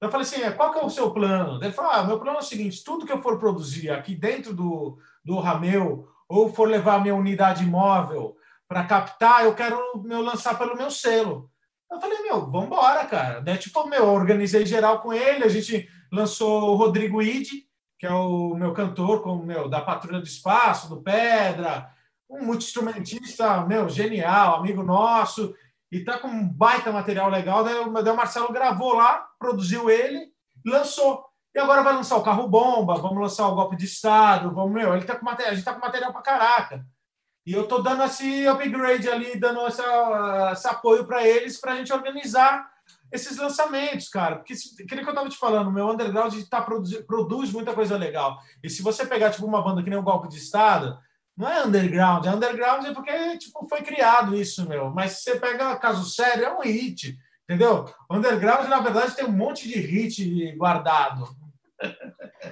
Eu 0.00 0.10
falei 0.10 0.26
assim, 0.26 0.42
é, 0.42 0.50
qual 0.50 0.72
que 0.72 0.78
é 0.78 0.84
o 0.84 0.90
seu 0.90 1.10
plano? 1.10 1.62
Ele 1.62 1.72
falou, 1.72 1.90
ah, 1.92 2.02
meu 2.02 2.18
plano 2.18 2.38
é 2.38 2.40
o 2.40 2.44
seguinte, 2.44 2.82
tudo 2.82 3.04
que 3.04 3.12
eu 3.12 3.22
for 3.22 3.38
produzir 3.38 3.90
aqui 3.90 4.14
dentro 4.14 4.54
do, 4.54 4.98
do 5.24 5.38
Rameu, 5.38 6.08
ou 6.28 6.52
for 6.52 6.68
levar 6.68 7.00
minha 7.00 7.14
unidade 7.14 7.66
móvel 7.66 8.36
para 8.66 8.84
captar, 8.84 9.44
eu 9.44 9.54
quero 9.54 10.00
meu 10.02 10.22
lançar 10.22 10.56
pelo 10.56 10.76
meu 10.76 10.90
selo. 10.90 11.50
Eu 11.90 12.00
falei, 12.00 12.22
meu, 12.22 12.48
vamos 12.48 12.66
embora, 12.66 13.04
cara. 13.04 13.40
Né? 13.40 13.56
Tipo, 13.56 13.86
meu, 13.88 14.04
eu 14.04 14.12
organizei 14.12 14.64
geral 14.64 15.00
com 15.00 15.12
ele, 15.12 15.44
a 15.44 15.48
gente 15.48 15.88
lançou 16.10 16.70
o 16.70 16.76
Rodrigo 16.76 17.20
Ide, 17.20 17.64
que 17.98 18.06
é 18.06 18.12
o 18.12 18.54
meu 18.54 18.72
cantor, 18.72 19.22
com 19.22 19.36
meu, 19.36 19.68
da 19.68 19.80
Patrulha 19.80 20.20
do 20.20 20.26
Espaço, 20.26 20.88
do 20.88 21.02
Pedra, 21.02 21.90
um 22.30 22.44
multi-instrumentista, 22.44 23.66
meu, 23.66 23.88
genial, 23.88 24.56
amigo 24.56 24.82
nosso, 24.82 25.54
e 25.90 26.04
tá 26.04 26.18
com 26.18 26.28
um 26.28 26.48
baita 26.48 26.92
material 26.92 27.28
legal. 27.28 27.64
Daí, 27.64 27.74
o 27.74 28.16
Marcelo 28.16 28.52
gravou 28.52 28.94
lá, 28.94 29.26
produziu 29.38 29.90
ele, 29.90 30.32
lançou. 30.64 31.26
E 31.54 31.58
agora 31.58 31.82
vai 31.82 31.92
lançar 31.92 32.16
o 32.16 32.22
carro 32.22 32.46
bomba, 32.46 32.94
vamos 32.94 33.20
lançar 33.20 33.48
o 33.48 33.54
golpe 33.56 33.76
de 33.76 33.84
Estado, 33.84 34.54
vamos, 34.54 34.72
meu, 34.72 34.94
ele 34.94 35.04
tá 35.04 35.16
com 35.16 35.24
material, 35.24 35.52
a 35.52 35.54
gente 35.56 35.64
tá 35.64 35.74
com 35.74 35.80
material 35.80 36.12
pra 36.12 36.22
caraca. 36.22 36.86
E 37.44 37.52
eu 37.52 37.66
tô 37.66 37.78
dando 37.82 38.04
esse 38.04 38.46
upgrade 38.46 39.08
ali, 39.08 39.38
dando 39.38 39.66
essa, 39.66 40.50
esse 40.52 40.68
apoio 40.68 41.04
para 41.04 41.26
eles, 41.26 41.58
para 41.58 41.72
a 41.72 41.76
gente 41.76 41.92
organizar 41.92 42.70
esses 43.10 43.36
lançamentos, 43.36 44.08
cara. 44.08 44.36
Porque, 44.36 44.52
aquilo 44.52 45.02
que 45.02 45.10
eu 45.10 45.14
tava 45.14 45.28
te 45.28 45.36
falando, 45.36 45.72
meu 45.72 45.88
underground 45.88 46.34
tá, 46.48 46.62
produz, 46.62 46.94
produz 47.04 47.50
muita 47.50 47.74
coisa 47.74 47.96
legal. 47.96 48.38
E 48.62 48.70
se 48.70 48.82
você 48.82 49.04
pegar, 49.04 49.30
tipo, 49.30 49.46
uma 49.46 49.62
banda 49.62 49.82
que 49.82 49.90
nem 49.90 49.98
o 49.98 50.02
Golpe 50.02 50.28
de 50.28 50.36
Estado, 50.36 50.96
não 51.40 51.48
é 51.48 51.64
underground. 51.64 52.26
É 52.26 52.30
underground 52.30 52.84
é 52.84 52.92
porque, 52.92 53.38
tipo, 53.38 53.66
foi 53.66 53.80
criado 53.80 54.36
isso, 54.36 54.68
meu. 54.68 54.90
Mas 54.90 55.12
se 55.12 55.22
você 55.22 55.40
pega 55.40 55.74
caso 55.76 56.04
sério, 56.04 56.44
é 56.44 56.52
um 56.54 56.60
hit, 56.60 57.18
entendeu? 57.44 57.90
Underground, 58.10 58.68
na 58.68 58.80
verdade, 58.80 59.16
tem 59.16 59.24
um 59.24 59.32
monte 59.32 59.66
de 59.66 59.80
hit 59.80 60.52
guardado. 60.56 61.26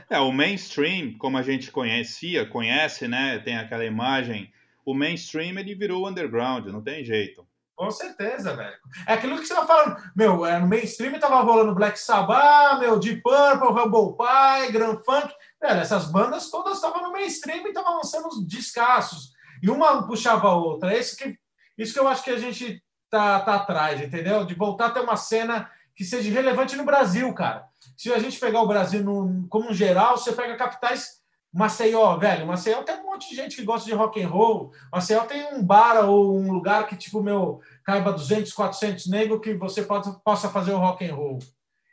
É, 0.08 0.18
o 0.18 0.32
mainstream, 0.32 1.18
como 1.18 1.36
a 1.36 1.42
gente 1.42 1.70
conhecia, 1.70 2.48
conhece, 2.48 3.06
né? 3.06 3.38
Tem 3.40 3.58
aquela 3.58 3.84
imagem. 3.84 4.50
O 4.86 4.94
mainstream 4.94 5.58
ele 5.58 5.74
virou 5.74 6.08
underground, 6.08 6.66
não 6.68 6.82
tem 6.82 7.04
jeito. 7.04 7.46
Com 7.76 7.90
certeza, 7.90 8.56
velho. 8.56 8.76
É 9.06 9.12
aquilo 9.12 9.38
que 9.38 9.46
você 9.46 9.54
tá 9.54 9.66
falando. 9.66 9.96
Meu, 10.16 10.44
é, 10.44 10.58
no 10.58 10.66
mainstream 10.66 11.20
tava 11.20 11.42
rolando 11.42 11.74
Black 11.74 11.96
Sabbath, 11.96 12.80
meu, 12.80 12.98
Deep 12.98 13.22
Purple, 13.22 13.68
Humble 13.68 14.16
Pie, 14.16 14.72
Grand 14.72 14.96
Funk. 15.04 15.32
Velho, 15.60 15.80
essas 15.80 16.06
bandas 16.06 16.50
todas 16.50 16.74
estavam 16.74 17.02
no 17.02 17.12
mainstream 17.12 17.66
e 17.66 17.68
estavam 17.68 17.96
lançando 17.96 18.28
descassos. 18.46 19.32
E 19.62 19.68
uma 19.68 20.06
puxava 20.06 20.48
a 20.48 20.54
outra. 20.54 20.96
Isso 20.96 21.16
que, 21.16 21.36
isso 21.76 21.92
que 21.92 21.98
eu 21.98 22.08
acho 22.08 22.22
que 22.22 22.30
a 22.30 22.38
gente 22.38 22.82
tá, 23.10 23.40
tá 23.40 23.56
atrás, 23.56 24.00
entendeu? 24.00 24.44
De 24.44 24.54
voltar 24.54 24.86
a 24.86 24.90
ter 24.90 25.00
uma 25.00 25.16
cena 25.16 25.70
que 25.96 26.04
seja 26.04 26.30
relevante 26.30 26.76
no 26.76 26.84
Brasil, 26.84 27.32
cara. 27.34 27.66
Se 27.96 28.12
a 28.12 28.18
gente 28.18 28.38
pegar 28.38 28.62
o 28.62 28.68
Brasil 28.68 29.02
no, 29.02 29.48
como 29.48 29.70
um 29.70 29.74
geral, 29.74 30.16
você 30.16 30.32
pega 30.32 30.56
capitais 30.56 31.18
Maceió, 31.52 32.16
velho, 32.18 32.46
Maceió 32.46 32.82
tem 32.82 32.96
um 32.96 33.04
monte 33.04 33.30
de 33.30 33.34
gente 33.34 33.56
que 33.56 33.64
gosta 33.64 33.86
de 33.86 33.94
rock 33.94 34.22
and 34.22 34.28
roll. 34.28 34.70
Maceió 34.92 35.24
tem 35.24 35.54
um 35.54 35.64
bar 35.64 36.08
ou 36.08 36.38
um 36.38 36.52
lugar 36.52 36.86
que 36.86 36.96
tipo 36.96 37.22
meu 37.22 37.60
caiba 37.84 38.12
200, 38.12 38.52
400 38.52 39.06
negros 39.06 39.40
que 39.40 39.54
você 39.54 39.82
pode, 39.82 40.10
possa 40.22 40.50
fazer 40.50 40.72
o 40.72 40.78
rock 40.78 41.04
and 41.04 41.14
roll. 41.14 41.38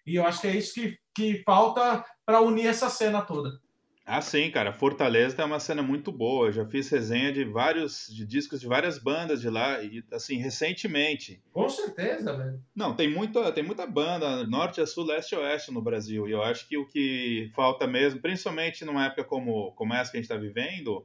E 0.06 0.16
eu 0.16 0.26
acho 0.26 0.42
que 0.42 0.48
é 0.48 0.56
isso 0.56 0.74
que, 0.74 0.98
que 1.16 1.42
falta 1.44 2.04
para 2.26 2.42
unir 2.42 2.68
essa 2.68 2.90
cena 2.90 3.22
toda. 3.22 3.60
Ah, 4.08 4.22
sim, 4.22 4.52
cara. 4.52 4.72
Fortaleza 4.72 5.42
é 5.42 5.46
uma 5.46 5.60
cena 5.60 5.82
muito 5.82 6.12
boa. 6.12 6.48
Eu 6.48 6.52
já 6.52 6.66
fiz 6.66 6.88
resenha 6.90 7.34
de 7.34 7.44
vários 7.44 8.06
de 8.08 8.24
discos 8.24 8.62
de 8.62 8.68
várias 8.68 9.00
bandas 9.00 9.42
de 9.42 9.50
lá 9.50 9.82
e 9.82 10.04
assim 10.14 10.38
recentemente. 10.38 11.42
Com 11.52 11.68
certeza, 11.68 12.38
velho. 12.38 12.62
Não, 12.76 12.96
tem 12.96 13.10
muita 13.10 13.52
tem 13.52 13.64
muita 13.64 13.88
banda 13.88 14.46
norte 14.46 14.80
a 14.80 14.86
sul, 14.86 15.06
leste 15.06 15.34
a 15.34 15.40
oeste 15.40 15.72
no 15.72 15.82
Brasil. 15.82 16.28
E 16.28 16.32
eu 16.32 16.44
acho 16.44 16.68
que 16.68 16.78
o 16.78 16.86
que 16.86 17.50
falta 17.56 17.88
mesmo, 17.88 18.22
principalmente 18.22 18.86
numa 18.86 19.08
época 19.08 19.24
como 19.24 19.72
como 19.72 19.96
essa 19.96 20.12
que 20.12 20.18
a 20.18 20.22
gente 20.22 20.32
está 20.32 20.38
vivendo, 20.40 21.04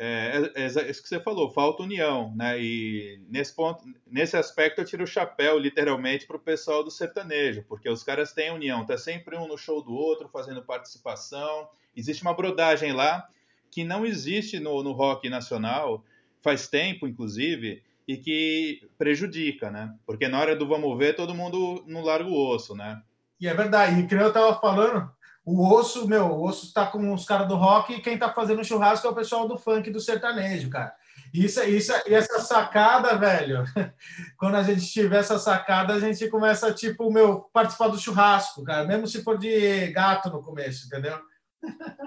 é, 0.00 0.52
é, 0.54 0.62
é, 0.62 0.90
isso 0.90 1.02
que 1.02 1.08
você 1.08 1.20
falou, 1.20 1.50
falta 1.50 1.82
união, 1.82 2.32
né? 2.36 2.60
E 2.60 3.20
nesse 3.28 3.54
ponto, 3.54 3.84
nesse 4.06 4.36
aspecto 4.36 4.80
eu 4.80 4.84
tiro 4.84 5.04
o 5.04 5.06
chapéu 5.06 5.58
literalmente 5.58 6.26
para 6.26 6.36
o 6.36 6.40
pessoal 6.40 6.84
do 6.84 6.90
sertanejo, 6.90 7.64
porque 7.68 7.90
os 7.90 8.04
caras 8.04 8.32
têm 8.32 8.52
união, 8.52 8.86
tá 8.86 8.96
sempre 8.96 9.36
um 9.36 9.48
no 9.48 9.58
show 9.58 9.82
do 9.82 9.92
outro, 9.92 10.28
fazendo 10.28 10.62
participação 10.62 11.68
Existe 11.98 12.22
uma 12.22 12.32
brodagem 12.32 12.92
lá 12.92 13.28
que 13.72 13.82
não 13.82 14.06
existe 14.06 14.60
no, 14.60 14.84
no 14.84 14.92
rock 14.92 15.28
nacional, 15.28 16.04
faz 16.40 16.68
tempo, 16.68 17.08
inclusive, 17.08 17.82
e 18.06 18.16
que 18.16 18.88
prejudica, 18.96 19.68
né? 19.68 19.92
Porque 20.06 20.28
na 20.28 20.38
hora 20.38 20.54
do 20.54 20.68
vamos 20.68 20.96
ver, 20.96 21.16
todo 21.16 21.34
mundo 21.34 21.82
não 21.88 22.04
larga 22.04 22.28
o 22.28 22.54
osso, 22.54 22.76
né? 22.76 23.02
E 23.40 23.48
é 23.48 23.52
verdade. 23.54 24.00
E 24.00 24.06
que 24.06 24.14
eu 24.14 24.32
tava 24.32 24.60
falando, 24.60 25.10
o 25.50 25.74
osso, 25.74 26.06
meu, 26.06 26.26
o 26.26 26.44
osso 26.44 26.72
tá 26.74 26.86
com 26.86 27.12
os 27.14 27.24
caras 27.24 27.48
do 27.48 27.56
rock 27.56 27.94
e 27.94 28.00
quem 28.00 28.18
tá 28.18 28.30
fazendo 28.30 28.64
churrasco 28.64 29.06
é 29.06 29.10
o 29.10 29.14
pessoal 29.14 29.48
do 29.48 29.56
funk 29.56 29.90
do 29.90 29.98
sertanejo, 29.98 30.68
cara. 30.68 30.92
Isso, 31.32 31.62
isso, 31.64 31.92
e 32.06 32.14
essa 32.14 32.40
sacada, 32.40 33.16
velho, 33.16 33.64
quando 34.38 34.56
a 34.56 34.62
gente 34.62 34.86
tiver 34.86 35.20
essa 35.20 35.38
sacada, 35.38 35.94
a 35.94 36.00
gente 36.00 36.28
começa, 36.28 36.72
tipo, 36.72 37.10
meu, 37.10 37.40
participar 37.52 37.88
do 37.88 37.98
churrasco, 37.98 38.62
cara, 38.62 38.86
mesmo 38.86 39.06
se 39.06 39.22
for 39.22 39.38
de 39.38 39.86
gato 39.88 40.28
no 40.28 40.42
começo, 40.42 40.86
entendeu? 40.86 41.18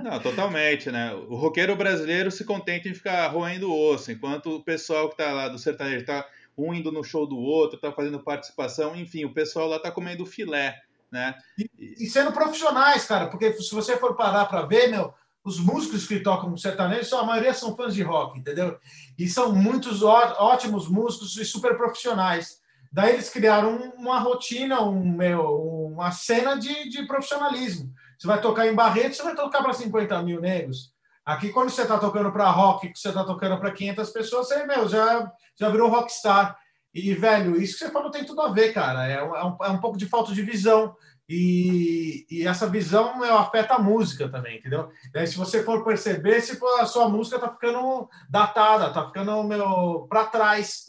Não, 0.04 0.20
totalmente, 0.20 0.92
né? 0.92 1.14
O 1.14 1.36
roqueiro 1.36 1.76
brasileiro 1.76 2.32
se 2.32 2.46
contenta 2.46 2.88
em 2.90 2.94
ficar 2.94 3.28
roendo 3.28 3.72
o 3.72 3.92
osso, 3.92 4.12
enquanto 4.12 4.56
o 4.56 4.64
pessoal 4.64 5.10
que 5.10 5.18
tá 5.18 5.32
lá 5.32 5.48
do 5.48 5.58
sertanejo 5.58 6.06
tá 6.06 6.26
um 6.58 6.74
indo 6.74 6.92
no 6.92 7.04
show 7.04 7.26
do 7.26 7.38
outro, 7.38 7.80
tá 7.80 7.92
fazendo 7.92 8.24
participação, 8.24 8.96
enfim, 8.96 9.26
o 9.26 9.34
pessoal 9.34 9.68
lá 9.68 9.80
tá 9.80 9.92
comendo 9.92 10.26
filé, 10.26 10.80
né? 11.12 11.36
E, 11.58 12.06
e 12.06 12.08
sendo 12.08 12.32
profissionais, 12.32 13.06
cara, 13.06 13.28
porque 13.28 13.54
se 13.54 13.74
você 13.74 13.98
for 13.98 14.16
parar 14.16 14.46
para 14.46 14.66
ver, 14.66 14.88
meu, 14.88 15.14
os 15.44 15.60
músicos 15.60 16.08
que 16.08 16.20
tocam 16.20 16.56
sertanejo, 16.56 17.16
a 17.16 17.26
maioria 17.26 17.54
são 17.54 17.76
fãs 17.76 17.94
de 17.94 18.04
rock, 18.04 18.40
entendeu? 18.40 18.78
E 19.18 19.28
são 19.28 19.54
muitos 19.54 20.04
ótimos 20.04 20.88
músicos 20.88 21.36
e 21.38 21.44
super 21.44 21.76
profissionais. 21.76 22.62
Daí 22.92 23.14
eles 23.14 23.30
criaram 23.30 23.94
uma 23.98 24.20
rotina, 24.20 24.82
um, 24.82 25.16
meu, 25.16 25.92
uma 25.94 26.12
cena 26.12 26.56
de, 26.56 26.90
de 26.90 27.08
profissionalismo. 27.08 27.92
Você 28.18 28.28
vai 28.28 28.40
tocar 28.40 28.68
em 28.68 28.76
Barreto, 28.76 29.16
você 29.16 29.24
vai 29.24 29.36
tocar 29.36 29.64
para 29.64 29.74
50 29.74 30.22
mil 30.22 30.40
negros. 30.40 30.94
Aqui, 31.26 31.50
quando 31.50 31.70
você 31.70 31.84
está 31.84 31.98
tocando 31.98 32.32
para 32.32 32.50
rock, 32.50 32.90
que 32.90 33.00
você 33.00 33.10
está 33.10 33.24
tocando 33.24 33.60
para 33.60 33.72
500 33.72 34.10
pessoas, 34.10 34.48
você, 34.48 34.66
meu, 34.66 34.88
já, 34.88 35.32
já 35.58 35.70
virou 35.70 35.90
rockstar. 35.90 36.58
E, 36.94 37.14
velho, 37.14 37.60
isso 37.60 37.78
que 37.78 37.86
você 37.86 37.92
falou 37.92 38.12
tem 38.12 38.26
tudo 38.26 38.42
a 38.42 38.52
ver, 38.52 38.74
cara. 38.74 39.08
É 39.08 39.24
um, 39.24 39.36
é 39.36 39.70
um 39.70 39.76
é 39.76 39.82
pouco 39.82 39.98
de 39.98 40.06
falta 40.06 40.34
de 40.34 40.42
visão. 40.42 40.96
E, 41.34 42.26
e, 42.30 42.46
essa 42.46 42.68
visão 42.68 43.18
meu, 43.18 43.38
afeta 43.38 43.76
a 43.76 43.80
música 43.80 44.28
também, 44.28 44.58
entendeu? 44.58 44.90
Daí, 45.14 45.26
se 45.26 45.38
você 45.38 45.64
for 45.64 45.84
perceber, 45.84 46.42
se 46.42 46.60
a 46.80 46.86
sua 46.86 47.08
música 47.08 47.38
está 47.38 47.50
ficando 47.50 48.10
datada, 48.30 48.88
está 48.88 49.06
ficando 49.06 49.42
meu 49.44 50.08
para 50.10 50.26
trás. 50.26 50.86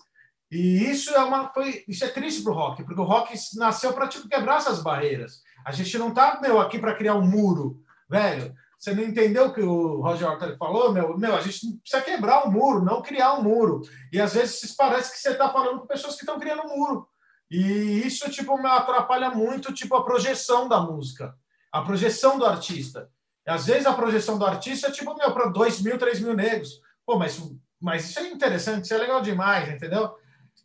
E 0.51 0.91
isso 0.91 1.15
é 1.15 1.23
uma 1.23 1.53
foi 1.53 1.85
isso 1.87 2.05
é 2.05 2.09
triste 2.09 2.43
para 2.43 2.53
o 2.53 2.55
rock, 2.57 2.83
porque 2.83 3.01
o 3.01 3.05
rock 3.05 3.33
nasceu 3.55 3.93
para 3.93 4.09
tipo, 4.09 4.29
quebrar 4.29 4.57
essas 4.57 4.83
barreiras. 4.83 5.41
A 5.65 5.71
gente 5.71 5.97
não 5.97 6.12
tá, 6.12 6.41
meu, 6.43 6.61
aqui 6.61 6.79
para 6.79 6.97
criar 6.97 7.15
um 7.15 7.25
muro, 7.25 7.81
velho. 8.11 8.53
Você 8.83 8.92
não 8.97 9.05
entendeu 9.05 9.47
o 9.47 9.55
que 9.55 9.61
o 9.62 10.01
Roger 10.01 10.29
Horta 10.29 10.57
falou, 10.57 10.92
meu? 10.92 11.16
Meu, 11.16 11.37
a 11.37 11.40
gente 11.40 11.79
precisa 11.79 12.03
quebrar 12.03 12.45
um 12.45 12.51
muro, 12.51 12.85
não 12.85 13.01
criar 13.01 13.35
um 13.35 13.42
muro. 13.45 13.83
E 14.12 14.21
às 14.21 14.35
vezes 14.35 14.75
parece 14.75 15.12
que 15.12 15.18
você 15.21 15.31
está 15.31 15.49
falando 15.53 15.79
com 15.79 15.87
pessoas 15.87 16.16
que 16.16 16.23
estão 16.23 16.37
criando 16.37 16.64
um 16.64 16.77
muro. 16.77 17.09
E 17.49 18.05
isso, 18.05 18.29
tipo, 18.29 18.59
me 18.59 18.66
atrapalha 18.66 19.31
muito, 19.31 19.73
tipo, 19.73 19.95
a 19.95 20.05
projeção 20.05 20.68
da 20.68 20.81
música, 20.81 21.33
a 21.71 21.83
projeção 21.83 22.37
do 22.37 22.45
artista. 22.45 23.09
Às 23.47 23.66
vezes 23.66 23.87
a 23.87 23.92
projeção 23.92 24.37
do 24.37 24.45
artista 24.45 24.88
é 24.88 24.90
tipo, 24.90 25.14
meu, 25.14 25.33
para 25.33 25.47
2 25.47 25.81
mil, 25.83 25.97
3 25.97 26.18
mil 26.18 26.35
negros. 26.35 26.81
Pô, 27.07 27.16
mas, 27.16 27.40
mas 27.81 28.11
isso 28.11 28.18
é 28.18 28.27
interessante, 28.31 28.87
isso 28.87 28.95
é 28.95 28.99
legal 28.99 29.23
demais, 29.23 29.68
entendeu? 29.68 30.12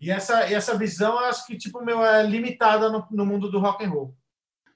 E 0.01 0.09
essa, 0.09 0.49
e 0.49 0.55
essa 0.55 0.75
visão, 0.75 1.19
acho 1.19 1.45
que, 1.45 1.55
tipo, 1.55 1.85
meu, 1.85 2.03
é 2.03 2.23
limitada 2.23 2.89
no, 2.89 3.05
no 3.11 3.27
mundo 3.27 3.51
do 3.51 3.59
rock 3.59 3.85
and 3.85 3.91
roll. 3.91 4.15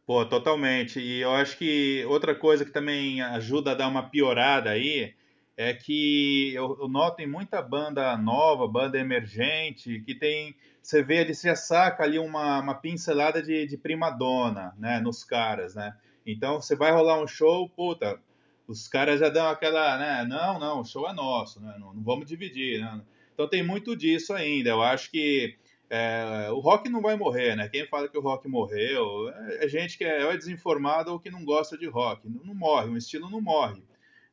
Pô, 0.06 0.26
totalmente. 0.26 1.00
E 1.00 1.20
eu 1.22 1.32
acho 1.32 1.58
que 1.58 2.04
outra 2.08 2.36
coisa 2.36 2.66
que 2.66 2.72
também 2.72 3.22
ajuda 3.22 3.72
a 3.72 3.76
dar 3.76 3.88
uma 3.88 4.10
piorada 4.10 4.72
aí 4.72 5.14
é 5.56 5.74
que 5.74 6.54
eu, 6.56 6.78
eu 6.82 6.88
noto 6.88 7.22
em 7.22 7.28
muita 7.28 7.62
banda 7.62 8.18
nova, 8.18 8.68
banda 8.68 8.98
emergente, 9.00 10.02
que 10.02 10.16
tem. 10.16 10.56
Você 10.82 11.04
vê, 11.04 11.18
ele 11.18 11.34
já 11.34 11.56
saca 11.56 12.04
ali 12.04 12.18
uma, 12.18 12.60
uma 12.60 12.74
pincelada 12.76 13.42
de, 13.42 13.68
de 13.68 13.78
prima 13.78 14.10
dona, 14.10 14.74
né, 14.80 15.00
nos 15.00 15.24
caras, 15.24 15.76
né? 15.76 15.96
Então 16.26 16.60
você 16.60 16.76
vai 16.76 16.92
rolar 16.92 17.22
um 17.22 17.28
show, 17.28 17.70
puta, 17.70 18.20
os 18.68 18.88
caras 18.88 19.20
já 19.20 19.30
dão 19.30 19.48
aquela, 19.48 19.98
né? 20.00 20.26
Não, 20.28 20.60
não, 20.60 20.82
o 20.82 20.86
show 20.86 21.08
é 21.08 21.14
nosso, 21.14 21.62
né? 21.62 21.76
Não, 21.80 21.94
não 21.94 22.02
vamos 22.04 22.26
dividir, 22.26 22.82
né? 22.82 23.02
Então 23.34 23.48
tem 23.48 23.64
muito 23.64 23.96
disso 23.96 24.34
ainda. 24.34 24.70
Eu 24.72 24.82
acho 24.82 25.12
que 25.12 25.56
é, 25.93 26.49
o 26.51 26.60
rock 26.60 26.88
não 26.88 27.01
vai 27.01 27.17
morrer, 27.17 27.54
né? 27.54 27.67
Quem 27.67 27.86
fala 27.86 28.08
que 28.08 28.17
o 28.17 28.21
rock 28.21 28.47
morreu 28.47 29.27
é, 29.30 29.65
é 29.65 29.67
gente 29.67 29.97
que 29.97 30.06
é, 30.06 30.21
é 30.21 30.38
desinformada 30.38 31.12
ou 31.12 31.19
que 31.19 31.30
não 31.30 31.43
gosta 31.43 31.77
de 31.77 31.86
rock. 31.86 32.30
Não, 32.30 32.45
não 32.45 32.56
morre, 32.56 32.89
um 32.89 32.95
estilo 32.95 33.30
não 33.30 33.41
morre, 33.41 33.84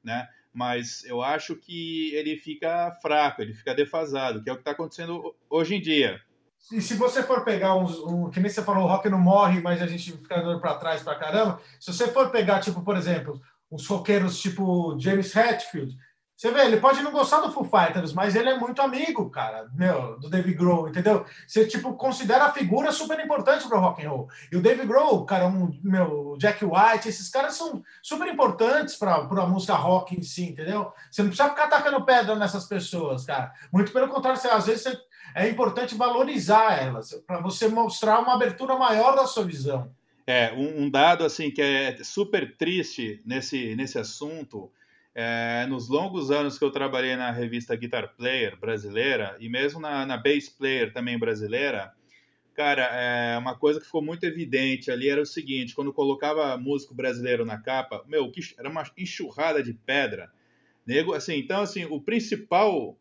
né? 0.03 0.29
Mas 0.55 1.05
eu 1.05 1.21
acho 1.21 1.57
que 1.57 2.15
ele 2.15 2.37
fica 2.37 2.97
fraco, 3.03 3.43
ele 3.43 3.55
fica 3.55 3.75
defasado, 3.75 4.41
que 4.41 4.49
é 4.49 4.53
o 4.53 4.55
que 4.55 4.61
está 4.61 4.71
acontecendo 4.71 5.35
hoje 5.51 5.75
em 5.75 5.81
dia. 5.81 6.21
E 6.71 6.81
se 6.81 6.95
você 6.95 7.25
for 7.25 7.43
pegar 7.45 7.75
uns, 7.75 7.99
um, 7.99 8.31
que 8.31 8.39
nem 8.39 8.49
você 8.49 8.63
falou, 8.63 8.85
o 8.85 8.89
rock 8.89 9.09
não 9.09 9.19
morre, 9.19 9.61
mas 9.61 9.83
a 9.83 9.87
gente 9.89 10.13
fica 10.13 10.39
andando 10.39 10.61
para 10.61 10.77
trás 10.77 11.03
para 11.03 11.19
caramba. 11.19 11.61
Se 11.81 11.93
você 11.93 12.07
for 12.07 12.31
pegar, 12.31 12.61
tipo, 12.61 12.83
por 12.83 12.97
exemplo, 12.97 13.41
os 13.69 13.85
roqueiros 13.85 14.39
tipo 14.39 14.97
James 15.01 15.35
Hetfield, 15.35 15.97
você 16.39 16.53
vê, 16.53 16.67
ele 16.67 16.77
pode 16.77 17.03
não 17.03 17.11
gostar 17.11 17.41
do 17.41 17.51
Foo 17.51 17.65
Fighters, 17.65 18.13
mas 18.13 18.37
ele 18.37 18.49
é 18.49 18.57
muito 18.57 18.81
amigo, 18.81 19.29
cara, 19.29 19.69
meu, 19.75 20.21
do 20.21 20.31
Dave 20.31 20.55
Grohl, 20.55 20.89
entendeu? 20.89 21.27
Você, 21.45 21.67
tipo, 21.67 21.95
considera 21.95 22.45
a 22.45 22.53
figura 22.53 22.93
super 22.93 23.19
importante 23.19 23.67
para 23.67 23.77
o 23.77 23.81
rock 23.81 24.07
and 24.07 24.09
roll. 24.09 24.29
E 24.53 24.57
o 24.57 24.63
Dave 24.63 24.87
Grohl, 24.87 25.27
cara, 25.27 25.49
um, 25.49 25.77
meu, 25.83 26.37
Jack 26.39 26.65
White, 26.65 27.09
esses 27.09 27.29
caras 27.29 27.57
são 27.57 27.83
super 28.01 28.29
importantes 28.29 28.95
para 28.95 29.17
a 29.17 29.47
música 29.49 29.75
rock 29.75 30.17
em 30.17 30.23
si, 30.23 30.45
entendeu? 30.51 30.93
Você 31.11 31.23
não 31.25 31.31
precisa 31.31 31.49
ficar 31.49 31.65
atacando 31.65 32.05
pedra 32.05 32.37
nessas 32.37 32.67
pessoas, 32.67 33.25
cara. 33.25 33.53
Muito 33.73 33.91
pelo 33.91 34.07
contrário, 34.07 34.41
você, 34.41 34.47
às 34.47 34.67
vezes 34.67 34.85
você, 34.85 34.97
é 35.35 35.49
importante 35.49 35.97
valorizar 35.97 36.81
elas, 36.81 37.21
para 37.27 37.41
você 37.41 37.67
mostrar 37.67 38.21
uma 38.21 38.35
abertura 38.35 38.77
maior 38.77 39.17
da 39.17 39.27
sua 39.27 39.43
visão. 39.43 39.91
É, 40.25 40.53
um, 40.53 40.85
um 40.85 40.89
dado, 40.89 41.25
assim, 41.25 41.51
que 41.51 41.61
é 41.61 41.97
super 42.05 42.57
triste 42.57 43.21
nesse, 43.27 43.75
nesse 43.75 43.99
assunto 43.99 44.71
é, 45.21 45.67
nos 45.67 45.89
longos 45.89 46.31
anos 46.31 46.57
que 46.57 46.65
eu 46.65 46.71
trabalhei 46.71 47.17
na 47.17 47.33
revista 47.33 47.75
Guitar 47.75 48.15
Player 48.17 48.57
brasileira 48.57 49.37
e 49.41 49.49
mesmo 49.49 49.81
na, 49.81 50.07
na 50.07 50.17
Bass 50.17 50.49
Player 50.49 50.93
também 50.93 51.19
brasileira, 51.19 51.93
cara, 52.55 52.85
é, 52.85 53.37
uma 53.37 53.59
coisa 53.59 53.81
que 53.81 53.87
ficou 53.87 54.01
muito 54.01 54.23
evidente 54.23 54.93
ali 54.93 55.09
era 55.09 55.21
o 55.21 55.27
seguinte: 55.27 55.75
quando 55.75 55.93
colocava 55.93 56.57
músico 56.57 56.95
brasileiro 56.95 57.45
na 57.45 57.59
capa, 57.59 58.05
meu, 58.07 58.31
que 58.31 58.41
era 58.57 58.71
uma 58.71 58.89
enxurrada 58.97 59.61
de 59.61 59.75
pedra. 59.75 60.31
Nego, 60.87 61.13
assim, 61.13 61.35
então, 61.35 61.63
assim, 61.63 61.85
o 61.87 62.01
principal 62.01 62.97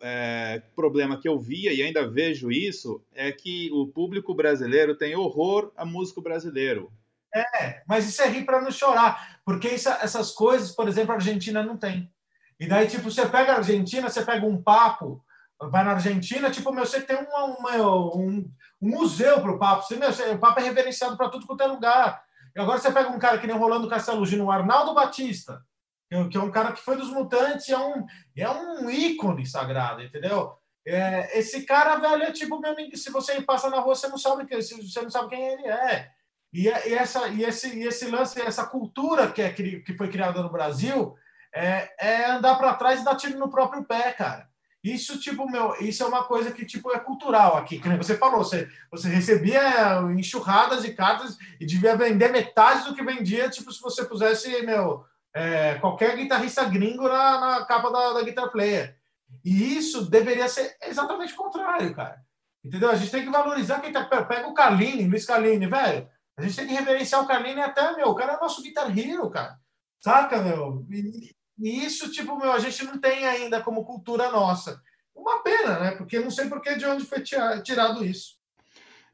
é, 0.00 0.62
problema 0.76 1.20
que 1.20 1.28
eu 1.28 1.40
via 1.40 1.72
e 1.72 1.82
ainda 1.82 2.08
vejo 2.08 2.52
isso 2.52 3.02
é 3.12 3.32
que 3.32 3.68
o 3.72 3.88
público 3.88 4.32
brasileiro 4.32 4.94
tem 4.94 5.16
horror 5.16 5.72
a 5.76 5.84
músico 5.84 6.22
brasileiro. 6.22 6.92
É, 7.38 7.82
mas 7.86 8.08
isso 8.08 8.22
é 8.22 8.28
rir 8.28 8.44
para 8.44 8.60
não 8.60 8.70
chorar, 8.70 9.38
porque 9.44 9.68
isso, 9.68 9.88
essas 9.88 10.32
coisas, 10.32 10.72
por 10.72 10.88
exemplo, 10.88 11.12
a 11.12 11.16
Argentina 11.16 11.62
não 11.62 11.76
tem. 11.76 12.12
E 12.58 12.66
daí, 12.66 12.88
tipo, 12.88 13.10
você 13.10 13.26
pega 13.26 13.52
a 13.52 13.56
Argentina, 13.56 14.10
você 14.10 14.24
pega 14.24 14.44
um 14.44 14.60
papo, 14.60 15.24
vai 15.70 15.84
na 15.84 15.92
Argentina, 15.92 16.50
tipo, 16.50 16.72
meu, 16.72 16.84
você 16.84 17.00
tem 17.00 17.16
uma, 17.16 17.44
uma 17.44 17.72
um, 18.16 18.50
um, 18.80 18.90
museu 18.90 19.40
para 19.40 19.52
o 19.52 19.58
papo. 19.58 19.82
Você, 19.82 19.96
meu, 19.96 20.10
o 20.10 20.38
papo 20.38 20.60
é 20.60 20.64
reverenciado 20.64 21.16
para 21.16 21.28
tudo 21.28 21.46
quanto 21.46 21.62
é 21.62 21.66
lugar. 21.66 22.22
E 22.54 22.60
agora 22.60 22.78
você 22.78 22.90
pega 22.90 23.10
um 23.10 23.18
cara 23.18 23.38
que 23.38 23.46
nem 23.46 23.56
Rolando 23.56 23.88
Castelo 23.88 24.26
Gino, 24.26 24.46
o 24.46 24.50
Arnaldo 24.50 24.94
Batista, 24.94 25.62
que 26.08 26.36
é 26.36 26.40
um 26.40 26.50
cara 26.50 26.72
que 26.72 26.80
foi 26.80 26.96
dos 26.96 27.10
Mutantes, 27.10 27.68
é 27.68 27.78
um, 27.78 28.06
é 28.36 28.50
um 28.50 28.90
ícone 28.90 29.46
sagrado, 29.46 30.02
entendeu? 30.02 30.58
É, 30.86 31.38
esse 31.38 31.64
cara, 31.64 31.96
velho, 31.96 32.22
é 32.22 32.32
tipo, 32.32 32.58
meu, 32.58 32.74
se 32.94 33.10
você 33.10 33.42
passa 33.42 33.68
na 33.68 33.78
rua, 33.78 33.94
você 33.94 34.08
não 34.08 34.16
sabe, 34.16 34.46
você 34.50 35.02
não 35.02 35.10
sabe 35.10 35.28
quem 35.28 35.46
ele 35.46 35.68
é. 35.68 36.10
E, 36.52 36.64
e, 36.64 36.94
essa, 36.94 37.28
e, 37.28 37.44
esse, 37.44 37.76
e 37.76 37.86
esse 37.86 38.06
lance, 38.06 38.40
essa 38.40 38.64
cultura 38.64 39.30
que, 39.30 39.42
é, 39.42 39.50
que 39.52 39.94
foi 39.96 40.08
criada 40.08 40.42
no 40.42 40.50
Brasil 40.50 41.14
é, 41.54 41.90
é 41.98 42.30
andar 42.30 42.56
para 42.56 42.74
trás 42.74 43.00
e 43.00 43.04
dar 43.04 43.16
tiro 43.16 43.38
no 43.38 43.50
próprio 43.50 43.84
pé, 43.84 44.12
cara. 44.12 44.48
Isso, 44.82 45.18
tipo, 45.18 45.50
meu, 45.50 45.74
isso 45.80 46.02
é 46.02 46.06
uma 46.06 46.24
coisa 46.24 46.52
que, 46.52 46.64
tipo, 46.64 46.92
é 46.92 47.00
cultural 47.00 47.56
aqui. 47.56 47.80
Que 47.80 47.88
você 47.96 48.16
falou, 48.16 48.44
você, 48.44 48.68
você 48.90 49.08
recebia 49.08 50.00
enxurradas 50.16 50.82
de 50.82 50.92
cartas 50.94 51.36
e 51.60 51.66
devia 51.66 51.96
vender 51.96 52.30
metade 52.30 52.84
do 52.84 52.94
que 52.94 53.02
vendia, 53.02 53.50
tipo, 53.50 53.72
se 53.72 53.80
você 53.82 54.04
pusesse, 54.04 54.62
meu, 54.62 55.04
é, 55.34 55.74
qualquer 55.74 56.16
guitarrista 56.16 56.64
gringo 56.64 57.08
na, 57.08 57.40
na 57.40 57.66
capa 57.66 57.90
da, 57.90 58.12
da 58.14 58.22
Guitar 58.22 58.50
Player. 58.50 58.96
E 59.44 59.76
isso 59.76 60.08
deveria 60.08 60.48
ser 60.48 60.76
exatamente 60.82 61.32
o 61.34 61.36
contrário, 61.36 61.94
cara. 61.94 62.22
Entendeu? 62.64 62.90
A 62.90 62.94
gente 62.94 63.10
tem 63.10 63.24
que 63.24 63.30
valorizar 63.30 63.80
quem 63.80 63.92
tá. 63.92 64.04
Pega 64.04 64.48
o 64.48 64.54
Carline, 64.54 65.08
Luiz 65.08 65.24
Carline, 65.24 65.66
velho. 65.66 66.08
A 66.38 66.42
gente 66.42 66.54
tem 66.54 66.68
que 66.68 66.74
reverenciar 66.74 67.20
o 67.20 67.26
Carlini 67.26 67.60
até, 67.60 67.96
meu, 67.96 68.10
o 68.10 68.14
cara 68.14 68.34
é 68.34 68.40
nosso 68.40 68.62
guitar 68.62 68.96
hero, 68.96 69.28
cara. 69.28 69.58
Saca, 69.98 70.40
meu? 70.40 70.86
E, 70.88 71.34
e, 71.58 71.84
isso, 71.84 72.12
tipo, 72.12 72.38
meu, 72.38 72.52
a 72.52 72.60
gente 72.60 72.84
não 72.84 72.96
tem 72.96 73.26
ainda 73.26 73.60
como 73.60 73.84
cultura 73.84 74.30
nossa. 74.30 74.80
Uma 75.12 75.42
pena, 75.42 75.80
né? 75.80 75.90
Porque 75.90 76.20
não 76.20 76.30
sei 76.30 76.48
por 76.48 76.62
que 76.62 76.76
de 76.76 76.86
onde 76.86 77.04
foi 77.04 77.20
tirado 77.20 78.04
isso. 78.04 78.38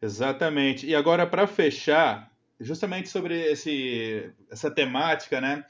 Exatamente. 0.03 0.87
E 0.87 0.95
agora, 0.95 1.27
para 1.27 1.47
fechar, 1.47 2.31
justamente 2.61 3.09
sobre 3.09 3.41
esse, 3.51 4.31
essa 4.51 4.71
temática, 4.71 5.41
né? 5.41 5.65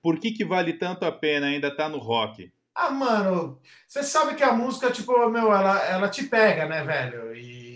Por 0.00 0.20
que, 0.20 0.30
que 0.30 0.44
vale 0.44 0.74
tanto 0.74 1.04
a 1.04 1.10
pena 1.10 1.46
ainda 1.46 1.68
estar 1.68 1.84
tá 1.84 1.88
no 1.88 1.98
rock? 1.98 2.52
Ah, 2.72 2.90
mano, 2.90 3.60
você 3.88 4.04
sabe 4.04 4.36
que 4.36 4.44
a 4.44 4.52
música, 4.52 4.92
tipo, 4.92 5.12
meu, 5.28 5.52
ela, 5.52 5.84
ela 5.86 6.08
te 6.08 6.24
pega, 6.24 6.66
né, 6.66 6.84
velho? 6.84 7.34
E 7.34 7.73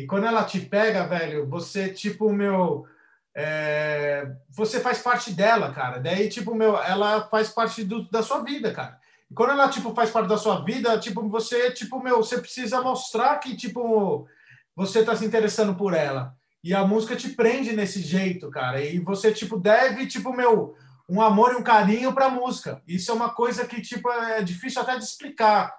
e 0.00 0.06
quando 0.06 0.26
ela 0.26 0.44
te 0.44 0.60
pega, 0.60 1.06
velho, 1.06 1.46
você, 1.46 1.90
tipo, 1.90 2.32
meu. 2.32 2.86
É, 3.34 4.32
você 4.48 4.80
faz 4.80 4.98
parte 4.98 5.32
dela, 5.32 5.72
cara. 5.72 5.98
Daí, 5.98 6.28
tipo, 6.28 6.54
meu, 6.54 6.76
ela 6.78 7.28
faz 7.28 7.50
parte 7.50 7.84
do, 7.84 8.10
da 8.10 8.22
sua 8.22 8.42
vida, 8.42 8.72
cara. 8.72 8.98
E 9.30 9.34
quando 9.34 9.50
ela, 9.50 9.68
tipo, 9.68 9.94
faz 9.94 10.10
parte 10.10 10.28
da 10.28 10.38
sua 10.38 10.64
vida, 10.64 10.98
tipo, 10.98 11.28
você, 11.28 11.70
tipo, 11.70 12.02
meu, 12.02 12.16
você 12.16 12.38
precisa 12.38 12.80
mostrar 12.80 13.36
que, 13.38 13.54
tipo, 13.54 14.26
você 14.74 15.04
tá 15.04 15.14
se 15.14 15.24
interessando 15.24 15.74
por 15.74 15.92
ela. 15.92 16.34
E 16.64 16.74
a 16.74 16.84
música 16.84 17.14
te 17.14 17.28
prende 17.28 17.72
nesse 17.72 18.00
jeito, 18.00 18.50
cara. 18.50 18.82
E 18.82 18.98
você, 18.98 19.30
tipo, 19.32 19.58
deve, 19.58 20.06
tipo, 20.06 20.32
meu, 20.32 20.74
um 21.08 21.20
amor 21.20 21.52
e 21.52 21.56
um 21.56 21.62
carinho 21.62 22.12
pra 22.14 22.30
música. 22.30 22.82
Isso 22.88 23.10
é 23.10 23.14
uma 23.14 23.30
coisa 23.30 23.66
que, 23.66 23.82
tipo, 23.82 24.10
é 24.10 24.42
difícil 24.42 24.80
até 24.80 24.96
de 24.96 25.04
explicar. 25.04 25.74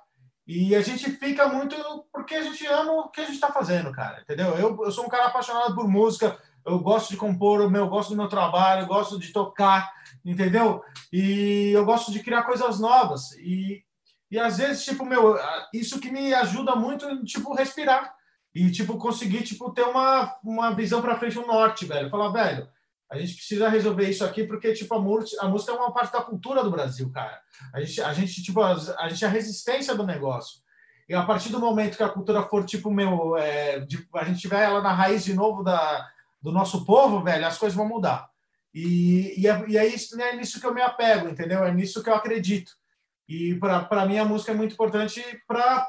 E 0.48 0.76
a 0.76 0.82
gente 0.82 1.10
fica 1.12 1.48
muito 1.48 1.76
porque 2.12 2.36
a 2.36 2.42
gente 2.42 2.66
ama 2.66 2.94
o 2.94 3.10
que 3.10 3.22
a 3.22 3.26
gente 3.26 3.36
está 3.36 3.52
fazendo, 3.52 3.92
cara, 3.92 4.22
entendeu? 4.22 4.56
Eu, 4.58 4.78
eu 4.84 4.92
sou 4.92 5.06
um 5.06 5.10
cara 5.10 5.28
apaixonado 5.28 5.76
por 5.76 5.88
música, 5.88 6.38
eu 6.66 6.80
gosto 6.80 7.10
de 7.12 7.18
compor, 7.18 7.62
eu, 7.62 7.70
meu, 7.70 7.84
eu 7.84 7.90
gosto 7.90 8.10
do 8.10 8.16
meu 8.16 8.28
trabalho, 8.28 8.84
eu 8.84 8.88
gosto 8.88 9.20
de 9.20 9.32
tocar, 9.32 9.92
entendeu? 10.26 10.84
E 11.12 11.72
eu 11.72 11.86
gosto 11.86 12.12
de 12.12 12.22
criar 12.22 12.44
coisas 12.44 12.80
novas. 12.80 13.32
E, 13.34 13.84
e 14.30 14.40
às 14.40 14.58
vezes, 14.58 14.84
tipo, 14.84 15.06
meu, 15.06 15.38
isso 15.74 16.00
que 16.00 16.12
me 16.12 16.34
ajuda 16.34 16.76
muito, 16.76 17.24
tipo, 17.24 17.54
respirar. 17.54 18.14
E, 18.54 18.70
tipo, 18.70 18.98
conseguir, 18.98 19.44
tipo, 19.44 19.72
ter 19.72 19.84
uma, 19.84 20.36
uma 20.44 20.76
visão 20.76 21.02
para 21.02 21.18
frente, 21.18 21.40
um 21.40 21.48
norte, 21.48 21.86
velho. 21.86 22.10
Falar, 22.10 22.30
velho, 22.30 22.68
a 23.12 23.20
gente 23.20 23.36
precisa 23.36 23.68
resolver 23.68 24.10
isso 24.10 24.24
aqui 24.24 24.46
porque, 24.46 24.72
tipo, 24.72 24.96
a, 24.96 25.00
música, 25.00 25.46
a 25.46 25.50
música 25.50 25.74
é 25.74 25.76
uma 25.76 25.92
parte 25.92 26.14
da 26.14 26.22
cultura 26.22 26.64
do 26.64 26.72
Brasil, 26.72 27.12
cara. 27.12 27.42
A 27.74 27.82
gente, 27.82 28.02
a 28.02 28.14
gente 28.14 28.42
tipo, 28.42 28.62
a, 28.62 28.72
a 28.72 29.10
gente 29.10 29.26
é 29.26 29.28
a 29.28 29.32
resistência 29.32 29.94
do 29.94 30.06
negócio. 30.06 30.62
E 31.10 31.14
a 31.14 31.26
partir 31.26 31.50
do 31.50 31.60
momento 31.60 31.98
que 31.98 32.04
a 32.04 32.10
cultura 32.10 32.42
for, 32.44 32.66
tipo, 32.66 32.90
meu, 32.90 33.36
é, 33.36 33.82
de, 33.82 34.08
a 34.16 34.24
gente 34.24 34.40
tiver 34.40 34.64
ela 34.64 34.82
na 34.82 34.94
raiz 34.94 35.26
de 35.26 35.34
novo 35.34 35.62
da, 35.62 36.10
do 36.42 36.54
nosso 36.54 36.86
povo, 36.86 37.22
velho, 37.22 37.46
as 37.46 37.58
coisas 37.58 37.76
vão 37.76 37.86
mudar. 37.86 38.30
E, 38.74 39.42
e, 39.42 39.46
é, 39.46 39.66
e 39.68 39.78
é, 39.78 39.86
isso, 39.86 40.20
é 40.20 40.34
nisso 40.38 40.62
que 40.62 40.66
eu 40.66 40.74
me 40.74 40.82
apego, 40.82 41.28
entendeu? 41.28 41.66
É 41.66 41.74
nisso 41.74 42.02
que 42.02 42.10
eu 42.10 42.16
acredito. 42.16 42.72
E 43.28 43.56
para 43.56 44.06
mim 44.06 44.20
a 44.20 44.26
música 44.26 44.54
é 44.54 44.56
muito 44.56 44.74
importante 44.74 45.22
para 45.46 45.86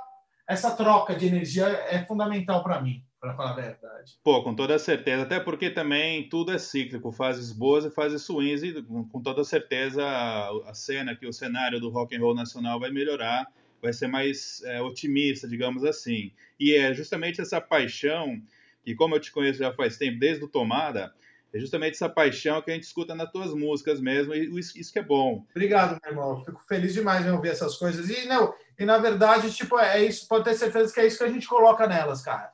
essa 0.49 0.73
troca 0.73 1.14
de 1.14 1.27
energia 1.27 1.66
é 1.89 2.05
fundamental 2.05 2.64
para 2.64 2.83
mim 2.83 3.05
para 3.23 3.37
falar 3.37 3.51
a 3.51 3.55
verdade. 3.55 4.18
Pô, 4.25 4.43
com 4.43 4.53
toda 4.53 4.77
certeza, 4.81 5.23
até 5.23 5.39
porque 5.39 5.70
também 5.70 6.29
tudo 6.29 6.51
é 6.51 6.59
cíclico, 6.59 7.12
fases 7.12 7.53
boas 7.53 7.85
e 7.85 7.91
fases 7.91 8.27
ruins, 8.27 8.64
e 8.64 8.83
com 8.83 9.23
toda 9.23 9.45
certeza 9.45 10.05
a 10.66 10.75
cena, 10.75 11.14
que 11.14 11.25
o 11.25 11.33
cenário 11.33 11.79
do 11.79 11.89
rock 11.89 12.16
and 12.16 12.20
roll 12.20 12.35
nacional 12.35 12.81
vai 12.81 12.91
melhorar, 12.91 13.47
vai 13.81 13.93
ser 13.93 14.09
mais 14.09 14.61
é, 14.64 14.83
otimista, 14.83 15.47
digamos 15.47 15.85
assim. 15.85 16.33
E 16.59 16.75
é 16.75 16.93
justamente 16.93 17.41
essa 17.41 17.61
paixão, 17.61 18.43
que 18.85 18.93
como 18.93 19.14
eu 19.14 19.20
te 19.20 19.31
conheço 19.31 19.61
já 19.61 19.73
faz 19.73 19.97
tempo, 19.97 20.18
desde 20.18 20.45
o 20.45 20.49
Tomada, 20.49 21.14
É 21.55 21.59
justamente 21.59 21.95
essa 21.95 22.09
paixão 22.09 22.62
que 22.62 22.70
a 22.70 22.75
gente 22.75 22.85
escuta 22.85 23.14
nas 23.14 23.31
tuas 23.31 23.53
músicas 23.53 24.01
mesmo, 24.01 24.35
e 24.35 24.59
isso 24.59 24.93
que 24.93 24.99
é 24.99 25.03
bom. 25.03 25.45
Obrigado, 25.51 25.99
meu 26.03 26.11
irmão. 26.12 26.45
Fico 26.45 26.62
feliz 26.66 26.95
demais 26.95 27.27
em 27.27 27.31
ouvir 27.31 27.51
essas 27.51 27.77
coisas. 27.77 28.09
E, 28.09 28.27
não, 28.27 28.55
e 28.79 28.85
na 28.87 28.99
verdade, 28.99 29.53
tipo, 29.53 29.79
é 29.79 30.03
isso, 30.03 30.27
pode 30.27 30.45
ter 30.45 30.55
certeza 30.55 30.93
que 30.93 31.01
é 31.01 31.07
isso 31.07 31.18
que 31.18 31.25
a 31.25 31.29
gente 31.29 31.47
coloca 31.47 31.87
nelas, 31.87 32.23
cara. 32.23 32.51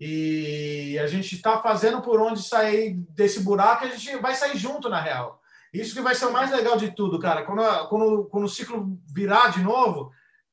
E 0.00 0.98
a 0.98 1.06
gente 1.06 1.34
está 1.34 1.60
fazendo 1.60 2.00
por 2.00 2.18
onde 2.20 2.42
sair 2.42 2.94
desse 3.10 3.40
buraco, 3.40 3.84
a 3.84 3.88
gente 3.88 4.16
vai 4.16 4.34
sair 4.34 4.56
junto, 4.56 4.88
na 4.88 4.98
real. 4.98 5.40
Isso 5.72 5.94
que 5.94 6.00
vai 6.00 6.14
ser 6.14 6.24
o 6.26 6.32
mais 6.32 6.50
legal 6.50 6.76
de 6.76 6.90
tudo, 6.92 7.18
cara. 7.18 7.42
Quando, 7.42 7.88
quando, 7.88 8.24
quando 8.24 8.44
o 8.44 8.48
ciclo 8.48 8.98
virar 9.14 9.48
de 9.48 9.62
novo, 9.62 10.10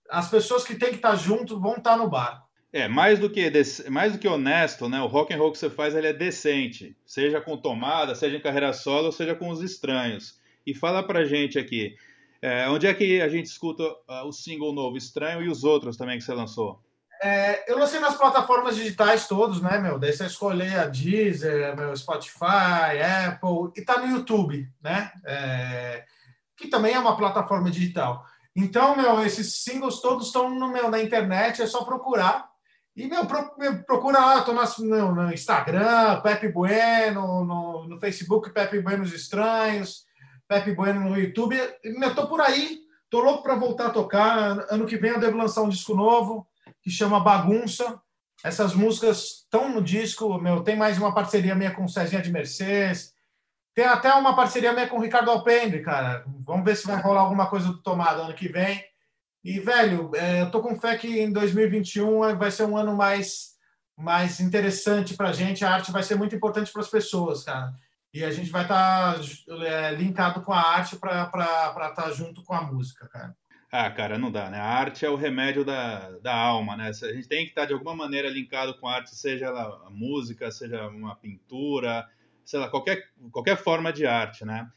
as 0.10 0.30
pessoas 0.30 0.66
que 0.66 0.76
têm 0.76 0.90
que 0.90 0.98
estar 0.98 1.12
tá 1.12 1.16
junto 1.16 1.60
vão 1.60 1.78
estar 1.78 1.92
tá 1.92 1.98
no 1.98 2.10
barco. 2.10 2.46
É, 2.74 2.88
mais 2.90 3.18
do 3.18 3.30
que 3.30 3.50
mais 3.90 4.12
do 4.14 4.20
que 4.20 4.28
honesto, 4.28 4.90
né? 4.90 5.02
O 5.02 5.08
rock 5.08 5.34
and 5.34 5.38
roll 5.38 5.52
que 5.52 5.58
você 5.58 5.70
faz 5.70 5.96
ele 5.96 6.08
é 6.08 6.14
decente, 6.14 6.96
seja 7.06 7.40
com 7.40 7.56
tomada, 7.56 8.14
seja 8.14 8.36
em 8.36 8.42
carreira 8.42 8.74
solo, 8.74 9.12
seja 9.12 9.34
com 9.34 9.50
os 9.50 9.62
estranhos. 9.62 10.40
E 10.66 10.76
fala 10.76 11.02
pra 11.02 11.24
gente 11.24 11.58
aqui, 11.58 11.96
é, 12.42 12.70
onde 12.70 12.86
é 12.86 12.94
que 12.94 13.22
a 13.22 13.30
gente 13.30 13.46
escuta 13.46 13.84
uh, 13.84 14.28
o 14.28 14.34
single 14.34 14.74
novo 14.74 14.98
Estranho 14.98 15.42
e 15.42 15.48
os 15.48 15.64
outros 15.64 15.96
também 15.96 16.18
que 16.18 16.24
você 16.24 16.34
lançou? 16.34 16.80
É, 17.22 17.72
eu 17.72 17.78
lancei 17.78 18.00
nas 18.00 18.16
plataformas 18.16 18.76
digitais 18.76 19.28
todos, 19.28 19.62
né, 19.62 19.80
meu? 19.80 19.98
Daí 19.98 20.14
você 20.14 20.26
escolher 20.26 20.80
a 20.80 20.86
Deezer, 20.86 21.76
meu 21.76 21.96
Spotify, 21.96 23.02
Apple, 23.28 23.72
e 23.76 23.82
tá 23.82 24.00
no 24.00 24.08
YouTube, 24.08 24.70
né? 24.82 25.12
É, 25.26 26.06
que 26.56 26.68
também 26.68 26.94
é 26.94 27.00
uma 27.00 27.18
plataforma 27.18 27.72
digital. 27.72 28.26
Então, 28.56 28.96
meu, 28.96 29.24
esses 29.24 29.64
singles 29.64 30.00
todos 30.00 30.28
estão 30.28 30.50
no 30.50 30.72
meu 30.72 30.90
na 30.90 31.02
internet, 31.02 31.62
é 31.62 31.68
só 31.68 31.84
procurar. 31.84 32.50
E, 32.96 33.08
meu, 33.08 33.26
pro, 33.26 33.54
meu 33.58 33.84
procura 33.84 34.20
lá, 34.20 34.42
tô 34.42 34.54
no, 34.54 35.16
no, 35.16 35.32
Instagram, 35.32 36.22
Pepe 36.22 36.50
Bueno, 36.50 37.46
no, 37.46 37.88
no 37.88 38.00
Facebook, 38.00 38.52
Pepe 38.52 38.80
Buenos 38.80 39.14
Estranhos, 39.14 40.06
Pepe 40.48 40.74
Bueno 40.74 41.02
no 41.02 41.18
YouTube. 41.18 41.56
Meu, 41.84 42.16
tô 42.16 42.28
por 42.28 42.42
aí, 42.42 42.80
tô 43.10 43.22
louco 43.22 43.44
para 43.44 43.56
voltar 43.56 43.88
a 43.88 43.92
tocar. 43.92 44.66
Ano 44.70 44.88
que 44.88 44.98
vem 44.98 45.12
eu 45.12 45.20
devo 45.20 45.38
lançar 45.38 45.62
um 45.62 45.70
disco 45.70 45.96
novo 45.96 46.48
que 46.88 46.94
chama 46.94 47.20
Bagunça. 47.20 48.00
Essas 48.42 48.74
músicas 48.74 49.42
estão 49.44 49.70
no 49.70 49.84
disco, 49.84 50.40
meu, 50.40 50.64
tem 50.64 50.78
mais 50.78 50.98
uma 50.98 51.14
parceria 51.14 51.54
minha 51.54 51.72
com 51.72 51.86
Cezinha 51.86 52.22
de 52.22 52.32
Mercedes. 52.32 53.14
Tem 53.76 53.84
até 53.84 54.14
uma 54.14 54.34
parceria 54.38 54.72
minha 54.72 54.88
com 54.88 54.96
o 54.96 55.02
Ricardo 55.02 55.30
Alpendre, 55.30 55.82
cara. 55.82 56.24
Vamos 56.46 56.64
ver 56.64 56.78
se 56.78 56.88
vai 56.88 56.96
rolar 57.02 57.22
alguma 57.22 57.50
coisa 57.50 57.68
do 57.68 57.82
Tomada 57.82 58.22
ano 58.22 58.34
que 58.34 58.48
vem. 58.48 58.82
E, 59.44 59.60
velho, 59.60 60.12
é, 60.16 60.44
eu 60.44 60.50
tô 60.50 60.62
com 60.62 60.80
fé 60.80 60.98
que 60.98 61.20
em 61.20 61.30
2021 61.30 62.38
vai 62.38 62.52
ser 62.52 62.64
um 62.64 62.78
ano 62.78 62.96
mais, 62.96 63.56
mais 63.98 64.40
interessante 64.40 65.14
para 65.14 65.30
a 65.30 65.34
gente. 65.34 65.66
A 65.66 65.74
arte 65.74 65.92
vai 65.92 66.04
ser 66.04 66.16
muito 66.16 66.36
importante 66.38 66.72
para 66.72 66.82
as 66.82 66.90
pessoas, 66.90 67.44
cara. 67.44 67.74
E 68.14 68.24
a 68.24 68.32
gente 68.32 68.50
vai 68.50 68.62
estar 68.62 69.16
tá, 69.16 69.22
é, 69.66 69.92
linkado 69.92 70.42
com 70.42 70.54
a 70.54 70.62
arte 70.62 70.96
para 70.96 71.26
estar 71.26 71.92
tá 71.92 72.12
junto 72.12 72.42
com 72.44 72.54
a 72.54 72.62
música, 72.62 73.10
cara. 73.10 73.36
Ah, 73.70 73.92
cara, 73.92 74.18
não 74.18 74.32
dá, 74.32 74.50
né? 74.50 74.58
A 74.58 74.66
arte 74.66 75.06
é 75.06 75.10
o 75.10 75.16
remédio 75.16 75.66
da, 75.66 76.12
da 76.20 76.34
alma, 76.34 76.78
né? 76.78 76.90
A 76.90 77.14
gente 77.14 77.28
tem 77.28 77.44
que 77.44 77.52
estar 77.52 77.62
tá 77.62 77.68
de 77.68 77.74
alguma 77.74 77.94
maneira 77.94 78.30
linkado 78.30 78.74
com 78.80 78.88
a 78.88 78.96
arte, 78.96 79.14
seja 79.14 79.48
ela 79.48 79.90
música, 79.90 80.50
seja 80.52 80.88
uma 80.88 81.16
pintura, 81.16 82.08
sei 82.46 82.60
lá, 82.60 82.70
qualquer, 82.70 83.10
qualquer 83.30 83.58
forma 83.58 83.92
de 83.92 84.06
arte, 84.06 84.46
né? 84.46 84.70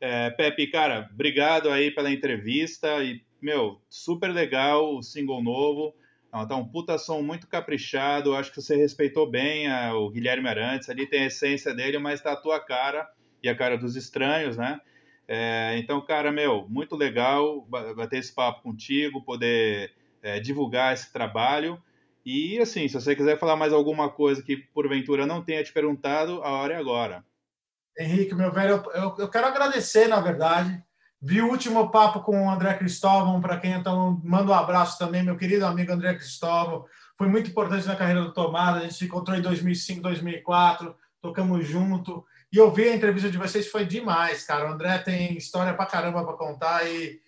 É, 0.00 0.30
Pepe, 0.30 0.68
cara, 0.68 1.08
obrigado 1.12 1.70
aí 1.70 1.90
pela 1.90 2.10
entrevista 2.10 3.02
e 3.04 3.22
meu, 3.40 3.80
super 3.88 4.32
legal 4.32 4.96
o 4.96 5.02
single 5.02 5.42
novo. 5.42 5.94
tá 6.30 6.56
um 6.56 6.66
puta 6.66 6.98
som 6.98 7.22
muito 7.22 7.46
caprichado. 7.46 8.34
Acho 8.34 8.50
que 8.50 8.60
você 8.60 8.76
respeitou 8.76 9.30
bem 9.30 9.68
a, 9.68 9.94
o 9.94 10.10
Guilherme 10.10 10.48
Arantes. 10.48 10.88
Ali 10.88 11.06
tem 11.06 11.24
a 11.24 11.26
essência 11.26 11.74
dele, 11.74 11.98
mas 11.98 12.20
tá 12.20 12.32
a 12.32 12.36
tua 12.36 12.58
cara 12.60 13.08
e 13.42 13.48
a 13.48 13.54
cara 13.54 13.76
dos 13.76 13.94
estranhos, 13.94 14.56
né? 14.56 14.80
É, 15.28 15.76
então, 15.78 16.00
cara, 16.00 16.32
meu, 16.32 16.66
muito 16.68 16.96
legal 16.96 17.60
bater 17.62 18.18
esse 18.18 18.34
papo 18.34 18.62
contigo, 18.62 19.22
poder 19.22 19.92
é, 20.22 20.40
divulgar 20.40 20.94
esse 20.94 21.12
trabalho. 21.12 21.80
E, 22.24 22.58
assim, 22.58 22.88
se 22.88 22.94
você 22.94 23.14
quiser 23.14 23.38
falar 23.38 23.54
mais 23.54 23.72
alguma 23.72 24.08
coisa 24.08 24.42
que 24.42 24.56
porventura 24.56 25.26
não 25.26 25.44
tenha 25.44 25.62
te 25.62 25.72
perguntado, 25.72 26.42
a 26.42 26.50
hora 26.50 26.74
é 26.74 26.78
agora. 26.78 27.24
Henrique, 27.98 28.34
meu 28.34 28.50
velho, 28.50 28.82
eu, 28.94 29.14
eu 29.18 29.28
quero 29.28 29.46
agradecer, 29.46 30.08
na 30.08 30.20
verdade, 30.20 30.82
Vi 31.20 31.42
o 31.42 31.48
último 31.48 31.90
papo 31.90 32.20
com 32.20 32.46
o 32.46 32.50
André 32.50 32.74
Cristóvão, 32.74 33.40
para 33.40 33.58
quem 33.58 33.72
então 33.72 34.20
manda 34.22 34.52
um 34.52 34.54
abraço 34.54 34.96
também, 34.98 35.22
meu 35.22 35.36
querido 35.36 35.66
amigo 35.66 35.92
André 35.92 36.14
Cristóvão. 36.14 36.84
Foi 37.16 37.26
muito 37.26 37.50
importante 37.50 37.88
na 37.88 37.96
carreira 37.96 38.22
do 38.22 38.32
Tomada. 38.32 38.78
A 38.78 38.82
gente 38.82 38.94
se 38.94 39.04
encontrou 39.04 39.36
em 39.36 39.42
2005, 39.42 40.00
2004, 40.00 40.94
tocamos 41.20 41.66
junto. 41.66 42.24
E 42.52 42.60
ouvir 42.60 42.88
a 42.88 42.96
entrevista 42.96 43.30
de 43.30 43.38
vocês 43.38 43.68
foi 43.68 43.84
demais, 43.84 44.44
cara. 44.44 44.68
O 44.68 44.72
André 44.72 44.98
tem 44.98 45.36
história 45.36 45.74
pra 45.74 45.86
caramba 45.86 46.24
para 46.24 46.36
contar 46.36 46.86
e, 46.88 47.20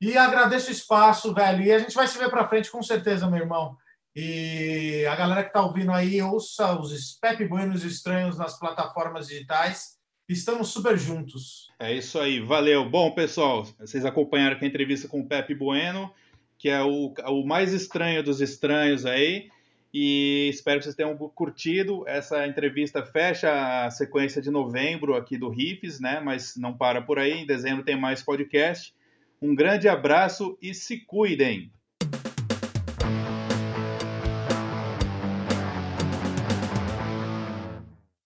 e 0.00 0.16
agradeço 0.16 0.68
o 0.68 0.72
espaço, 0.72 1.32
velho. 1.32 1.62
E 1.62 1.72
a 1.72 1.78
gente 1.78 1.94
vai 1.94 2.06
se 2.06 2.18
ver 2.18 2.30
para 2.30 2.48
frente 2.48 2.70
com 2.70 2.82
certeza, 2.82 3.30
meu 3.30 3.40
irmão. 3.40 3.76
E 4.16 5.04
a 5.08 5.16
galera 5.16 5.44
que 5.44 5.52
tá 5.52 5.62
ouvindo 5.62 5.92
aí, 5.92 6.20
ouça 6.22 6.78
os 6.78 7.18
Pepe 7.20 7.46
Buenos 7.46 7.84
Estranhos 7.84 8.38
nas 8.38 8.58
plataformas 8.58 9.28
digitais 9.28 9.94
Estamos 10.28 10.68
super 10.68 10.96
juntos. 10.96 11.70
É 11.78 11.92
isso 11.92 12.18
aí, 12.18 12.40
valeu. 12.40 12.88
Bom, 12.88 13.10
pessoal, 13.10 13.64
vocês 13.78 14.06
acompanharam 14.06 14.56
a 14.58 14.66
entrevista 14.66 15.06
com 15.06 15.20
o 15.20 15.28
Pepe 15.28 15.54
Bueno, 15.54 16.10
que 16.58 16.70
é 16.70 16.82
o, 16.82 17.12
o 17.28 17.46
mais 17.46 17.74
estranho 17.74 18.22
dos 18.22 18.40
estranhos 18.40 19.04
aí. 19.04 19.50
E 19.96 20.48
espero 20.48 20.80
que 20.80 20.84
vocês 20.86 20.96
tenham 20.96 21.16
curtido. 21.16 22.02
Essa 22.08 22.48
entrevista 22.48 23.06
fecha 23.06 23.84
a 23.86 23.90
sequência 23.92 24.42
de 24.42 24.50
novembro 24.50 25.14
aqui 25.14 25.38
do 25.38 25.48
Riffs, 25.48 26.00
né? 26.00 26.18
Mas 26.18 26.56
não 26.56 26.76
para 26.76 27.00
por 27.00 27.16
aí. 27.16 27.30
Em 27.30 27.46
dezembro 27.46 27.84
tem 27.84 27.96
mais 27.96 28.20
podcast. 28.20 28.92
Um 29.40 29.54
grande 29.54 29.88
abraço 29.88 30.58
e 30.60 30.74
se 30.74 30.98
cuidem! 30.98 31.70